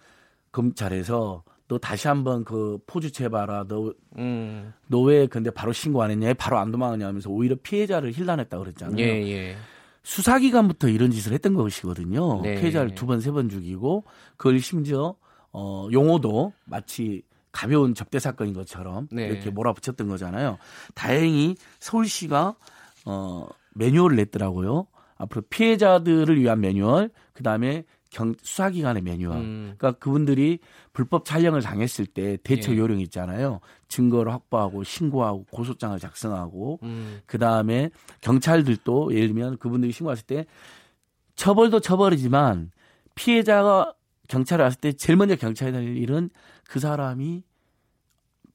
[0.52, 3.64] 검찰에서 너 다시 한번 그 포주 채봐라.
[3.68, 4.72] 너, 음.
[4.88, 6.34] 너왜 근데 바로 신고 안 했냐?
[6.34, 8.98] 바로 안 도망하냐 하면서 오히려 피해자를 힐난했다 그랬잖아요.
[8.98, 9.56] 예, 예.
[10.02, 12.42] 수사기관부터 이런 짓을 했던 것이거든요.
[12.42, 12.60] 네.
[12.60, 14.04] 피해자를 두 번, 세 번 죽이고
[14.36, 15.14] 그걸 심지어
[15.52, 17.22] 어, 용어도 마치
[17.54, 19.28] 가벼운 접대 사건인 것처럼 네.
[19.28, 20.58] 이렇게 몰아붙였던 거잖아요.
[20.94, 22.56] 다행히 서울시가
[23.06, 24.88] 어 매뉴얼을 냈더라고요.
[25.16, 29.36] 앞으로 피해자들을 위한 매뉴얼, 그 다음에 경, 수사기관의 매뉴얼.
[29.36, 29.74] 음.
[29.78, 30.58] 그러니까 그분들이
[30.92, 32.76] 불법 촬영을 당했을 때 대처 예.
[32.76, 33.60] 요령이 있잖아요.
[33.86, 37.20] 증거를 확보하고 신고하고 고소장을 작성하고 음.
[37.26, 37.90] 그 다음에
[38.20, 40.46] 경찰들도 예를 들면 그분들이 신고했을 때
[41.36, 42.72] 처벌도 처벌이지만
[43.14, 43.94] 피해자가
[44.26, 46.30] 경찰에 왔을 때 제일 먼저 경찰이 할 일은
[46.74, 47.44] 그 사람이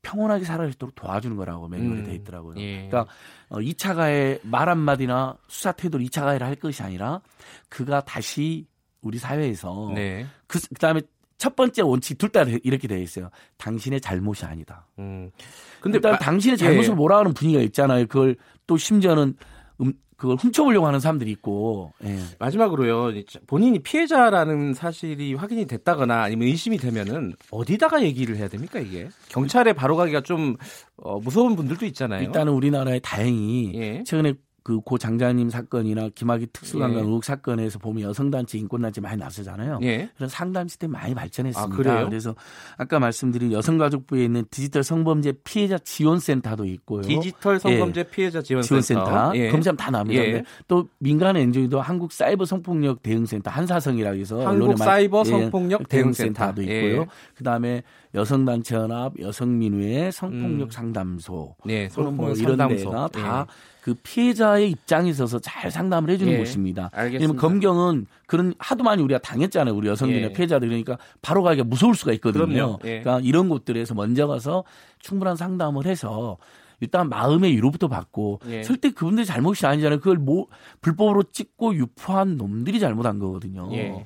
[0.02, 2.60] 평온하게 살아갈 수 있도록 도와주는 거라고 매뉴얼이 음, 돼 있더라고요.
[2.60, 2.90] 예.
[2.90, 3.06] 그러니까
[3.48, 7.22] 어, 2차 가해 말 한마디나 수사 태도로 2차 가해를 할 것이 아니라
[7.70, 8.68] 그가 다시
[9.00, 10.26] 우리 사회에서 네.
[10.48, 11.02] 그, 그다음에
[11.38, 13.30] 첫 번째 원칙 둘 다 이렇게 되어 있어요.
[13.56, 14.86] 당신의 잘못이 아니다.
[15.00, 15.32] 음.
[15.80, 16.96] 근데 일단 아, 당신의 잘못을 예.
[16.96, 18.06] 몰아가는 분위기가 있잖아요.
[18.08, 18.36] 그걸
[18.68, 19.34] 또 심지어는
[19.80, 21.94] 음, 그걸 훔쳐보려고 하는 사람들이 있고.
[22.04, 22.20] 예.
[22.38, 23.24] 마지막으로요.
[23.48, 29.08] 본인이 피해자라는 사실이 확인이 됐다거나 아니면 의심이 되면은 어디다가 얘기를 해야 됩니까 이게?
[29.30, 30.58] 경찰에 바로 가기가 좀
[30.98, 32.24] 어, 무서운 분들도 있잖아요.
[32.24, 34.04] 일단은 우리나라에 다행히 예.
[34.04, 34.34] 최근에
[34.70, 37.04] 그 고 장자님 사건이나 김학의 특수관광 예.
[37.04, 39.80] 의혹 사건에서 보면 여성단체 인권단체 많이 나서잖아요.
[39.82, 40.10] 예.
[40.16, 41.92] 그런 상담 시스템 많이 발전했습니다.
[42.00, 42.36] 아, 그래서
[42.78, 47.02] 아까 말씀드린 여성가족부에 있는 디지털 성범죄 피해자 지원센터도 있고요.
[47.02, 48.04] 디지털 성범죄 예.
[48.04, 48.82] 피해자 지원센터.
[48.82, 49.32] 지원센터.
[49.38, 49.50] 예.
[49.50, 50.24] 검사하면 다 나옵니다.
[50.24, 50.44] 예.
[50.68, 57.06] 또 민간 엔조이도 한국 사이버 성폭력 대응센터 한사성이라고 해서 한국 사이버 예, 성폭력 대응센터도 있고요.
[57.36, 57.82] 그다음에
[58.16, 62.84] 여성단체연합 여성민회 성폭력 상담소 네, 성폭력 뭐 이런 상담소.
[62.90, 63.48] 데가 다
[63.82, 66.92] 그 피해자의 입장에 있어서 잘 상담을 해주는 예, 곳입니다.
[66.96, 69.74] 왜냐면 검경은 그런 하도 많이 우리가 당했잖아요.
[69.74, 70.34] 우리 여성들이나 예.
[70.34, 72.78] 피해자들 그러니까 바로 가기가 무서울 수가 있거든요.
[72.84, 73.02] 예.
[73.02, 74.64] 그러니까 이런 곳들에서 먼저 가서
[75.00, 76.38] 충분한 상담을 해서
[76.82, 78.64] 일단 마음의 위로부터 받고 예.
[78.64, 80.00] 절대 그분들이 잘못이 아니잖아요.
[80.00, 80.48] 그걸 뭐
[80.82, 83.70] 불법으로 찍고 유포한 놈들이 잘못한 거거든요.
[83.74, 84.06] 예.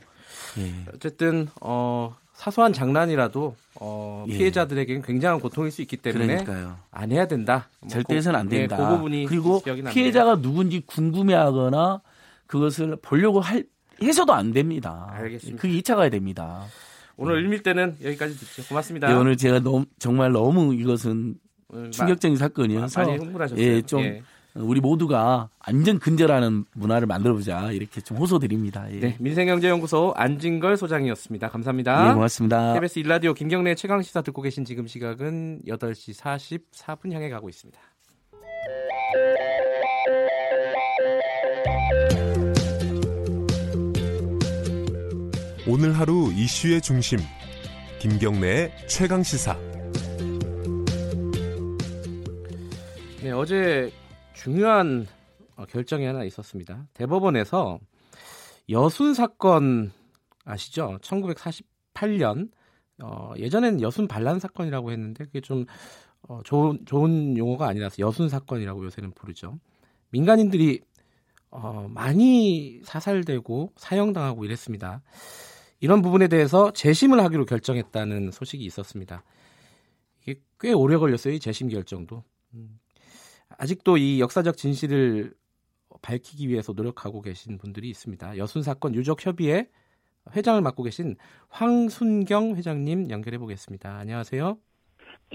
[0.59, 0.73] 예.
[0.93, 4.37] 어쨌든 어 사소한 장난이라도 어, 예.
[4.37, 6.77] 피해자들에게는 굉장한 고통일 수 있기 때문에 그러니까요.
[6.91, 7.69] 안 해야 된다.
[7.79, 8.75] 뭐 절대 해서는 안 된다.
[8.75, 9.61] 네, 그 부분이 그리고
[9.91, 12.01] 피해자가 누군지 궁금해하거나
[12.47, 13.65] 그것을 보려고 할
[14.01, 15.09] 해서도 안 됩니다.
[15.11, 15.61] 알겠습니다.
[15.61, 16.65] 그게 2차 가야 됩니다.
[17.15, 18.63] 오늘 일밀 때는 여기까지 듣죠.
[18.67, 19.07] 고맙습니다.
[19.07, 21.35] 네, 오늘 제가 너무 정말 너무 이것은
[21.91, 23.63] 충격적인 사건이어서 많이 흥분하셨어요.
[23.63, 24.23] 예, 좀 예.
[24.55, 28.85] 우리 모두가 안전 근절하는 문화를 만들어보자 이렇게 좀 호소드립니다.
[28.91, 28.99] 예.
[28.99, 31.49] 네, 민생경제연구소 안진걸 소장이었습니다.
[31.49, 32.09] 감사합니다.
[32.09, 32.73] 네, 고맙습니다.
[32.73, 37.79] KBS 일라디오 김경래 최강 시사 듣고 계신 지금 시각은 8시 44분 향해 가고 있습니다.
[45.65, 47.19] 오늘 하루 이슈의 중심
[47.99, 49.57] 김경래의 최강 시사.
[53.23, 53.89] 네, 어제
[54.33, 55.05] 중요한
[55.55, 56.87] 어, 결정이 하나 있었습니다.
[56.93, 57.79] 대법원에서
[58.69, 59.91] 여순 사건
[60.45, 60.97] 아시죠?
[61.01, 61.53] 1948
[61.93, 62.49] 2008년
[63.01, 65.65] 어, 예전엔 여순 반란 사건이라고 했는데 그게 좀
[66.23, 69.59] 어, 좋은 좋은 용어가 아니라서 여순 사건이라고 요새는 부르죠.
[70.09, 70.81] 민간인들이
[71.49, 75.01] 어, 많이 사살되고 사형당하고 이랬습니다.
[75.79, 79.23] 이런 부분에 대해서 재심을 하기로 결정했다는 소식이 있었습니다.
[80.21, 82.23] 이게 꽤 오래 걸렸어요, 이 재심 결정도.
[82.53, 82.79] 음.
[83.63, 85.31] 아직도 이 역사적 진실을
[86.01, 88.37] 밝히기 위해서 노력하고 계신 분들이 있습니다.
[88.37, 89.69] 여순 사건 유족 협의회
[90.35, 91.15] 회장을 맡고 계신
[91.47, 93.99] 황순경 회장님 연결해 보겠습니다.
[93.99, 94.57] 안녕하세요.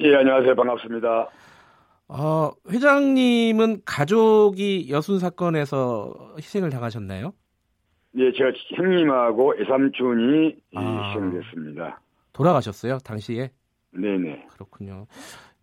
[0.01, 0.55] 예, 안녕하세요.
[0.55, 1.31] 반갑습니다.
[2.09, 7.33] 어, 회장님은 가족이 여순 사건에서 희생을 당하셨나요?
[8.19, 12.01] 예, 제가 형님하고 애삼촌이 아, 희생됐습니다.
[12.35, 13.51] 돌아가셨어요, 당시에?
[13.93, 14.49] 네네.
[14.51, 15.07] 그렇군요.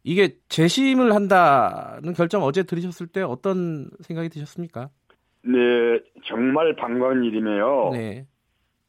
[0.07, 4.89] 이게 재심을 한다는 결정 어제 들으셨을 때 어떤 생각이 드셨습니까?
[5.43, 5.57] 네,
[6.25, 7.89] 정말 반가운 일이며요.
[7.93, 8.27] 네.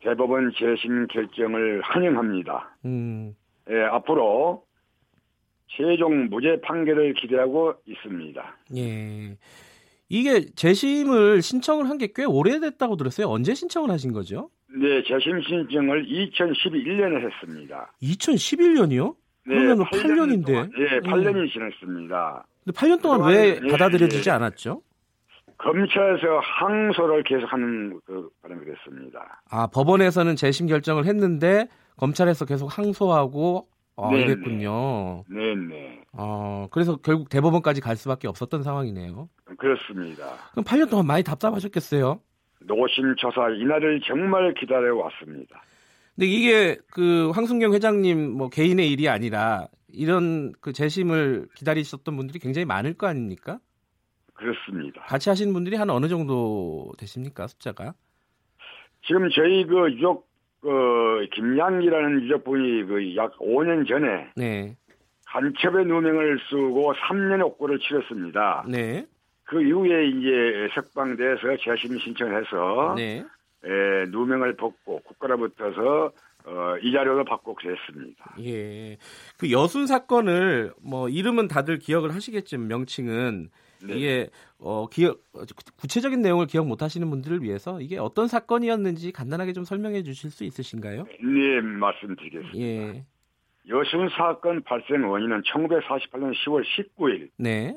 [0.01, 2.76] 대법원 재심 결정을 환영합니다.
[2.84, 3.34] 음.
[3.70, 4.64] 예, 앞으로
[5.68, 8.56] 최종 무죄 판결을 기대하고 있습니다.
[8.76, 9.36] 예.
[10.10, 13.28] 이게 재심을 신청을 한 게 꽤 오래됐다고 들었어요.
[13.28, 14.51] 언제 신청을 하신 거죠?
[14.68, 17.93] 네, 재심 신청을 2011년에 했습니다.
[18.02, 19.16] 2011년이요?
[19.47, 20.78] 네, 그러면 8년, 8년인데.
[20.78, 21.48] 네, 8년이 음.
[21.48, 22.44] 지났습니다.
[22.64, 24.32] 근데 8년 동안 왜 예, 받아들여지지 예.
[24.35, 24.82] 않았죠?
[25.59, 29.43] 검찰에서 항소를 계속하는 그 바람이 됐습니다.
[29.51, 33.66] 아 법원에서는 재심 결정을 했는데 검찰에서 계속 항소하고
[33.97, 34.23] 아, 네네.
[34.24, 35.24] 이랬군요.
[35.31, 36.02] 네네.
[36.12, 39.28] 아 그래서 결국 대법원까지 갈 수밖에 없었던 상황이네요.
[39.56, 40.27] 그렇습니다.
[40.52, 42.20] 그럼 8년 동안 많이 답답하셨겠어요?
[42.60, 45.62] 노심초사 이날을 정말 기다려 왔습니다.
[46.16, 52.64] 근데 이게 그 황순경 회장님 뭐 개인의 일이 아니라 이런 그 재심을 기다리셨던 분들이 굉장히
[52.64, 53.59] 많을 거 아닙니까?
[54.34, 55.02] 그렇습니다.
[55.02, 57.94] 같이 하시는 분들이 한 어느 정도 되십니까 숫자가?
[59.06, 60.26] 지금 저희 그 유족
[60.60, 64.76] 그 김양기라는 유족분이 그 약 5년 전에 네.
[65.26, 68.64] 간첩의 누명을 쓰고 3년의 옥고를 치렀습니다.
[68.68, 69.06] 네.
[69.44, 73.24] 그 이후에 이제 석방돼서 재심 신청해서 네.
[73.65, 76.12] 에, 누명을 벗고 국가로부터서
[76.47, 78.37] 어, 이 자료도 받고 그랬습니다.
[78.41, 78.97] 예.
[79.37, 83.51] 그 여순 사건을 뭐 이름은 다들 기억을 하시겠지만 명칭은
[83.85, 83.95] 네.
[83.95, 85.20] 이게 어 기억
[85.77, 90.45] 구체적인 내용을 기억 못 하시는 분들을 위해서 이게 어떤 사건이었는지 간단하게 좀 설명해 주실 수
[90.45, 91.05] 있으신가요?
[91.05, 92.59] 네, 말씀드리겠습니다.
[92.59, 93.05] 예.
[93.69, 97.77] 여순 사건 발생 원인은 1948년 10월 19일 네.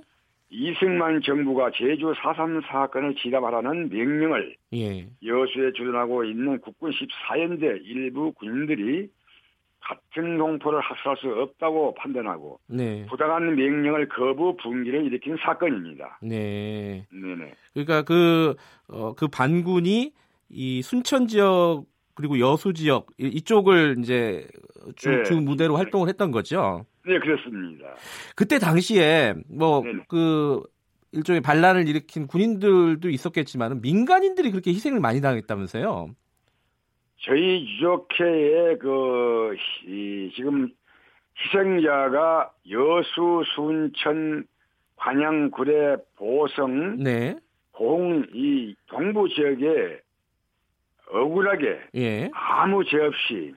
[0.50, 5.08] 이승만 정부가 제주 4.3 사건을 진압하라는 명령을 예.
[5.24, 9.10] 여수에 주둔하고 있는 국군 14연대 일부 군인들이
[9.80, 13.06] 같은 동포를 학살할 수 없다고 판단하고 네.
[13.08, 16.20] 부당한 명령을 거부 분기를 일으킨 사건입니다.
[16.22, 17.06] 네.
[17.12, 17.54] 네네.
[17.74, 18.56] 그러니까 그,
[18.88, 20.14] 어, 그 반군이
[20.50, 21.86] 이 순천 지역
[22.20, 24.46] 그리고 여수 지역 이쪽을 이제
[24.98, 25.24] 주, 네.
[25.24, 26.86] 주 무대로 활동을 했던 거죠.
[27.06, 27.96] 네, 그렇습니다.
[28.36, 30.62] 그때 당시에 뭐 그
[31.14, 36.10] 일종의 반란을 일으킨 군인들도 있었겠지만 민간인들이 그렇게 희생을 많이 당했다면서요?
[37.22, 39.56] 저희 유족회의 그
[39.88, 40.70] 이, 지금
[41.38, 44.46] 희생자가 여수, 순천,
[44.98, 47.38] 관양, 구례, 보성, 네.
[47.72, 50.02] 공 이 동부 지역에
[51.12, 52.30] 억울하게 예.
[52.34, 53.54] 아무 죄 없이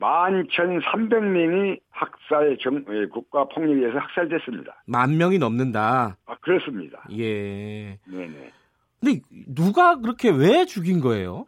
[0.00, 4.82] 11,300명이 학살 정, 예, 국가 폭력에 의해서 학살됐습니다.
[4.86, 6.16] 만 명이 넘는다.
[6.26, 7.04] 아, 그렇습니다.
[7.12, 7.98] 예.
[8.06, 8.52] 네네.
[9.00, 9.20] 근데
[9.54, 11.46] 누가 그렇게 왜 죽인 거예요?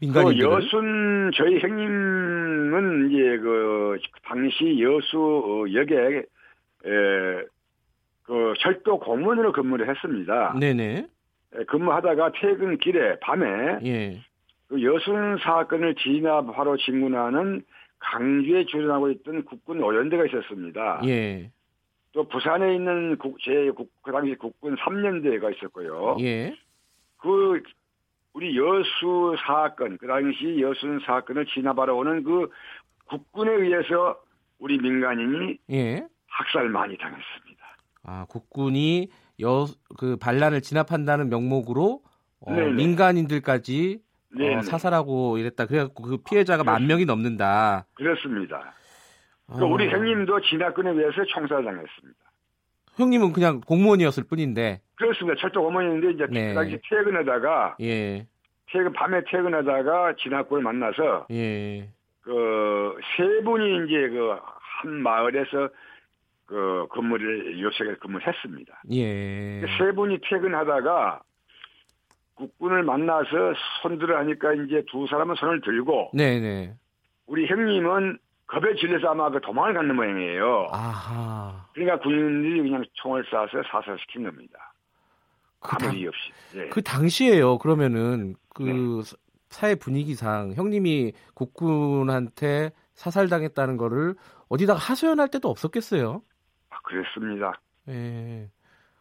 [0.00, 0.48] 민간인들.
[0.48, 6.22] 그 여순 저희 형님은 이제 그 당시 여수 어, 역에
[6.86, 7.44] 에,
[8.22, 10.54] 그 철도 공무원으로 근무를 했습니다.
[10.58, 11.08] 네네.
[11.54, 14.20] 에, 근무하다가 퇴근길에 밤에 예.
[14.68, 17.64] 그 여순 사건을 진압하러 진군하는
[17.98, 21.00] 강주에 주둔하고 있던 국군 오연대가 있었습니다.
[21.06, 21.50] 예.
[22.12, 26.16] 또 부산에 있는 국, 제 국, 그 당시 국군 3년대가 있었고요.
[26.20, 26.54] 예.
[27.18, 27.62] 그
[28.32, 32.50] 우리 여수 사건, 그 당시 여순 사건을 진압하러 오는 그
[33.06, 34.20] 국군에 의해서
[34.58, 36.06] 우리 민간인이 예.
[36.26, 37.66] 학살 많이 당했습니다.
[38.04, 39.08] 아, 국군이
[39.40, 39.66] 여,
[39.98, 42.02] 그 반란을 진압한다는 명목으로
[42.40, 44.00] 어, 민간인들까지
[44.38, 45.66] 어, 사살하고 이랬다.
[45.66, 47.86] 그래갖고 그 피해자가 만 명이 넘는다.
[47.94, 48.74] 그렇습니다.
[49.46, 49.64] 어.
[49.64, 52.18] 우리 형님도 진압군에 의해서 총살당했습니다.
[52.96, 54.80] 형님은 그냥 공무원이었을 뿐인데.
[54.96, 55.40] 그렇습니다.
[55.40, 56.48] 철도 공무원인데 이제 네.
[56.48, 58.26] 그 당시 퇴근하다가 예.
[58.70, 61.88] 퇴근 밤에 퇴근하다가 진압군을 만나서 예.
[62.22, 65.68] 그세 분이 이제 그 한 마을에서
[66.48, 68.82] 그 근무를 요새에 근무를 했습니다.
[68.90, 69.60] 예.
[69.76, 71.20] 세 분이 퇴근하다가
[72.34, 73.28] 국군을 만나서
[73.82, 76.74] 손들어 하니까 이제 두 사람은 손을 들고 네네.
[77.26, 80.68] 우리 형님은 겁에 질려서 아마 그 도망을 갔는 모양이에요.
[80.70, 81.66] 아하.
[81.74, 84.72] 그러니까 군인들이 그냥 총을 쏴서 사살시킨 겁니다.
[85.60, 86.32] 그 아무 이유 없이.
[86.56, 86.68] 예.
[86.70, 87.58] 그 당시에요.
[87.58, 89.16] 그러면은 그 네.
[89.50, 94.14] 사회 분위기상 형님이 국군한테 사살당했다는 거를
[94.48, 96.22] 어디다가 하소연할 때도 없었겠어요.
[96.88, 97.52] 아, 그랬습니다.
[97.88, 98.48] 예.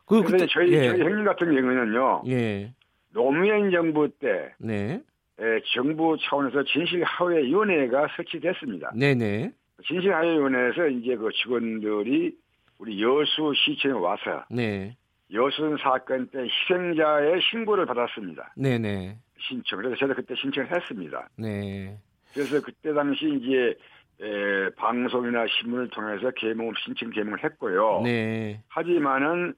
[0.06, 0.90] 그 그때 저희, 예.
[0.90, 2.24] 저희 형님 같은 경우는요.
[2.28, 2.74] 예.
[3.14, 5.02] 노무현 정부 때 네.
[5.40, 8.92] 예, 정부 차원에서 진실하회위원회가 설치됐습니다.
[8.96, 9.52] 네네.
[9.86, 12.36] 진실하회위원회에서 이제 그 직원들이
[12.80, 14.96] 우리 여수 시청에 와서 네.
[15.34, 18.54] 여순 사건 때 희생자의 신고를 받았습니다.
[18.56, 19.18] 네네.
[19.40, 19.80] 신청.
[19.80, 21.30] 그래서 저도 그때 신청을 했습니다.
[21.38, 21.98] 네.
[22.34, 23.76] 그래서 그때 당시 이제
[24.20, 28.02] 에, 방송이나 신문을 통해서 개몽 신청 개몽을 했고요.
[28.04, 28.62] 네.
[28.68, 29.54] 하지만은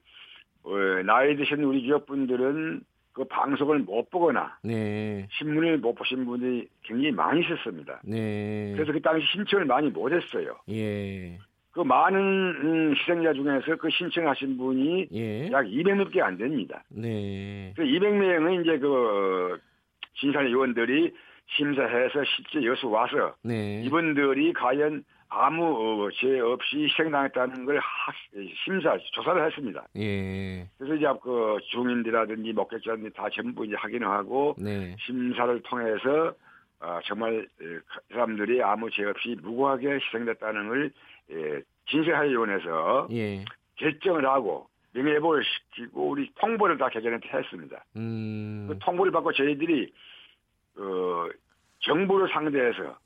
[0.62, 0.72] 어,
[1.04, 2.82] 나이 드신 우리 유족분들은
[3.12, 5.26] 그 방송을 못 보거나 네.
[5.32, 8.00] 신문을 못 보신 분이 굉장히 많이 있었습니다.
[8.04, 8.72] 네.
[8.74, 10.56] 그래서 그 당시 신청을 많이 못 했어요.
[10.68, 11.38] 예.
[11.72, 15.50] 그 많은 음, 희생자 중에서 그 신청하신 분이 예.
[15.50, 16.82] 약 200명밖에 안 됩니다.
[16.88, 17.72] 네.
[17.76, 19.58] 그 200명은 이제 그
[20.14, 21.12] 진상 의원들이
[21.56, 23.82] 심사해서 실제 여수 와서 네.
[23.84, 25.64] 이분들이 과연 아무
[26.04, 28.12] 어, 죄 없이 희생당했다는 걸 하,
[28.64, 29.86] 심사 조사를 했습니다.
[29.96, 30.66] 예.
[30.76, 34.96] 그래서 이제 그 중인들이라든지 목격자들이 다 전부 이제 확인을 하고 네.
[34.98, 36.34] 심사를 통해서
[36.80, 40.90] 어, 정말 그 사람들이 아무 죄 없이 무고하게 희생됐다는 걸
[41.30, 43.44] 예, 진실하위원회에서 예.
[43.76, 47.84] 결정을 하고 명예회복을 시키고 우리 통보를 다 개전한테 했습니다.
[47.96, 48.66] 음.
[48.68, 49.92] 그 통보를 받고 저희들이
[50.78, 51.28] 어,
[51.80, 52.98] 정부를 상대해서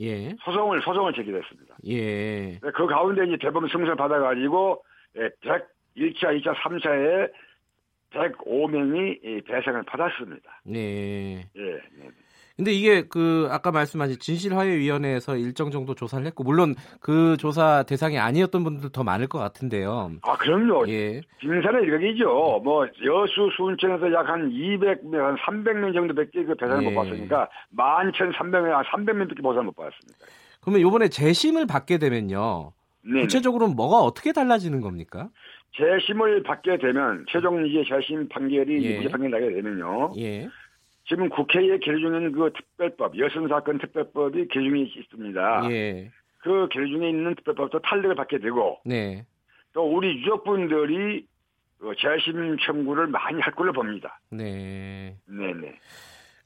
[0.00, 0.34] 예.
[0.44, 1.76] 소송을 소송을 제기했습니다.
[1.86, 2.58] 예.
[2.60, 4.84] 그 가운데 이제 대법원 승소를 받아가지고
[5.16, 5.64] 101차,
[5.96, 7.30] 2차, 3차에
[8.12, 10.62] 105명이 배상을 받았습니다.
[10.64, 11.50] 네.
[11.56, 11.72] 예.
[11.72, 12.08] 네.
[12.58, 18.64] 근데 이게 그 아까 말씀하신 진실화해위원회에서 일정 정도 조사를 했고 물론 그 조사 대상이 아니었던
[18.64, 20.10] 분들 더 많을 것 같은데요.
[20.22, 20.88] 아 그럼요.
[20.88, 21.20] 예.
[21.38, 22.60] 빙산의 일각이죠.
[22.64, 26.90] 뭐 여수 순천에서 약 한 200명, 한 300명 정도밖에 그 배상을 예.
[26.90, 30.18] 못 받으니까 11,300명, 한 300명밖에 보상 못 받았습니다.
[30.60, 32.72] 그러면 이번에 재심을 받게 되면요.
[33.04, 35.28] 네 구체적으로 뭐가 어떻게 달라지는 겁니까?
[35.76, 38.96] 재심을 받게 되면 최종 이제 재심 판결이 예.
[38.96, 40.12] 무죄 판결 나게 되면요.
[40.18, 40.48] 예.
[41.08, 45.70] 지금 국회에 계류 중인 그 특별법, 여성 사건 특별법이 개중에 있습니다.
[45.70, 46.10] 예.
[46.40, 49.24] 그 개중에 있는 특별법도 탄력을 받게 되고, 네.
[49.72, 51.26] 또 우리 유족분들이
[51.78, 54.20] 그 재심 청구를 많이 할 걸로 봅니다.
[54.30, 55.16] 네.
[55.26, 55.78] 네네.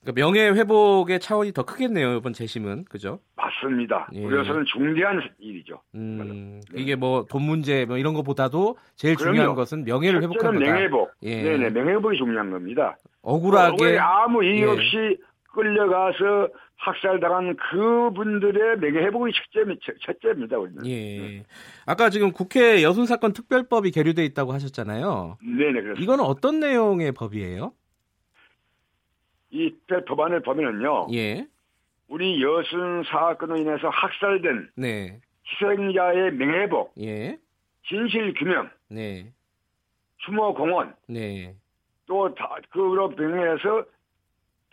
[0.02, 3.20] 그러니까 명예 회복의 차원이 더 크겠네요 이번 재심은 그죠?
[3.36, 4.08] 맞습니다.
[4.14, 4.24] 예.
[4.24, 5.80] 우리로서는 중대한 일이죠.
[5.94, 6.80] 음, 네.
[6.82, 9.34] 이게 뭐 돈 문제 뭐 이런 것보다도 제일 그럼요.
[9.36, 10.70] 중요한 것은 명예를 회복하는 거다.
[10.72, 11.10] 명예회복.
[11.22, 11.42] 예.
[11.42, 12.96] 네네 명예회복이 중요한 겁니다.
[13.22, 14.70] 억울하게 아무 이유 예.
[14.70, 15.16] 없이 예.
[15.54, 20.84] 끌려가서 학살당한 그분들의 명예회복이 첫째, 첫째입니다, 우리는.
[20.86, 21.18] 예.
[21.18, 21.44] 네.
[21.86, 25.38] 아까 지금 국회 여순사건 특별법이 계류돼 있다고 하셨잖아요.
[25.40, 26.02] 네네, 그렇습니다.
[26.02, 27.72] 이거는 어떤 내용의 법이에요?
[29.50, 29.72] 이
[30.08, 31.08] 법안을 보면은요.
[31.14, 31.46] 예.
[32.08, 35.20] 우리 여순 사건으로 인해서 학살된 네.
[35.46, 37.38] 희생자의 명예회복, 예.
[37.86, 39.32] 진실 규명, 네.
[40.18, 41.54] 추모 공원, 네.
[42.12, 43.84] 또 다, 그로 병행해서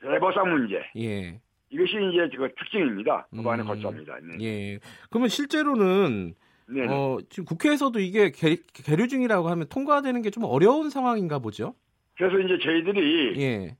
[0.01, 0.83] 대보상 문제.
[0.97, 1.39] 예.
[1.69, 3.27] 이것이 이제 그 특징입니다.
[3.33, 4.17] 법안의 음, 거점입니다.
[4.21, 4.43] 네.
[4.43, 4.79] 예.
[5.09, 6.33] 그러면 실제로는
[6.67, 11.75] 네 어, 지금 국회에서도 이게 개, 계류 중이라고 하면 통과되는 게 좀 어려운 상황인가 보죠.
[12.17, 13.77] 그래서 이제 저희들이 예.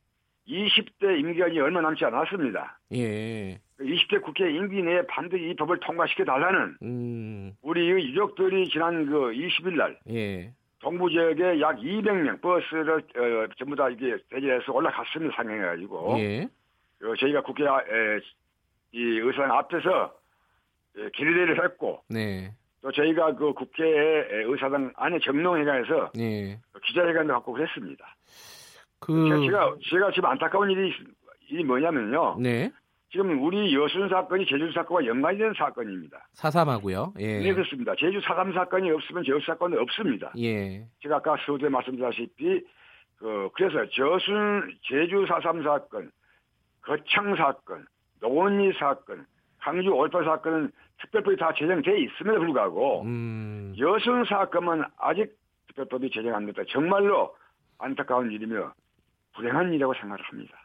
[0.48, 2.80] 20대 임기간이 얼마 남지 않았습니다.
[2.94, 3.60] 예.
[3.82, 7.54] 20대 국회 임기 내에 반드시 이 법을 통과시켜 달라는 음.
[7.62, 10.54] 우리 유족들이 지난 그 20일 날 예.
[10.80, 15.36] 동부 지역에 약 200명 버스를 어, 전부 다 이게 대지해서 올라갔습니다.
[15.36, 16.16] 상행해가지고.
[16.20, 16.44] 예.
[17.04, 18.20] 어, 저희가 국회 에,
[18.92, 20.14] 이 의사당 앞에서
[20.98, 22.02] 에, 길대를 했고.
[22.10, 22.54] 네.
[22.82, 23.84] 또 저희가 그 국회
[24.46, 26.60] 의사당 안에 정론회관에서 네.
[26.86, 28.16] 기자회견도 갖고 그랬습니다.
[29.00, 30.94] 그 제가 제가 지금 안타까운 일이
[31.50, 32.38] 일이 뭐냐면요.
[32.40, 32.72] 네.
[33.12, 36.28] 지금 우리 여순 사건이 제주 사건과 연관이 되는 사건입니다.
[36.34, 37.14] 사삼하고요.
[37.20, 37.40] 예.
[37.40, 37.96] 네, 그렇습니다.
[37.98, 40.32] 제주 사삼 사건이 없으면 제주 사건은 없습니다.
[40.38, 40.86] 예.
[41.02, 42.64] 제가 아까 서두에 말씀드렸다시피
[43.18, 46.12] 그 그래서 저순 제주 사삼 사건,
[46.84, 47.86] 거창 사건,
[48.22, 49.26] 노원리 사건,
[49.60, 50.72] 강주 올파 사건은
[51.02, 53.74] 특별법이 다 제정돼 있음에도 불구하고 음.
[53.80, 55.36] 여순 사건은 아직
[55.68, 56.62] 특별법이 제정 안 됐다.
[56.70, 57.36] 정말로
[57.80, 58.72] 안타까운 일이며
[59.34, 60.58] 불행한 일이라고 생각을 합니다.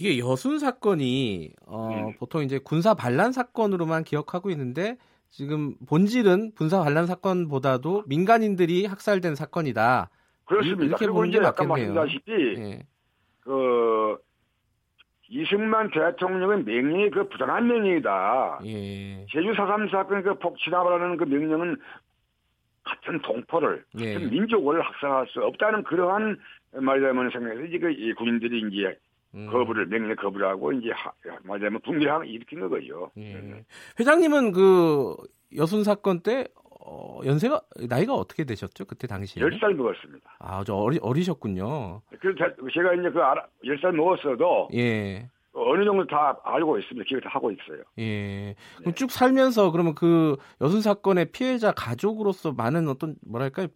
[0.00, 2.16] 이게 여순 사건이 어, 네.
[2.18, 4.96] 보통 이제 군사 반란 사건으로만 기억하고 있는데
[5.28, 10.08] 지금 본질은 군사 반란 사건보다도 민간인들이 학살된 사건이다.
[10.46, 10.84] 그렇습니다.
[10.84, 11.92] 이렇게 보는 게 맞겠네요.
[11.94, 12.82] 말씀다시피 네.
[13.40, 14.16] 그
[15.28, 18.60] 이승만 대통령의 명령이 그 부당한 명령이다.
[18.64, 19.26] 예.
[19.30, 21.76] 제주 4.3 사건 그 폭 진압하라는 그 명령은
[22.84, 24.14] 같은 동포를 예.
[24.14, 26.38] 같은 민족을 학살할 수 없다는 그러한
[26.72, 28.98] 말하자면 생각해서 이제 그 군인들이 이제
[29.34, 29.48] 음.
[29.50, 30.90] 거부를 명령 거부를 하고 이제
[31.44, 33.10] 말하자면 분리항 일으킨 거죠.
[33.18, 33.64] 예.
[33.98, 35.16] 회장님은 그
[35.56, 36.46] 여순 사건 때
[36.80, 38.86] 어, 연세가 나이가 어떻게 되셨죠?
[38.86, 39.42] 그때 당시에?
[39.42, 40.36] 10살 먹었습니다.
[40.38, 42.00] 아, 저 어리 어리셨군요.
[42.18, 45.28] 그래서 제가 이제 그 알아 10살 먹었어도 예.
[45.52, 47.06] 어느 정도 다 알고 있습니다.
[47.08, 47.82] 기억을 다 하고 있어요.
[47.98, 48.54] 예.
[48.78, 48.94] 그럼 네.
[48.94, 53.66] 쭉 살면서 그러면 그 여순 사건의 피해자 가족으로서 많은 어떤 뭐랄까요?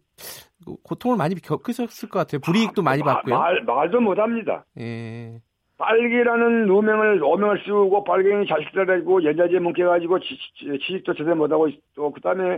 [0.65, 2.39] 그 고통을 많이 겪으셨을 것 같아요.
[2.39, 3.37] 불이익도 아, 많이 받고요.
[3.37, 4.65] 말, 말도 못 합니다.
[4.79, 5.41] 예.
[5.77, 12.55] 빨개라는 누명을 오명을 씌우고 빨갱이 자식들 가지고 연자제 뭉개가지고 취직도 제대로 못하고 또 그다음에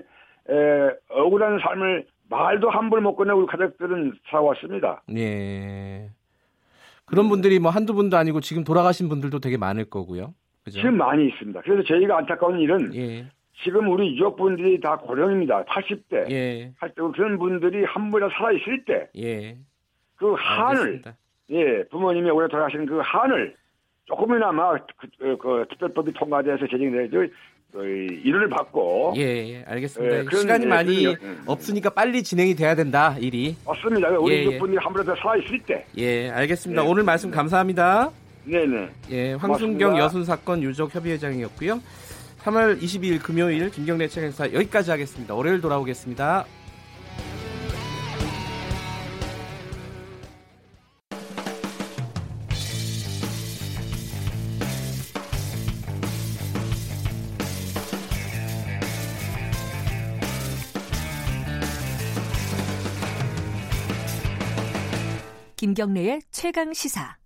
[0.50, 5.02] 에, 억울한 삶을 말도 함부로 못 꺼내 우리 가족들은 살아왔습니다.
[5.16, 6.10] 예.
[7.08, 10.34] 그런 분들이 뭐 한두 분도 아니고 지금 돌아가신 분들도 되게 많을 거고요.
[10.64, 10.80] 그죠?
[10.80, 11.62] 지금 많이 있습니다.
[11.62, 13.26] 그래서 저희가 안타까운 일은 예.
[13.64, 15.64] 지금 우리 유족분들이 다 고령입니다.
[15.64, 16.30] 80대.
[16.32, 16.74] 예.
[16.96, 19.08] 그런 분들이 한 분이라 살아있을 때.
[19.18, 19.58] 예.
[20.18, 20.80] 그 한을.
[20.80, 21.18] 알겠습니다.
[21.52, 21.84] 예.
[21.86, 23.56] 부모님이 오래 돌아가신 그 한을
[24.06, 27.34] 조금이나마 그, 그, 그 특별법이 통과돼서 제정돼서
[27.74, 30.18] 일을 받고 예, 예 알겠습니다.
[30.20, 31.44] 예, 시간이 예, 많이 그런, 음.
[31.46, 33.56] 없으니까 빨리 진행이 돼야 된다 일이.
[33.66, 34.10] 맞습니다.
[34.20, 34.58] 우리 예, 예.
[34.58, 35.86] 분이 한 번에 살아 있을 때.
[35.98, 36.84] 예, 알겠습니다.
[36.84, 38.10] 오늘 말씀 감사합니다.
[38.46, 38.90] 네네.
[39.12, 39.98] 예, 황순경 고맙습니다.
[39.98, 41.82] 여순 사건 유족 협의회장이었고요.
[42.44, 45.36] 3월 22일 금요일 김경래 책행사 여기까지 하겠습니다.
[45.36, 46.46] 월요일 돌아오겠습니다.
[65.78, 67.18] 김경래의 최강 시사.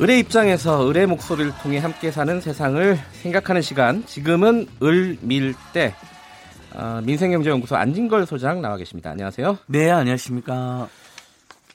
[0.00, 4.06] 을의 입장에서 을의 목소리를 통해 함께 사는 세상을 생각하는 시간.
[4.06, 5.94] 지금은 을밀대
[6.72, 9.10] 어, 민생경제연구소 안진걸 소장 나와 계십니다.
[9.10, 9.58] 안녕하세요.
[9.66, 10.88] 네, 안녕하십니까.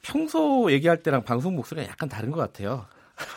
[0.02, 2.88] 평소 얘기할 때랑 방송 목소리가 약간 다른 것 같아요.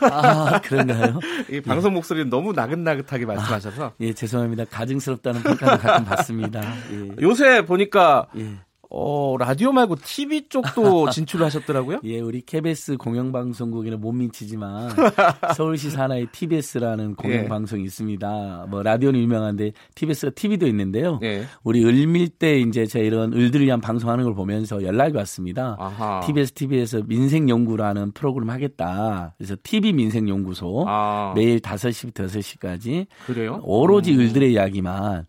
[0.00, 1.20] 아, 그런가요?
[1.50, 3.86] 이 방송 목소리는 너무 나긋나긋하게 말씀하셔서.
[3.86, 4.64] 아, 예, 죄송합니다.
[4.66, 6.60] 가증스럽다는 평가를 가끔 받습니다.
[6.92, 7.10] 예.
[7.22, 8.56] 요새 보니까 예.
[8.90, 12.00] 어, 라디오 말고 TV 쪽도 진출을 하셨더라고요?
[12.04, 14.90] 예, 우리 KBS 공영방송국에는 못 미치지만
[15.54, 17.84] 서울시 산하의 TBS라는 공영방송이 예.
[17.84, 18.66] 있습니다.
[18.70, 21.20] 뭐 라디오는 유명한데 TBS가 TV도 있는데요.
[21.22, 21.44] 예.
[21.62, 25.76] 우리 을밀 때 이제 제 이런 을들을 위한 방송하는 걸 보면서 연락이 왔습니다.
[25.78, 26.20] 아하.
[26.24, 29.34] TBS TV에서 민생 연구라는 프로그램 하겠다.
[29.36, 31.34] 그래서 TV 민생 연구소 아.
[31.36, 33.60] 매일 5시부터 6시까지 그래요?
[33.64, 34.20] 오로지 음.
[34.20, 35.26] 을들의 이야기만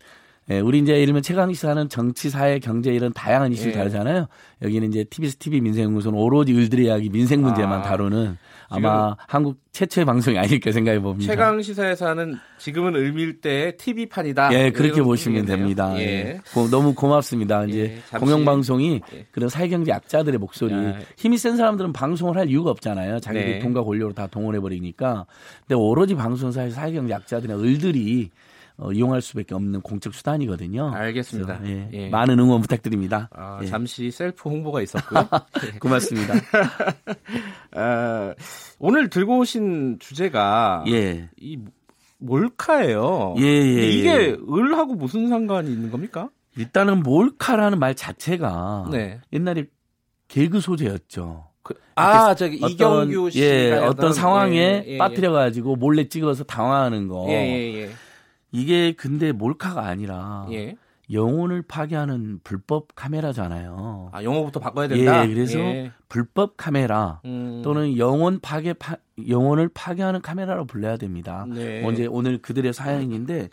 [0.50, 3.78] 예, 우리 이제 예를 들면 최강 시사는 정치, 사회, 경제 이런 다양한 이슈를 예.
[3.78, 4.26] 다루잖아요.
[4.62, 7.82] 여기는 이제 TBS TV 민생연구소는 오로지 을들의 이야기, 민생 문제만 아.
[7.82, 8.36] 다루는
[8.68, 11.32] 아마 한국 최초의 방송이 아닐까 생각해 봅니다.
[11.32, 14.52] 최강 시사에서 하는 지금은 을밀대 TV판이다.
[14.54, 15.94] 예, 그렇게 보시면 됩니다.
[15.98, 16.00] 예.
[16.00, 16.40] 예.
[16.52, 17.64] 고, 너무 고맙습니다.
[17.66, 19.26] 이제 예, 공영 방송이 예.
[19.30, 20.98] 그런 사회경제 약자들의 목소리, 아.
[21.16, 23.20] 힘이 센 사람들은 방송을 할 이유가 없잖아요.
[23.20, 23.58] 자기들 네.
[23.60, 25.26] 돈과 권력을 다 동원해 버리니까.
[25.60, 28.30] 근데 오로지 방송사에서 사회경제 약자들이나 을들이
[28.80, 30.90] 어, 이용할 수밖에 없는 공적 수단이거든요.
[30.94, 31.58] 알겠습니다.
[31.58, 32.08] 그래서, 예, 예.
[32.08, 33.28] 많은 응원 부탁드립니다.
[33.32, 33.66] 아, 예.
[33.66, 35.28] 잠시 셀프 홍보가 있었고요.
[35.80, 36.34] 고맙습니다.
[37.76, 38.34] 아,
[38.78, 41.28] 오늘 들고 오신 주제가 예.
[41.38, 41.58] 이
[42.18, 43.34] 몰카예요.
[43.38, 44.36] 예, 예, 이게 예.
[44.50, 46.30] 을하고 무슨 상관이 있는 겁니까?
[46.56, 49.20] 일단은 몰카라는 말 자체가 네.
[49.32, 49.66] 옛날에
[50.28, 51.48] 개그 소재였죠.
[51.62, 57.08] 그, 아, 저기 이경규 씨 예, 어떤 상황에 예, 예, 빠뜨려 가지고 몰래 찍어서 당황하는
[57.08, 57.26] 거.
[57.28, 57.90] 예, 예, 예.
[58.52, 60.76] 이게 근데 몰카가 아니라 예.
[61.12, 64.10] 영혼을 파괴하는 불법 카메라잖아요.
[64.12, 65.24] 아, 영어부터 바꿔야 된다.
[65.24, 65.92] 예, 그래서 예.
[66.08, 67.62] 불법 카메라 음.
[67.64, 68.96] 또는 영혼 파괴 파,
[69.28, 71.46] 영혼을 파괴하는 카메라로 불러야 됩니다.
[71.48, 71.84] 네.
[71.84, 73.48] 언제 오늘 그들의 사연인데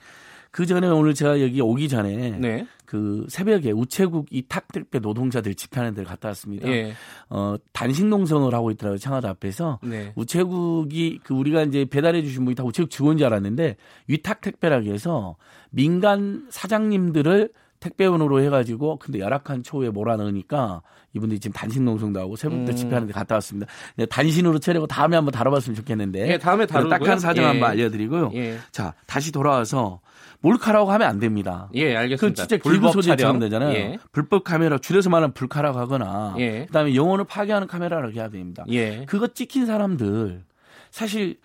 [0.51, 2.67] 그 전에 오늘 제가 여기 오기 전에 네.
[2.85, 6.67] 그 새벽에 우체국 이탁택배 노동자들 집회하는 데를 갔다 왔습니다.
[6.69, 6.93] 예.
[7.29, 8.97] 어, 단식 농성을 하고 있더라고요.
[8.97, 9.79] 청와대 앞에서.
[9.83, 10.13] 네.
[10.15, 13.75] 우체국이 그 우리가 이제 배달해 주신 분이 다 우체국 직원인 줄 알았는데
[14.07, 15.35] 위탁 택배라고 해서
[15.69, 17.49] 민간 사장님들을
[17.79, 20.81] 택배원으로 해가지고 근데 열악한 초에 몰아넣으니까
[21.13, 22.75] 이분들이 지금 단식 농성도 하고 새벽부터 음.
[22.75, 23.71] 집회하는데 갔다 왔습니다.
[24.09, 26.31] 단신으로 채려고 다음에 한번 다뤄봤으면 좋겠는데.
[26.31, 26.97] 예, 다음에 다루고요.
[26.97, 27.47] 딱한 사정 예.
[27.49, 28.31] 한번 알려드리고요.
[28.33, 28.57] 예.
[28.71, 29.99] 자 다시 돌아와서
[30.41, 31.69] 몰카라고 하면 안 됩니다.
[31.73, 32.43] 예, 알겠습니다.
[32.43, 33.73] 그 진짜 불법 소재처럼 되잖아요.
[33.73, 33.97] 예.
[34.11, 36.65] 불법 카메라 줄여서 말하면 불카라고 하거나 예.
[36.65, 38.63] 그다음에 영혼을 파괴하는 카메라라고 해야 됩니다.
[38.69, 39.05] 예.
[39.05, 40.43] 그거 찍힌 사람들
[40.91, 41.37] 사실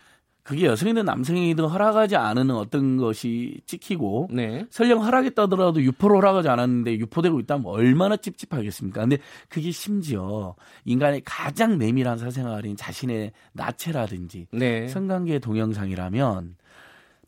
[0.43, 4.67] 그게 여성이든 남성이든 허락하지 않은 어떤 것이 찍히고 네.
[4.71, 9.03] 설령 허락했다더라도 유포를 허락하지 않았는데 유포되고 있다면 얼마나 찝찝하겠습니까?
[9.03, 14.89] 근데 그게 심지어 인간의 가장 내밀한 사생활인 자신의 나체라든지 네.
[14.89, 16.57] 성관계 동영상이라면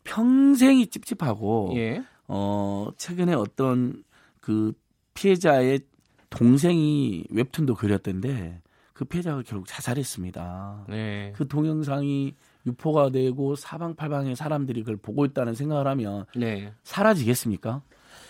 [0.05, 2.03] 평생이 찝찝하고 예.
[2.27, 4.03] 어 최근에 어떤
[4.39, 4.73] 그
[5.13, 5.81] 피해자의
[6.29, 8.61] 동생이 웹툰도 그렸던데
[8.93, 10.85] 그 피해자가 결국 자살했습니다.
[10.87, 11.33] 네.
[11.35, 12.33] 그 동영상이
[12.65, 16.73] 유포가 되고 사방팔방의 사람들이 그걸 보고 있다는 생각을 하면 네.
[16.83, 17.81] 사라지겠습니까?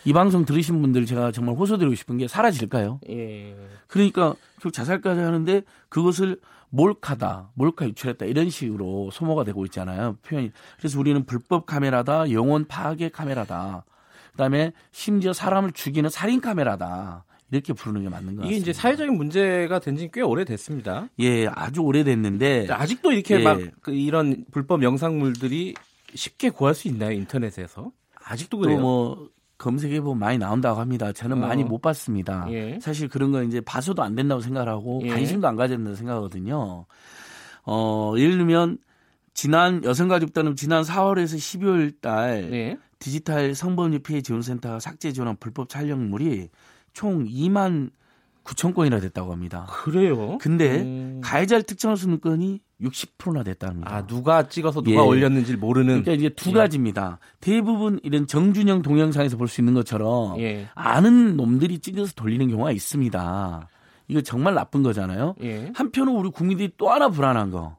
[0.06, 3.00] 이 방송 들으신 분들 제가 정말 호소드리고 싶은 게 사라질까요?
[3.10, 3.56] 예.
[3.88, 6.40] 그러니까 결국 자살까지 하는데 그것을
[6.76, 10.18] 몰카다, 몰카 유출했다 이런 식으로 소모가 되고 있잖아요.
[10.24, 10.52] 표현이.
[10.78, 13.86] 그래서 우리는 불법 카메라다, 영혼 파괴 카메라다.
[14.32, 17.24] 그다음에 심지어 사람을 죽이는 살인 카메라다.
[17.52, 18.48] 이렇게 부르는 게 맞는 것 같습니다.
[18.52, 21.08] 이게 이제 사회적인 문제가 된 지 꽤 오래됐습니다.
[21.20, 23.44] 예, 아주 오래됐는데 아직도 이렇게 예.
[23.44, 25.76] 막그 이런 불법 영상물들이
[26.14, 27.92] 쉽게 구할 수 있나요 인터넷에서?
[28.26, 28.80] 아직도 그래요?
[28.80, 31.12] 뭐 검색해 보면 많이 나온다고 합니다.
[31.12, 31.48] 저는 어.
[31.48, 32.48] 많이 못 봤습니다.
[32.52, 32.80] 예.
[32.82, 35.10] 사실 그런 거 이제 봐서도 안 된다고 생각하고 예.
[35.10, 36.86] 관심도 안 가졌다고 생각하거든요.
[37.64, 38.78] 어, 예를 들면
[39.34, 42.78] 지난 여성가족단은 지난 4월에서 12월 달 예.
[43.00, 46.50] 디지털 성범죄 피해 지원센터 삭제 지원한 불법 촬영물이
[46.94, 47.92] 총 2만
[48.46, 49.66] 9천 건이나 됐다고 합니다.
[49.70, 50.38] 그래요?
[50.40, 51.20] 근데 음.
[51.24, 53.94] 가해자를 특정할 수 있는 건이 60%나 됐답니다.
[53.94, 55.06] 아, 누가 찍어서 누가 예.
[55.06, 56.04] 올렸는지 모르는.
[56.04, 56.54] 그러니까 이제 두 예.
[56.54, 57.20] 가지입니다.
[57.40, 60.68] 대부분 이런 정준영 동영상에서 볼 수 있는 것처럼 예.
[60.76, 63.68] 아는 놈들이 찍어서 돌리는 경우가 있습니다.
[64.08, 65.36] 이거 정말 나쁜 거잖아요.
[65.42, 65.72] 예.
[65.74, 67.78] 한편으로 우리 국민들이 또 하나 불안한 거.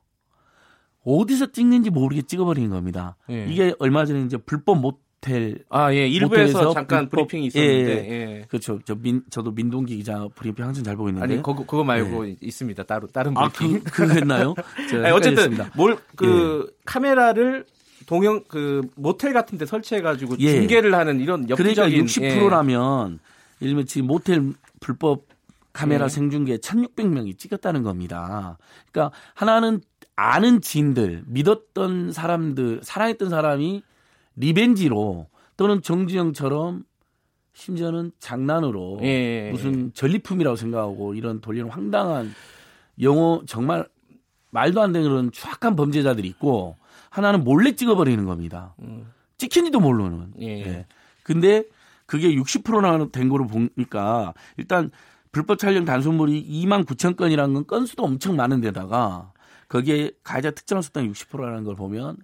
[1.04, 3.16] 어디서 찍는지 모르게 찍어버리는 겁니다.
[3.30, 3.46] 예.
[3.48, 8.44] 이게 얼마 전에 이제 불법 못 모텔 아예 일부에서 잠깐 불법, 브리핑이 있었는데 예, 예.
[8.48, 12.28] 그렇죠 저 민 저도 민동기 기자 브리핑 항상 잘 보고 있는데 아니 그거 그거 말고
[12.28, 12.36] 예.
[12.40, 14.54] 있습니다 따로 다른 브리핑 아, 그, 그 했나요?
[15.04, 16.76] 아니, 어쨌든 뭘그 예.
[16.84, 17.66] 카메라를
[18.06, 20.52] 동영 그 모텔 같은 데 설치해 가지고 예.
[20.52, 23.18] 중계를 하는 이런 엽기적인 그러니까 60%라면
[23.60, 25.24] 예를 들면 지금 모텔 불법
[25.72, 28.56] 카메라 생중계 1,600명이 찍었다는 겁니다.
[28.90, 29.80] 그러니까 하나는
[30.14, 33.82] 아는 지인들, 믿었던 사람들, 사랑했던 사람이
[34.36, 36.84] revenge로 또는 정준영처럼
[37.54, 39.50] 심지어는 장난으로 예, 예, 예.
[39.50, 42.30] 무슨 전리품이라고 생각하고 이런 돌리는 황당한
[43.00, 43.88] 영어 정말
[44.50, 46.76] 말도 안 되는 그런 추악한 범죄자들이 있고
[47.10, 48.74] 하나는 몰래 찍어버리는 겁니다.
[48.80, 49.10] 음.
[49.38, 50.34] 찍힌지도 모르는.
[50.40, 50.46] 예.
[50.46, 50.86] 예.
[51.22, 51.64] 근데
[52.04, 54.90] 그게 60%나 된 거로 보니까 일단
[55.32, 59.32] 불법 촬영 단순물이 2만 9천 건이라는 건 건수도 엄청 많은 데다가
[59.68, 62.16] 거기에 가해자 특정 수당 60%라는 걸 보면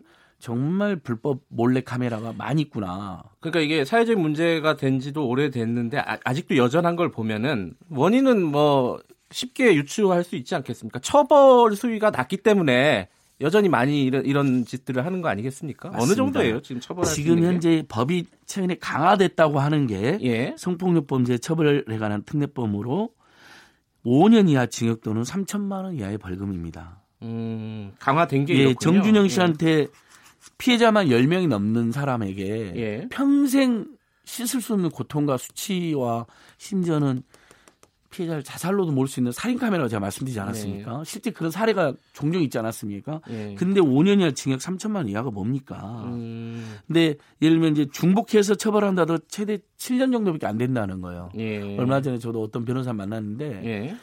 [0.43, 3.23] 정말 불법 몰래 카메라가 많이 있구나.
[3.39, 9.01] 그러니까 이게 사회적 문제가 된 지도 오래됐는데 아, 직도 여전한 걸 보면은 원인은 뭐
[9.31, 10.99] 쉽게 유추할 수 있지 않겠습니까?
[10.99, 13.09] 처벌 수위가 낮기 때문에
[13.41, 15.91] 여전히 많이 이런, 이런 짓들을 하는 거 아니겠습니까?
[15.91, 16.05] 맞습니다.
[16.05, 17.85] 어느 정도예요 지금 처벌 지금 현재 게?
[17.87, 20.57] 법이 최근에 강화됐다고 하는 게 예.
[20.59, 23.11] 성폭력 범죄 처벌에 관한 특례법으로
[24.05, 27.01] 5년 이하 징역 또는 3천만 원 이하의 벌금입니다.
[27.23, 29.87] 음, 강화된 게 예, 정준영 씨한테 예.
[30.63, 33.09] 피해자만 10명이 넘는 사람에게 예.
[33.11, 33.85] 평생
[34.25, 36.27] 씻을 수 없는 고통과 수치와
[36.57, 37.25] 심지어는
[38.11, 40.99] 피해자를 자살로도 몰 수 있는 살인 카메라가 제가 말씀드리지 않았습니까?
[40.99, 41.05] 네.
[41.05, 43.23] 실제 그런 사례가 종종 있지 않았습니까?
[43.27, 43.57] 네.
[43.59, 46.05] 근데 5년이나 징역 3천만 원 이하가 뭡니까?
[46.05, 46.79] 음.
[46.87, 51.31] 근데 예를 들면 이제 중복해서 처벌한다도 최대 7년 정도밖에 안 된다는 거예요.
[51.39, 51.77] 예.
[51.77, 53.97] 얼마 전에 저도 어떤 변호사 만났는데 예.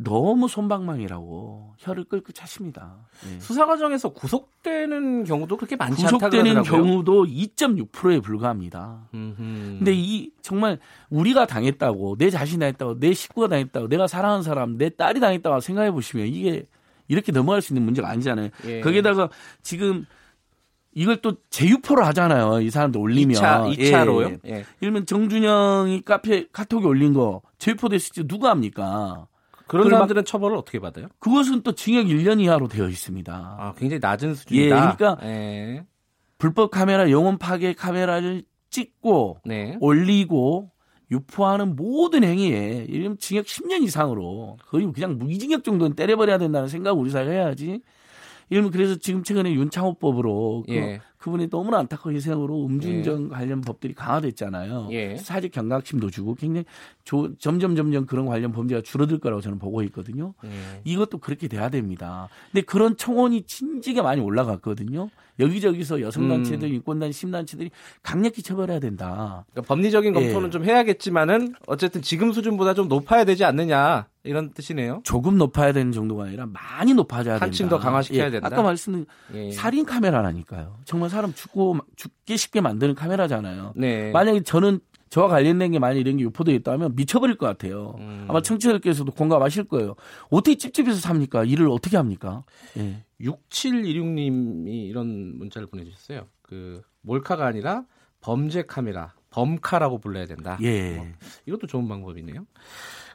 [0.00, 2.98] 너무 손방망이라고 혀를 끌고 차십니다.
[3.24, 3.40] 네.
[3.40, 9.08] 수사 과정에서 구속되는 경우도 그렇게 많지 않다고 구속되는 경우도 2.6%에 불과합니다.
[9.12, 9.34] 음흠.
[9.78, 10.78] 근데 이 정말
[11.10, 15.90] 우리가 당했다고 내 자신이 당했다고 내 식구가 당했다고 내가 사랑하는 사람 내 딸이 당했다고 생각해
[15.90, 16.68] 보시면 이게
[17.08, 18.50] 이렇게 넘어갈 수 있는 문제가 아니잖아요.
[18.66, 18.80] 예.
[18.80, 19.30] 거기에다가
[19.62, 20.06] 지금
[20.94, 22.60] 이걸 또 재유포를 하잖아요.
[22.60, 24.40] 이 사람들 올리면 2차, 2차로요?
[24.46, 24.50] 예.
[24.58, 24.64] 예.
[24.80, 29.26] 예를 정준영이 카페 카톡에 올린 거 재유포 됐을 때 누가 합니까?
[29.68, 31.06] 그런 사람들은 처벌을 어떻게 받아요?
[31.18, 33.32] 그것은 또 징역 1년 이하로 되어 있습니다.
[33.32, 34.64] 아, 굉장히 낮은 수준이다.
[34.64, 35.84] 예, 그러니까 예.
[36.38, 39.76] 불법 카메라, 영혼 파괴 카메라를 찍고 네.
[39.80, 40.70] 올리고
[41.10, 47.10] 유포하는 모든 행위에 이름 징역 10년 이상으로 거의 그냥 무기징역 정도는 때려버려야 된다는 생각을 우리
[47.10, 47.80] 사회가 해야지.
[48.50, 51.00] 이러면 그래서 지금 최근에 윤창호법으로 그 예.
[51.28, 53.28] 그분이 너무나 안타까운 희생으로 음주운전 예.
[53.28, 54.88] 관련 법들이 강화됐잖아요.
[54.92, 55.16] 예.
[55.16, 56.64] 사직 경각심도 주고 굉장히
[57.04, 60.34] 조, 점점 점점 그런 관련 범죄가 줄어들 거라고 저는 보고 있거든요.
[60.44, 60.80] 예.
[60.84, 62.28] 이것도 그렇게 돼야 됩니다.
[62.50, 65.10] 근데 그런 청원이 진지게 많이 올라갔거든요.
[65.38, 66.74] 여기저기서 여성단체들, 음.
[66.74, 67.70] 인권단, 심단체들이
[68.02, 69.44] 강력히 처벌해야 된다.
[69.52, 70.50] 그러니까 법리적인 검토는 예.
[70.50, 74.06] 좀 해야겠지만은 어쨌든 지금 수준보다 좀 높아야 되지 않느냐.
[74.24, 75.00] 이런 뜻이네요.
[75.04, 77.46] 조금 높아야 되는 정도가 아니라 많이 높아져야 된다.
[77.46, 78.48] 한층 더 강화시켜야 예, 된다.
[78.48, 79.52] 아까 말씀드린 예.
[79.52, 80.80] 살인 카메라라니까요.
[80.84, 83.72] 정말 사람 죽고 죽기 쉽게 만드는 카메라잖아요.
[83.76, 84.10] 네.
[84.10, 87.94] 만약에 저는 저와 관련된 게 만약 이런 게 유포되어 있다면 미쳐버릴 것 같아요.
[87.98, 88.26] 음.
[88.28, 89.94] 아마 청취자들께서도 공감하실 거예요.
[90.30, 91.44] 어떻게 찝찝해서 삽니까?
[91.44, 92.44] 일을 어떻게 합니까?
[92.76, 93.04] 예.
[93.20, 96.26] 6716님이 이런 문자를 보내주셨어요.
[96.42, 97.84] 그 몰카가 아니라
[98.20, 100.58] 범죄 카메라, 범카라고 불러야 된다.
[100.62, 100.98] 예.
[100.98, 101.06] 어,
[101.46, 102.46] 이것도 좋은 방법이네요.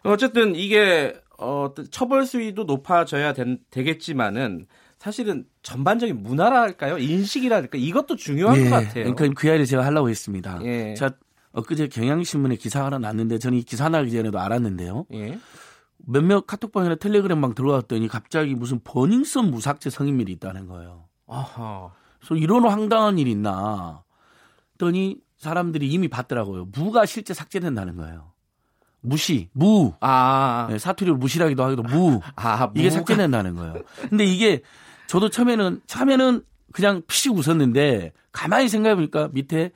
[0.04, 4.66] 어쨌든 이게 어, 처벌 수위도 높아져야 된, 되겠지만은
[5.00, 6.98] 사실은 전반적인 문화랄까요?
[6.98, 9.14] 인식이랄까 이것도 중요한 예, 것 같아요.
[9.14, 10.62] 그러니까 그 이야기를 제가 하려고 했습니다.
[10.64, 10.94] 예.
[10.94, 11.12] 자,
[11.54, 15.06] 엊그제 경향신문에 기사가 하나 났는데 저는 이 기사 나기 전에도 알았는데요.
[15.14, 15.40] 예.
[15.98, 21.06] 몇몇 카톡방이나 텔레그램방 들어왔더니 갑자기 무슨 버닝썬 무삭제 성인밀이 있다는 거예요.
[21.28, 21.92] 아하.
[22.20, 24.04] 그래서 이런 황당한 일이 있나.
[24.74, 26.66] 했더니 사람들이 이미 봤더라고요.
[26.74, 28.32] 무가 실제 삭제된다는 거예요.
[29.02, 29.94] 무시, 무.
[30.00, 30.68] 아.
[30.70, 32.22] 네, 사투리로 무시라기도 하기도 무.
[32.36, 33.76] 아, 이게 삭제된다는 거예요.
[34.10, 34.62] 근데 이게
[35.08, 39.72] 저도 처음에는, 처음에는 그냥 피식 웃었는데 가만히 생각해보니까 밑에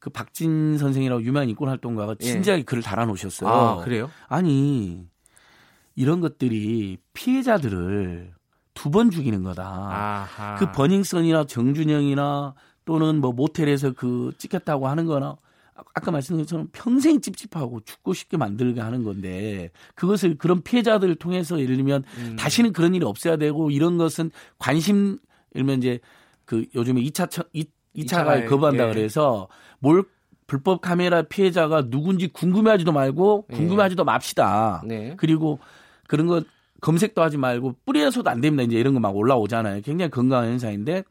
[0.00, 2.24] 그 박진 선생이라고 유명한 인권 활동가가 예.
[2.24, 2.64] 진지하게 예.
[2.64, 3.48] 글을 달아 놓으셨어요.
[3.48, 4.10] 아, 그래요?
[4.28, 5.06] 아니,
[5.94, 8.32] 이런 것들이 피해자들을
[8.74, 9.64] 두 번 죽이는 거다.
[9.64, 10.54] 아하.
[10.56, 12.54] 그 버닝썬이나 정준영이나
[12.84, 15.36] 또는 뭐 모텔에서 그 찍혔다고 하는 거나
[15.94, 21.76] 아까 말씀드린 것처럼 평생 찝찝하고 죽고 싶게 만들게 하는 건데 그것을 그런 피해자들을 통해서 예를
[21.76, 22.36] 들면 음.
[22.36, 25.18] 다시는 그런 일이 없어야 되고 이런 것은 관심
[25.54, 25.98] 예를 들면 이제
[26.44, 27.28] 그 요즘에 2차
[27.96, 28.92] 2차 가해 거부한다 예.
[28.92, 29.48] 그래서
[29.80, 30.04] 뭘
[30.46, 33.56] 불법 카메라 피해자가 누군지 궁금해하지도 말고 예.
[33.56, 34.82] 궁금해하지도 맙시다.
[34.86, 35.14] 네.
[35.18, 35.58] 그리고
[36.06, 36.42] 그런 거
[36.80, 38.62] 검색도 하지 말고 뿌리에서도 안 됩니다.
[38.62, 39.82] 이제 이런 거 막 올라오잖아요.
[39.82, 41.04] 굉장히 건강한 현상인데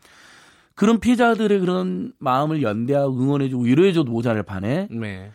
[0.75, 5.31] 그런 피해자들의 그런 마음을 연대하고 응원해주고 위로해줘도 모자를 판에 네.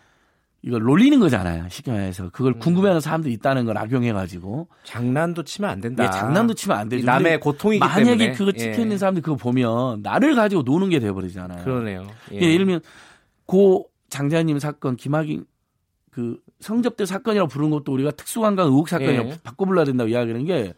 [0.65, 1.67] 이걸 놀리는 거잖아요.
[1.69, 2.59] 쉽게 말해서 그걸 음.
[2.59, 6.05] 궁금해하는 사람들이 있다는 걸 악용해가지고 장난도 치면 안 된다.
[6.05, 7.05] 예, 장난도 치면 안 되죠.
[7.05, 8.97] 남의 고통이기 만약에 때문에 만약에 그거 찍혀 있는 예.
[8.97, 11.65] 사람들이 그거 보면 나를 가지고 노는 게 돼버리잖아요.
[11.65, 12.07] 그러네요.
[12.31, 12.37] 예.
[12.37, 12.79] 예, 예를 들면
[13.45, 15.45] 고 장자님 사건 김학인
[16.11, 19.37] 그 성접대 사건이라고 부르는 것도 우리가 특수관광 의혹 사건이라고 예.
[19.43, 20.73] 바꿔 불러야 된다고 이야기하는 게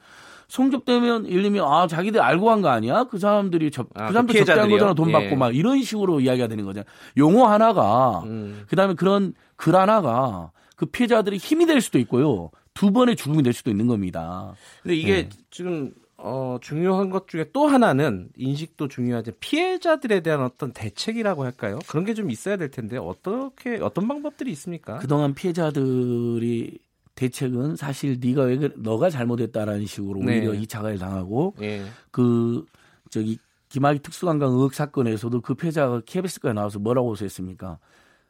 [0.47, 3.05] 성접되면 들면 아 자기들 알고 한 거 아니야?
[3.05, 5.35] 그 사람들이 접, 아, 그 사람들 그 접대한 거잖아 돈 받고 예.
[5.35, 6.85] 막 이런 식으로 이야기가 되는 거잖아.
[7.17, 8.63] 용어 하나가 음.
[8.69, 12.51] 그다음에 그런 글 하나가 그 피해자들이 힘이 될 수도 있고요.
[12.73, 14.53] 두 번의 죽음이 될 수도 있는 겁니다.
[14.83, 15.29] 근데 이게 네.
[15.49, 15.93] 지금
[16.27, 21.77] 어, 중요한 것 중에 또 하나는 인식도 중요하지 피해자들에 대한 어떤 대책이라고 할까요?
[21.87, 24.97] 그런 게 좀 있어야 될 텐데 어떻게 어떤 방법들이 있습니까?
[24.97, 26.79] 그동안 피해자들이
[27.13, 30.39] 대책은 사실 네가 왜 그래, 너가 잘못했다라는 식으로 네.
[30.39, 31.85] 오히려 2차 가해 당하고 네.
[32.11, 32.65] 그
[33.09, 33.37] 저기
[33.69, 37.77] 김학의 특수관광 의혹 사건에서도 그 피해자가 KBS까지 나와서 뭐라고 했습니까?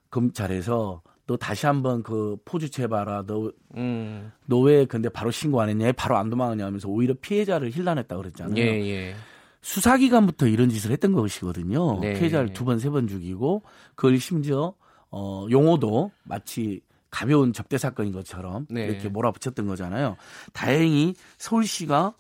[0.10, 3.24] 검찰에서 너 다시 한번 그 포주 채봐라.
[3.26, 4.32] 너, 음.
[4.46, 5.92] 너왜 근데 바로 신고 안 했냐?
[5.94, 8.58] 바로 안 도망하냐 하면서 오히려 피해자를 힐난했다 그랬잖아요.
[8.58, 9.16] 예, 예.
[9.62, 12.00] 수사기관부터 이런 짓을 했던 것이거든요.
[12.00, 12.14] 네.
[12.14, 13.64] 피해자를 두 번, 세 번 죽이고
[13.96, 14.74] 그걸 심지어
[15.10, 18.86] 어, 용어도 마치 가벼운 접대 사건인 것처럼 네.
[18.86, 20.18] 이렇게 몰아붙였던 거잖아요.
[20.54, 22.14] 다행히 서울시가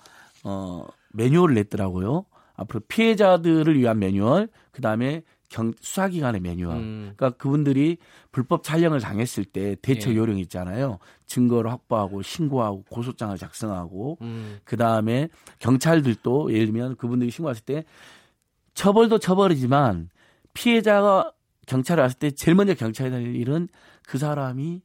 [0.44, 2.26] 어, 매뉴얼을 냈더라고요.
[2.56, 5.22] 앞으로 피해자들을 위한 매뉴얼, 그 다음에
[5.56, 6.76] 경, 수사기관의 매뉴얼.
[6.76, 7.14] 음.
[7.15, 7.98] 그러니까 그분들이
[8.34, 10.15] 불법 촬영을 당했을 때 대처 예.
[10.18, 10.99] 요령이 있잖아요.
[11.27, 14.60] 증거를 확보하고 신고하고 고소장을 작성하고 음.
[14.65, 15.30] 그 다음에
[15.60, 17.86] 경찰들도 예를 들면 그분들이 신고했을 때
[18.73, 20.10] 처벌도 처벌이지만
[20.53, 21.32] 피해자가
[21.68, 23.69] 경찰에 왔을 때 제일 먼저 경찰이 할 일은
[24.06, 24.82] 그 사람이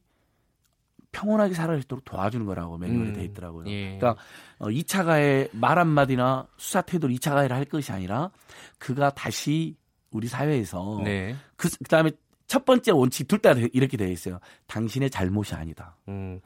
[1.11, 3.13] 평온하게 살아갈 수 있도록 도와주는 거라고 매뉴얼에 음.
[3.13, 3.65] 돼 있더라고요.
[3.67, 3.97] 예.
[3.97, 4.15] 그러니까
[4.57, 8.31] 어, 2차 가해 말 한마디나 수사 태도로 2차 가해를 할 것이 아니라
[8.79, 9.75] 그가 다시
[10.11, 11.35] 우리 사회에서 네.
[11.55, 12.11] 그, 그다음에
[12.47, 14.39] 첫 번째 원칙 둘 다 이렇게 되어 있어요.
[14.67, 15.95] 당신의 잘못이 아니다.
[16.09, 16.39] 음.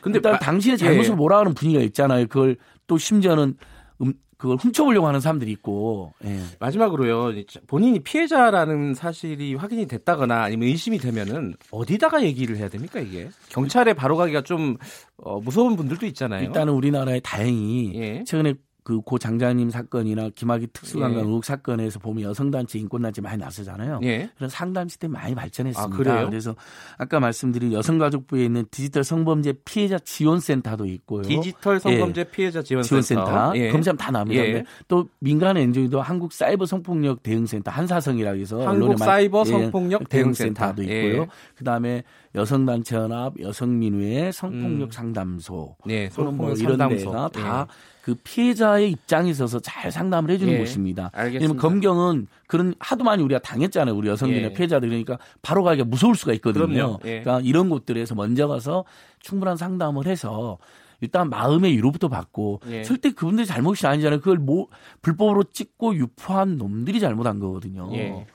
[0.00, 1.14] 근데 일단 마, 당신의 잘못을 예.
[1.16, 2.26] 몰아가는 분위기가 있잖아요.
[2.26, 2.56] 그걸
[2.88, 3.56] 또 심지어는
[4.02, 6.12] 음, 그걸 훔쳐보려고 하는 사람들이 있고.
[6.24, 6.40] 예.
[6.58, 7.44] 마지막으로요.
[7.68, 13.28] 본인이 피해자라는 사실이 확인이 됐다거나 아니면 의심이 되면은 어디다가 얘기를 해야 됩니까 이게?
[13.50, 14.76] 경찰에 바로 가기가 좀
[15.18, 16.44] 어, 무서운 분들도 있잖아요.
[16.44, 18.24] 일단은 우리나라에 다행히 예.
[18.24, 21.24] 최근에 그고 장자님 사건이나 김학의 특수관광 예.
[21.24, 24.00] 의혹 사건에서 보면 여성단체 인권단체 많이 나서잖아요.
[24.02, 24.28] 예.
[24.36, 26.12] 그런 상담 시스템이 많이 발전했습니다.
[26.20, 26.56] 아, 그래서
[26.98, 31.22] 아까 말씀드린 여성가족부에 있는 디지털 성범죄 피해자 지원센터도 있고요.
[31.22, 32.24] 디지털 성범죄 예.
[32.24, 33.02] 피해자 지원센터.
[33.02, 33.52] 지원센터.
[33.56, 33.70] 예.
[33.70, 34.42] 검사하면 다 나옵니다.
[34.44, 34.64] 예.
[34.88, 40.72] 또 민간 엔조이도 한국 사이버 성폭력 대응센터 한사성이라고 해서 한국 사이버 예, 성폭력 대응센터.
[40.72, 41.26] 대응센터도 있고요.
[41.56, 42.02] 그다음에
[42.34, 44.90] 여성단체 연합 여성민회 성폭력 음.
[44.90, 47.04] 상담소 네, 성폭력 뭐 이런 상담소.
[47.04, 47.66] 데가 다
[48.02, 51.12] 그 피해자의 입장에 있어서 잘 상담을 해주는 예, 곳입니다.
[51.16, 53.94] 왜냐면 검경은 그런 하도 많이 우리가 당했잖아요.
[53.96, 54.52] 우리 여성들이나 예.
[54.52, 56.98] 피해자들 그러니까 바로 가기가 무서울 수가 있거든요.
[57.04, 57.20] 예.
[57.20, 58.84] 그러니까 이런 곳들에서 먼저 가서
[59.20, 60.58] 충분한 상담을 해서
[61.00, 62.82] 일단 마음의 위로부터 받고 예.
[62.82, 64.18] 절대 그분들이 잘못이 아니잖아요.
[64.18, 64.66] 그걸 뭐
[65.00, 67.88] 불법으로 찍고 유포한 놈들이 잘못한 거거든요.
[67.92, 68.26] 예.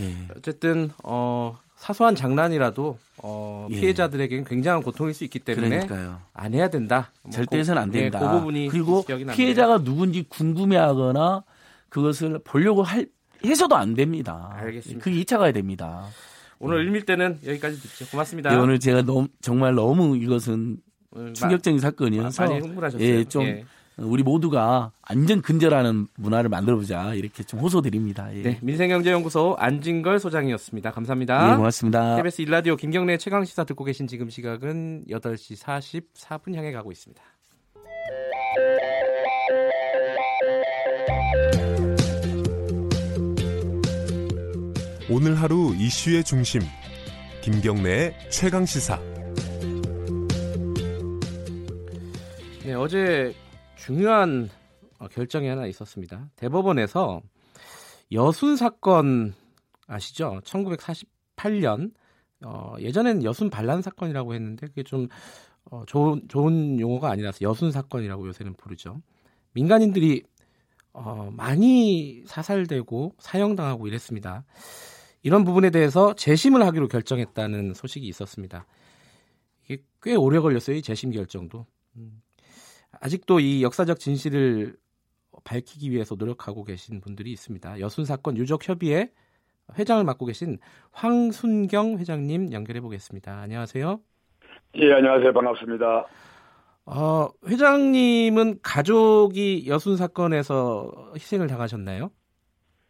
[0.00, 0.14] 예.
[0.36, 3.80] 어쨌든 어 사소한 장난이라도 어, 예.
[3.80, 6.20] 피해자들에게는 굉장한 고통일 수 있기 때문에 그러니까요.
[6.34, 7.10] 안 해야 된다.
[7.22, 8.18] 뭐 절대 해서는 안 된다.
[8.18, 11.44] 네, 그 부분이 그리고 피해자가 누군지 궁금해하거나
[11.88, 13.06] 그것을 보려고 할
[13.44, 14.50] 해서도 안 됩니다.
[14.56, 15.02] 알겠습니다.
[15.02, 16.06] 그게 2차 가야 됩니다.
[16.58, 18.06] 오늘 일밀 때는 여기까지 듣죠.
[18.10, 18.50] 고맙습니다.
[18.50, 20.78] 네, 오늘 제가 너무 정말 너무 이것은
[21.34, 23.08] 충격적인 사건이어서 많이 흥분하셨어요.
[23.08, 23.64] 예, 좀 예.
[23.98, 28.34] 우리 모두가 안전 근절하는 문화를 만들어보자 이렇게 좀 호소드립니다.
[28.34, 28.42] 예.
[28.42, 30.92] 네, 민생경제연구소 안진걸 소장이었습니다.
[30.92, 31.50] 감사합니다.
[31.50, 32.16] 네, 고맙습니다.
[32.16, 37.22] KBS 일라디오 김경래 최강 시사 듣고 계신 지금 시각은 8시 44분 향해 가고 있습니다.
[45.10, 46.60] 오늘 하루 이슈의 중심
[47.40, 49.00] 김경래의 최강 시사.
[52.64, 53.34] 네, 어제
[53.78, 54.50] 중요한
[54.98, 56.28] 어, 결정이 하나 있었습니다.
[56.36, 57.22] 대법원에서
[58.12, 59.34] 여순 사건
[59.86, 60.40] 아시죠?
[60.44, 61.92] 1948년
[62.44, 65.08] 어, 예전에는 여순 반란 사건이라고 했는데 그게 좀
[65.70, 69.00] 어, 좋은 좋은 용어가 아니라서 여순 사건이라고 요새는 부르죠.
[69.52, 70.24] 민간인들이
[70.92, 74.44] 어, 많이 사살되고 사형당하고 이랬습니다.
[75.22, 78.66] 이런 부분에 대해서 재심을 하기로 결정했다는 소식이 있었습니다.
[79.64, 81.66] 이게 꽤 오래 걸렸어요, 이 재심 결정도.
[82.98, 83.04] 음.
[83.04, 84.76] 아직도 이 역사적 진실을
[85.44, 87.80] 밝히기 위해서 노력하고 계신 분들이 있습니다.
[87.80, 89.10] 여순 사건 유족 협의회
[89.78, 90.58] 회장을 맡고 계신
[90.92, 93.38] 황순경 회장님 연결해 보겠습니다.
[93.40, 94.00] 안녕하세요.
[94.76, 95.32] 예, 안녕하세요.
[95.32, 96.06] 반갑습니다.
[96.86, 102.10] 어, 회장님은 가족이 여순 사건에서 희생을 당하셨나요?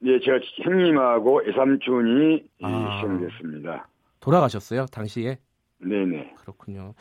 [0.05, 3.89] 예, 제가 형님하고 애삼촌이 아, 희생됐습니다.
[4.21, 5.39] 돌아가셨어요, 당시에?
[5.81, 6.35] 네네.
[6.39, 6.95] 그렇군요.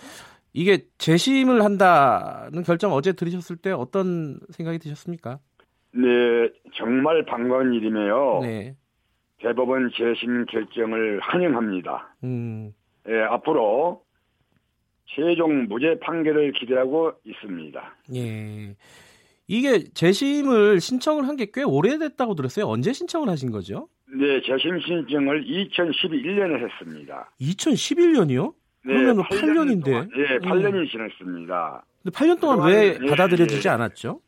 [0.53, 5.40] 이게 재심을 한다는 결정 어제 들으셨을 때 어떤 생각이 드셨습니까?
[5.94, 6.07] 네,
[6.76, 8.40] 정말 반가운 일이며요.
[8.44, 8.76] 네.
[9.40, 12.15] 대법원 재심 결정을 환영합니다.
[12.24, 12.74] 음.
[13.07, 14.02] 예, 앞으로
[15.06, 17.95] 최종 무죄 판결을 기대하고 있습니다.
[18.15, 18.76] 예.
[19.48, 22.65] 이게 재심을 신청을 한 게 꽤 오래됐다고 들었어요.
[22.68, 23.88] 언제 신청을 하신 거죠?
[24.11, 27.32] 네, 재심 신청을 2011년에 했습니다.
[27.40, 28.53] 2011년이요?
[28.88, 30.10] 네, 그러면 8년 8년인데.
[30.16, 30.88] 네, 8년이 음.
[30.88, 31.84] 지났습니다.
[32.04, 33.70] 근데 8년 동안 왜 네, 받아들여지지 네.
[33.70, 34.22] 않았죠?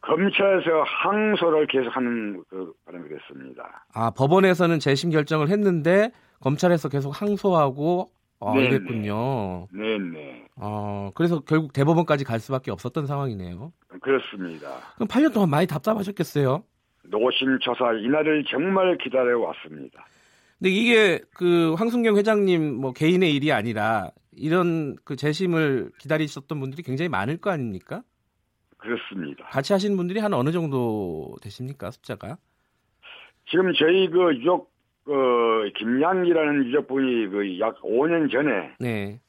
[0.00, 3.86] 검찰에서 항소를 계속하는 그 바람이 됐습니다.
[3.94, 6.10] 아 법원에서는 재심 결정을 했는데
[6.40, 8.10] 검찰에서 계속 항소하고
[8.40, 8.66] 아, 네네.
[8.66, 9.68] 이랬군요.
[9.70, 10.46] 네네.
[10.56, 13.72] 아 그래서 결국 대법원까지 갈 수밖에 없었던 상황이네요.
[14.00, 14.68] 그렇습니다.
[14.96, 16.64] 그럼 8년 동안 많이 답답하셨겠어요?
[17.04, 20.04] 노심초사 이날을 정말 기다려 왔습니다.
[20.62, 27.08] 근데 이게 그 황순경 회장님 뭐 개인의 일이 아니라 이런 그 재심을 기다리셨던 분들이 굉장히
[27.08, 28.02] 많을 거 아닙니까?
[28.78, 29.44] 그렇습니다.
[29.46, 32.36] 같이 하시는 분들이 한 어느 정도 되십니까 숫자가?
[33.50, 34.70] 지금 저희 그 유족
[35.04, 39.20] 그 김양이라는 유족분이 그 약 5년 전에 네.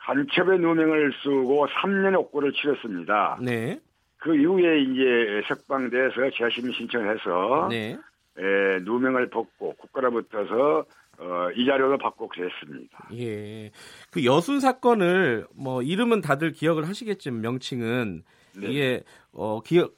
[0.00, 3.38] 간첩의 누명을 쓰고 3년 옥고를 치렀습니다.
[3.40, 3.80] 네.
[4.18, 7.96] 그 이후에 이제 석방돼서 재심 신청해서 네.
[8.38, 10.86] 에, 누명을 벗고 국가로부터서
[11.18, 13.08] 어, 이 자료도 받고 그랬습니다.
[13.14, 13.70] 예.
[14.10, 18.22] 그 여순 사건을 뭐 이름은 다들 기억을 하시겠지만 명칭은
[18.58, 18.66] 네.
[18.66, 19.02] 이게
[19.32, 19.94] 어 기억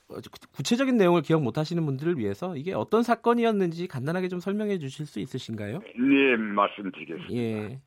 [0.53, 5.19] 구체적인 내용을 기억 못 하시는 분들을 위해서 이게 어떤 사건이었는지 간단하게 좀 설명해 주실 수
[5.21, 5.81] 있으신가요?
[5.81, 7.35] 네, 말씀드리겠습니다.
[7.35, 7.81] 예.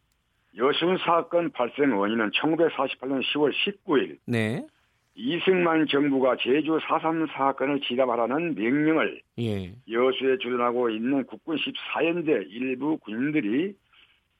[0.58, 4.66] 여순 사건 발생 원인은 1948년 10월 19일 네.
[5.18, 9.74] 이승만 정부가 제주 4.3 사건을 지담하라는 명령을 예.
[9.92, 13.74] 여수에 주둔하고 있는 국군 14연대 일부 군인들이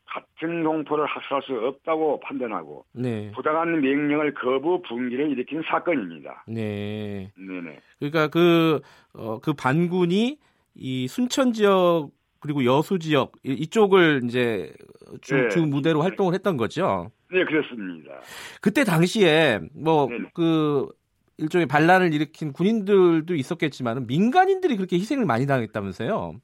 [0.06, 3.32] 같은 동포를 학살할 수 없다고 판단하고 네.
[3.32, 6.46] 부당한 명령을 거부 분기를 일으킨 사건입니다.
[6.48, 7.32] 네.
[7.36, 7.80] 네네.
[7.98, 8.80] 그러니까 그,
[9.14, 10.38] 어, 그 반군이
[10.76, 14.74] 이 순천 지역 그리고 여수 지역 이쪽을 이제
[15.22, 15.50] 주, 네.
[15.50, 17.12] 주 무대로 활동을 했던 거죠.
[17.32, 18.22] 네, 그렇습니다.
[18.62, 20.90] 그때 당시에 뭐그
[21.38, 26.36] 일종의 반란을 일으킨 군인들도 있었겠지만 민간인들이 그렇게 희생을 많이 당했다면서요?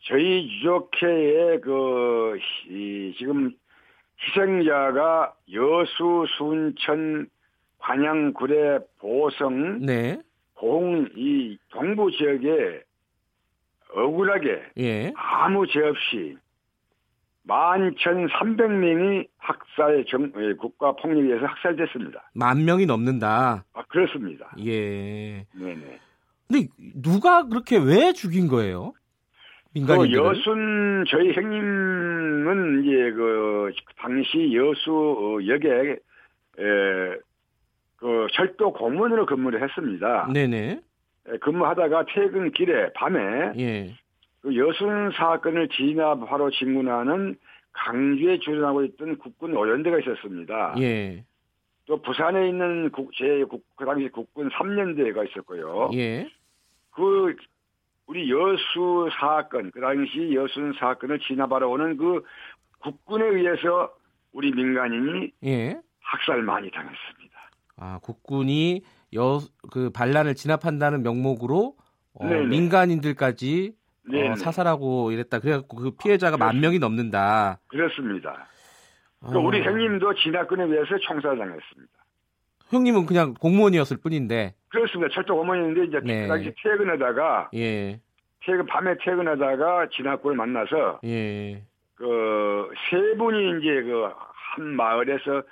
[0.00, 2.38] 저희 유족회의 그
[2.68, 3.52] 이, 지금
[4.20, 7.28] 희생자가 여수, 순천,
[7.78, 10.20] 관양, 구례, 보성, 네.
[10.54, 12.82] 공이 동부 지역에
[13.94, 15.12] 억울하게 예.
[15.16, 16.36] 아무 죄 없이
[17.46, 22.30] 11,300명이 학살 정, 예, 국가 폭력에 의해서 학살됐습니다.
[22.34, 23.64] 만 명이 넘는다.
[23.72, 24.50] 아, 그렇습니다.
[24.64, 25.44] 예.
[25.52, 26.00] 네네.
[26.48, 28.92] 근데 누가 그렇게 왜 죽인 거예요?
[29.74, 30.18] 민간인들.
[30.18, 35.96] 그 여순 저희 형님은 이제 그 당시 여수 역에
[36.58, 37.18] 에,
[38.32, 40.28] 철도 공무원으로 근무를 했습니다.
[40.32, 40.80] 네네.
[41.30, 43.94] 예, 근무하다가 퇴근 길에 밤에 예.
[44.40, 47.36] 그 여순 사건을 진압하러 진군하는
[47.72, 50.74] 강주에 주둔하고 있던 국군 오연대가 있었습니다.
[50.78, 51.24] 예.
[51.86, 55.90] 또 부산에 있는 국, 제, 국, 그 당시 국군 3년대가 있었고요.
[55.94, 56.28] 예.
[56.90, 57.34] 그,
[58.06, 62.22] 우리 여수 사건, 그 당시 여순 사건을 진압하러 오는 그
[62.78, 63.94] 국군에 의해서
[64.32, 65.80] 우리 민간인이 예.
[66.00, 67.34] 학살 많이 당했습니다.
[67.76, 68.82] 아, 국군이
[69.14, 69.40] 여,
[69.72, 71.76] 그 반란을 진압한다는 명목으로
[72.14, 73.74] 어, 민간인들까지
[74.12, 75.40] 어, 사살하고 이랬다.
[75.40, 77.58] 그래갖고 그 피해자가 만 명이 넘는다.
[77.68, 78.46] 그렇습니다.
[79.20, 79.64] 그 우리 어.
[79.64, 81.92] 형님도 진압군에 의해서 총살당했습니다.
[82.68, 84.54] 형님은 그냥 공무원이었을 뿐인데.
[84.68, 85.14] 그렇습니다.
[85.14, 86.28] 철도 공무원인데 이제 네.
[86.62, 88.00] 퇴근하다가 예.
[88.44, 91.62] 퇴근 밤에 퇴근하다가 진압군을 만나서 예.
[91.96, 95.42] 그세 분이 이제 그 한 마을에서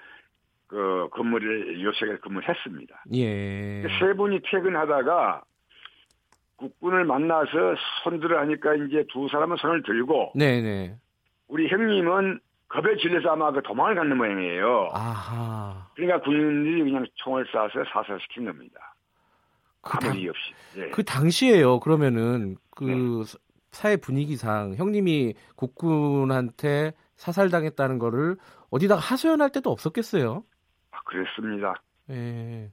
[0.72, 3.04] 그 근무를 요새에 근무를 했습니다.
[3.12, 3.82] 예.
[4.00, 5.42] 세 분이 퇴근하다가
[6.56, 10.96] 국군을 만나서 손들어 하니까 이제 두 사람은 손을 들고 네네.
[11.48, 12.40] 우리 형님은
[12.70, 14.88] 겁에 질려서 아마 그 도망을 가는 모양이에요.
[14.94, 15.88] 아하.
[15.94, 18.94] 그러니까 군인들이 그냥 총을 쏴서 사살시킨 겁니다.
[19.82, 20.54] 그 아무 이유 없이.
[20.74, 20.88] 네.
[20.88, 21.80] 그 당시에요.
[21.80, 23.38] 그러면은 그 네.
[23.72, 28.38] 사회 분위기상 형님이 국군한테 사살당했다는 거를
[28.70, 30.44] 어디다가 하소연할 때도 없었겠어요.
[31.02, 31.74] 아, 그랬습니다.
[32.10, 32.70] 예.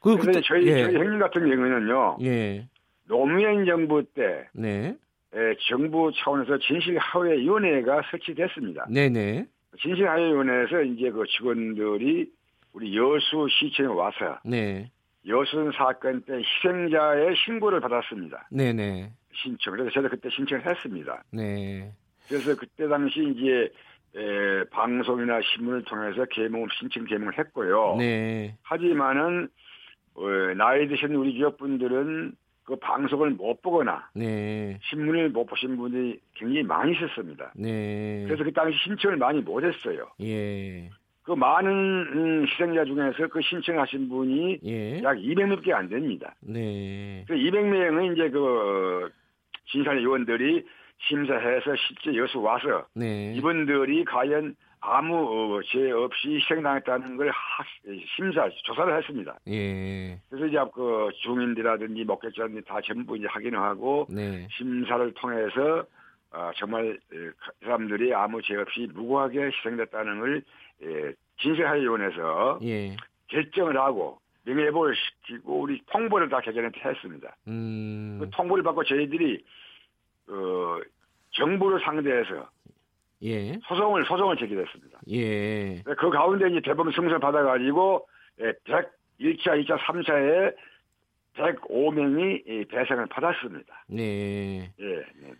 [0.00, 0.84] 그 그때 저희, 예.
[0.84, 2.18] 저희 형님 같은 경우는요.
[2.22, 2.68] 예.
[3.06, 4.96] 노무현 정부 때 네.
[5.34, 8.86] 예, 정부 차원에서 진실하회위원회가 설치됐습니다.
[8.88, 9.46] 네네.
[9.80, 12.30] 진실하회위원회에서 이제 그 직원들이
[12.72, 14.90] 우리 여수 시청에 와서 네.
[15.26, 18.48] 여순 사건 때 희생자의 신고를 받았습니다.
[18.50, 19.10] 네네.
[19.32, 19.72] 신청.
[19.72, 21.24] 그래서 저도 그때 신청을 했습니다.
[21.32, 21.92] 네.
[22.28, 23.70] 그래서 그때 당시 이제
[24.16, 27.96] 에, 방송이나 신문을 통해서 개몽 신청 개몽을 했고요.
[27.98, 28.56] 네.
[28.62, 29.48] 하지만은
[30.14, 30.22] 어,
[30.56, 32.34] 나이 드신 우리 지역분들은
[32.64, 34.78] 그 방송을 못 보거나 네.
[34.84, 37.52] 신문을 못 보신 분이 굉장히 많이 있었습니다.
[37.56, 38.24] 네.
[38.26, 40.08] 그래서 그 당시 신청을 많이 못했어요.
[40.22, 40.88] 예.
[41.24, 45.02] 그 많은 음, 희생자 중에서 그 신청하신 분이 예.
[45.02, 46.34] 약 200명밖에 안 됩니다.
[46.40, 47.24] 네.
[47.26, 49.10] 그 200명은 이제 그
[49.66, 50.64] 진상 의원들이
[51.08, 53.34] 심사해서 실제 여수 와서 네.
[53.34, 57.64] 이분들이 과연 아무 어, 죄 없이 희생당했다는 걸 하,
[58.16, 59.38] 심사 조사를 했습니다.
[59.48, 60.20] 예.
[60.28, 64.46] 그래서 이제 그 주민들이라든지 목격자들이 다 전부 이제 확인을 하고 네.
[64.50, 65.86] 심사를 통해서
[66.32, 67.32] 어, 정말 그
[67.62, 70.42] 사람들이 아무 죄 없이 무고하게 희생됐다는 걸
[70.82, 72.96] 예, 진실하위원회에서 예.
[73.28, 77.34] 결정을 하고 명예회복을 시키고 우리 통보를 다 개전한테 했습니다.
[77.48, 78.18] 음.
[78.20, 79.42] 그 통보를 받고 저희들이
[80.28, 80.80] 어,
[81.34, 82.48] 정부를 상대해서
[83.22, 83.52] 예.
[83.66, 85.00] 소송을 소송을 제기했습니다.
[85.10, 85.82] 예.
[85.82, 88.06] 그 가운데 이제 대법원 승소를 받아가지고
[88.38, 90.54] 101차, 2차, 3차에
[91.36, 93.84] 105명이 배상을 받았습니다.
[93.88, 94.70] 네.
[94.78, 94.96] 예.
[95.16, 95.32] 네.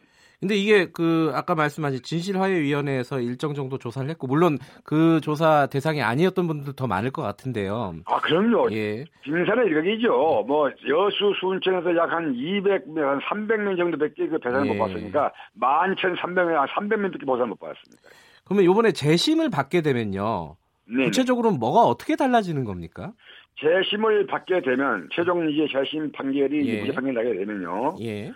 [0.45, 6.47] 근데 이게 그 아까 말씀하신 진실화해위원회에서 일정 정도 조사를 했고 물론 그 조사 대상이 아니었던
[6.47, 7.95] 분들 더 많을 것 같은데요.
[8.05, 8.71] 아 그럼요.
[8.73, 9.07] 예.
[9.23, 10.45] 빙산의 일각이죠.
[10.47, 14.73] 뭐 여수 순천에서 약 한 200명, 한 300명 정도밖에 그 배상을 예.
[14.75, 18.03] 못 받았으니까 11,300명, 한 300명밖에 보상을 못 받았습니다.
[18.45, 20.57] 그러면 이번에 재심을 받게 되면요.
[20.87, 21.05] 네네.
[21.07, 23.15] 구체적으로 뭐가 어떻게 달라지는 겁니까?
[23.59, 26.81] 재심을 받게 되면 최종 이제 재심 판결이 예.
[26.81, 27.97] 무죄 판결 나게 되면요.
[28.03, 28.33] 예.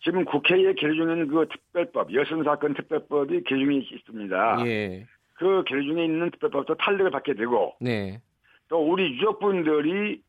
[0.00, 4.66] 지금 국회에 계류 중인 그 특별법, 여성 사건 특별법이 계중에 있습니다.
[4.66, 5.06] 예.
[5.34, 8.20] 그 계중에 있는 특별법도 탄력을 받게 되고 네.
[8.68, 10.20] 또 우리 유족분들이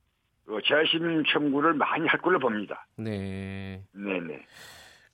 [0.46, 2.88] 그 재심 청구를 많이 할 걸로 봅니다.
[2.96, 3.82] 네.
[3.94, 4.46] 네네.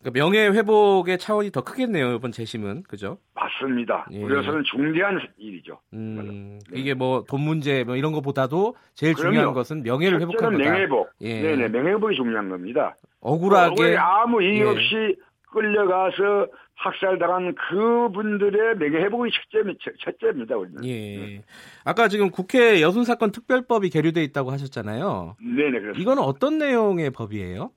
[0.04, 3.18] 그러니까 명예 회복의 차원이 더 크겠네요 이번 재심은 그죠?
[3.34, 4.06] 맞습니다.
[4.12, 4.22] 예.
[4.22, 5.80] 우리로서는 중대한 일이죠.
[5.94, 6.80] 음, 네.
[6.80, 9.34] 이게 뭐 돈 문제 뭐 이런 것보다도 제일 그럼요.
[9.34, 10.70] 중요한 것은 명예를 회복하는 거다.
[10.70, 11.10] 명예회복.
[11.22, 11.42] 예.
[11.42, 12.96] 네네, 명예회복이 중요한 겁니다.
[13.22, 14.70] 억울하게 아무 이유 예.
[14.70, 15.16] 없이
[15.52, 20.58] 끌려가서 학살당한 그분들의 명예회복이 첫째, 첫째입니다.
[20.58, 20.84] 우리는.
[20.86, 21.42] 예.
[21.86, 25.38] 아까 지금 국회 여순 사건 특별법이 계류돼 있다고 하셨잖아요.
[25.40, 26.00] 네네 그렇습니다.
[26.02, 27.72] 이거는 어떤 내용의 법이에요?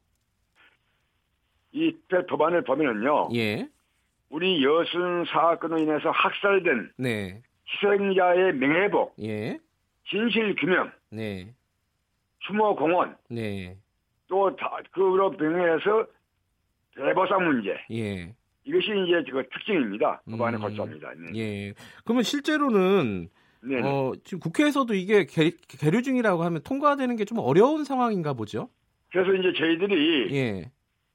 [1.76, 1.94] 이
[2.28, 3.28] 법안을 보면은요.
[3.34, 3.68] 예.
[4.30, 7.42] 우리 여순 사건으로 인해서 학살된 네.
[7.68, 9.58] 희생자의 명예회복, 예.
[10.08, 11.54] 진실 규명, 네.
[12.40, 13.76] 추모 공원, 네.
[14.26, 16.06] 또 다, 그로 병행해서
[16.96, 17.76] 대보상 문제.
[17.92, 18.34] 예.
[18.64, 20.22] 이것이 이제 그 특징입니다.
[20.30, 20.62] 법안의 음.
[20.62, 21.10] 골자입니다.
[21.32, 21.38] 네.
[21.38, 21.74] 예.
[22.04, 23.28] 그러면 실제로는
[23.62, 23.80] 네.
[23.82, 28.70] 어, 지금 국회에서도 이게 계, 계류 중이라고 하면 통과되는 게 좀 어려운 상황인가 보죠?
[29.10, 30.70] 그래서 이제 저희들이 예.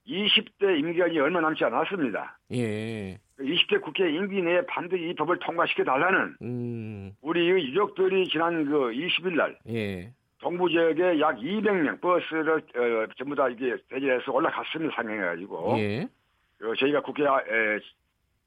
[0.08, 2.38] 20대 임기간이 얼마 남지 않았습니다.
[2.52, 3.18] 예.
[3.40, 7.12] 20대 국회 임기 내에 반드시 이 법을 통과시켜 달라는 음.
[7.22, 10.12] 우리 유족들이 지난 그 20일 날 예.
[10.40, 16.04] 동부 지역에 약 200명 버스를 어, 전부 다 이게 대전에서 올라갔습니다 상행해 가지고 예.
[16.64, 17.80] 어, 저희가 국회 에,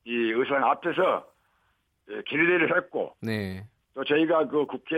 [0.05, 1.26] 이 의사당 앞에서
[2.10, 3.64] 예, 길례를 했고 네.
[3.94, 4.97] 또 저희가 그 국회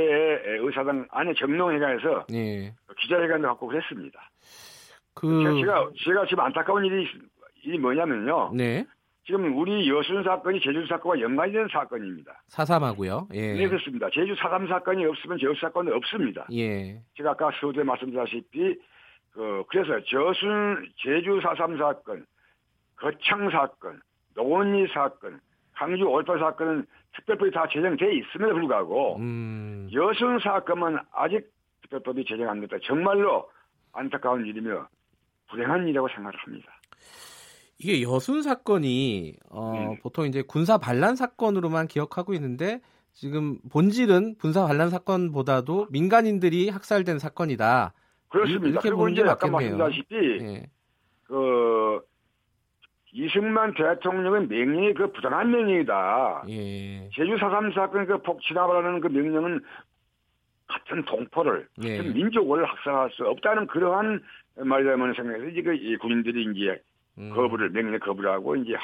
[0.58, 2.74] 의사당 안에 정론회관에서 네.
[2.98, 4.30] 기자회견도 갖고 그랬습니다.
[5.16, 7.08] 그 제가 제가 지금 안타까운 일이
[7.64, 8.52] 일이 뭐냐면요.
[8.54, 8.86] 네.
[9.24, 12.42] 지금 우리 여순 사건이 제주 사건과 연관이 되는 사건입니다.
[12.48, 13.28] 사삼하고요.
[13.32, 13.54] 예.
[13.54, 14.08] 네, 그렇습니다.
[14.12, 16.46] 제주 사삼 사건이 없으면 제주 사건은 없습니다.
[16.52, 17.00] 예.
[17.16, 18.78] 제가 아까 서두에 말씀드렸다시피
[19.32, 22.24] 그 그래서 저순 제주 사삼 사건,
[22.96, 24.00] 거창 사건,
[24.34, 25.40] 노원리 사건,
[25.72, 26.86] 강주 올파 사건은
[27.16, 29.88] 특별법이 다 제정돼 있음에도 불구하고 음.
[29.92, 31.50] 여순 사건은 아직
[31.82, 32.76] 특별법이 제정 안 됐다.
[32.84, 33.48] 정말로
[33.92, 34.86] 안타까운 일이며
[35.50, 36.72] 불행한 일이라고 생각을 합니다.
[37.78, 40.00] 이게 여순 사건이 어, 네.
[40.02, 42.80] 보통 이제 군사 반란 사건으로만 기억하고 있는데
[43.12, 47.92] 지금 본질은 군사 반란 사건보다도 민간인들이 학살된 사건이다.
[48.28, 48.68] 그렇습니다.
[48.68, 50.66] 이렇게 그리고 이제 아까 말씀드렸다시피 네.
[51.24, 52.00] 그
[53.12, 56.44] 이승만 대통령의 명령이 그 부당한 명령이다.
[56.48, 57.08] 예.
[57.14, 59.60] 제주 4.3 사건 그 폭 진압하라는 그 명령은
[60.68, 61.96] 같은 동포를 예.
[61.96, 64.22] 같은 민족을 학살할 수 없다는 그러한
[64.56, 66.82] 말하자면 생각해서 이제 그 군인들이 이제
[67.18, 67.30] 음.
[67.34, 68.74] 거부를 명령 거부를 하고 이제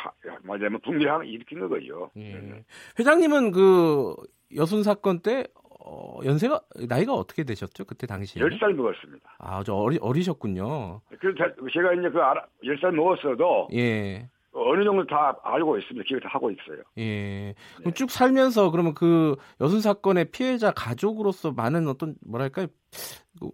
[0.43, 2.11] 말하자면 분리항 일으킨 거죠.
[2.17, 2.65] 예.
[2.99, 4.15] 회장님은 그
[4.57, 5.45] 여순 사건 때
[5.85, 7.85] 어, 연세가 나이가 어떻게 되셨죠?
[7.85, 8.41] 그때 당시에?
[8.41, 9.37] 10살 먹었습니다.
[9.39, 11.01] 아, 저 어리 어리셨군요.
[11.19, 14.29] 그래서 제가 이제 그 알아, 10살 먹었어도 예.
[14.55, 16.05] 어느 정도 다 알고 있습니다.
[16.07, 16.83] 기억을 다 하고 있어요.
[16.99, 17.55] 예.
[17.85, 17.91] 네.
[17.95, 22.67] 쭉 살면서 그러면 그 여순 사건의 피해자 가족으로서 많은 어떤 뭐랄까요?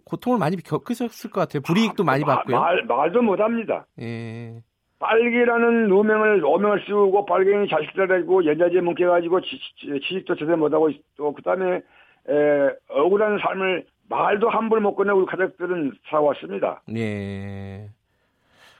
[0.05, 1.61] 고통을 많이 겪으셨을 것 같아요.
[1.61, 2.59] 불이익도 아, 많이 받고요.
[2.59, 3.85] 말, 말도 못 합니다.
[4.01, 4.61] 예.
[4.99, 11.81] 빨기라는 누명을 오명을 씌우고 빨갱이 자식들 데리고 연자제 뭉개가지고 취직도 제대로 못하고 또 그다음에 에,
[12.89, 16.81] 억울한 삶을 말도 함부로 못 꺼내고 우리 가족들은 살아왔습니다.
[16.97, 17.89] 예.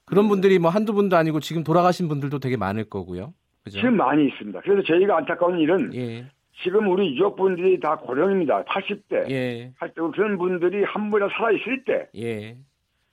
[0.09, 3.33] 그런 분들이 뭐 한두 분도 아니고 지금 돌아가신 분들도 되게 많을 거고요.
[3.63, 3.79] 그죠?
[3.79, 4.61] 지금 많이 있습니다.
[4.61, 6.25] 그래서 저희가 안타까운 일은 예.
[6.63, 8.63] 지금 우리 유족분들이 다 고령입니다.
[8.65, 9.71] 80대, 예.
[9.79, 12.57] 80대 그런 분들이 한 분이라 살아 있을 때, 예.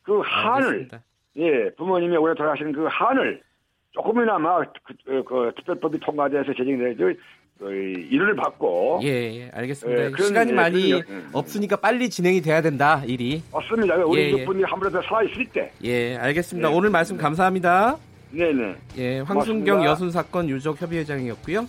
[0.02, 1.02] 그 한을 알겠습니다.
[1.38, 3.42] 예 부모님이 오래 돌아가신 그 한을
[3.90, 7.14] 조금이나마 그, 그, 그 특별법이 통과돼서 제정돼서 그
[7.60, 10.02] 일을 받고 예, 예 알겠습니다.
[10.02, 11.02] 예, 시간이 많이 예,
[11.32, 13.96] 없으니까 빨리 진행이 돼야 된다 일이 맞습니다.
[14.04, 14.44] 우리 예, 예.
[14.44, 15.70] 한 번에 더 살아 있을 때.
[15.82, 16.68] 예 알겠습니다.
[16.70, 17.96] 오늘 말씀 감사합니다.
[18.30, 18.74] 네네.
[18.98, 21.66] 예 황순경 여순 사건 유족 협의회장이었고요.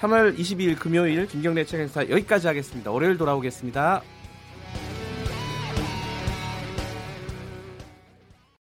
[0.00, 2.90] 3월 22일 금요일 김경래 책행사 여기까지 하겠습니다.
[2.90, 4.02] 월요일 돌아오겠습니다.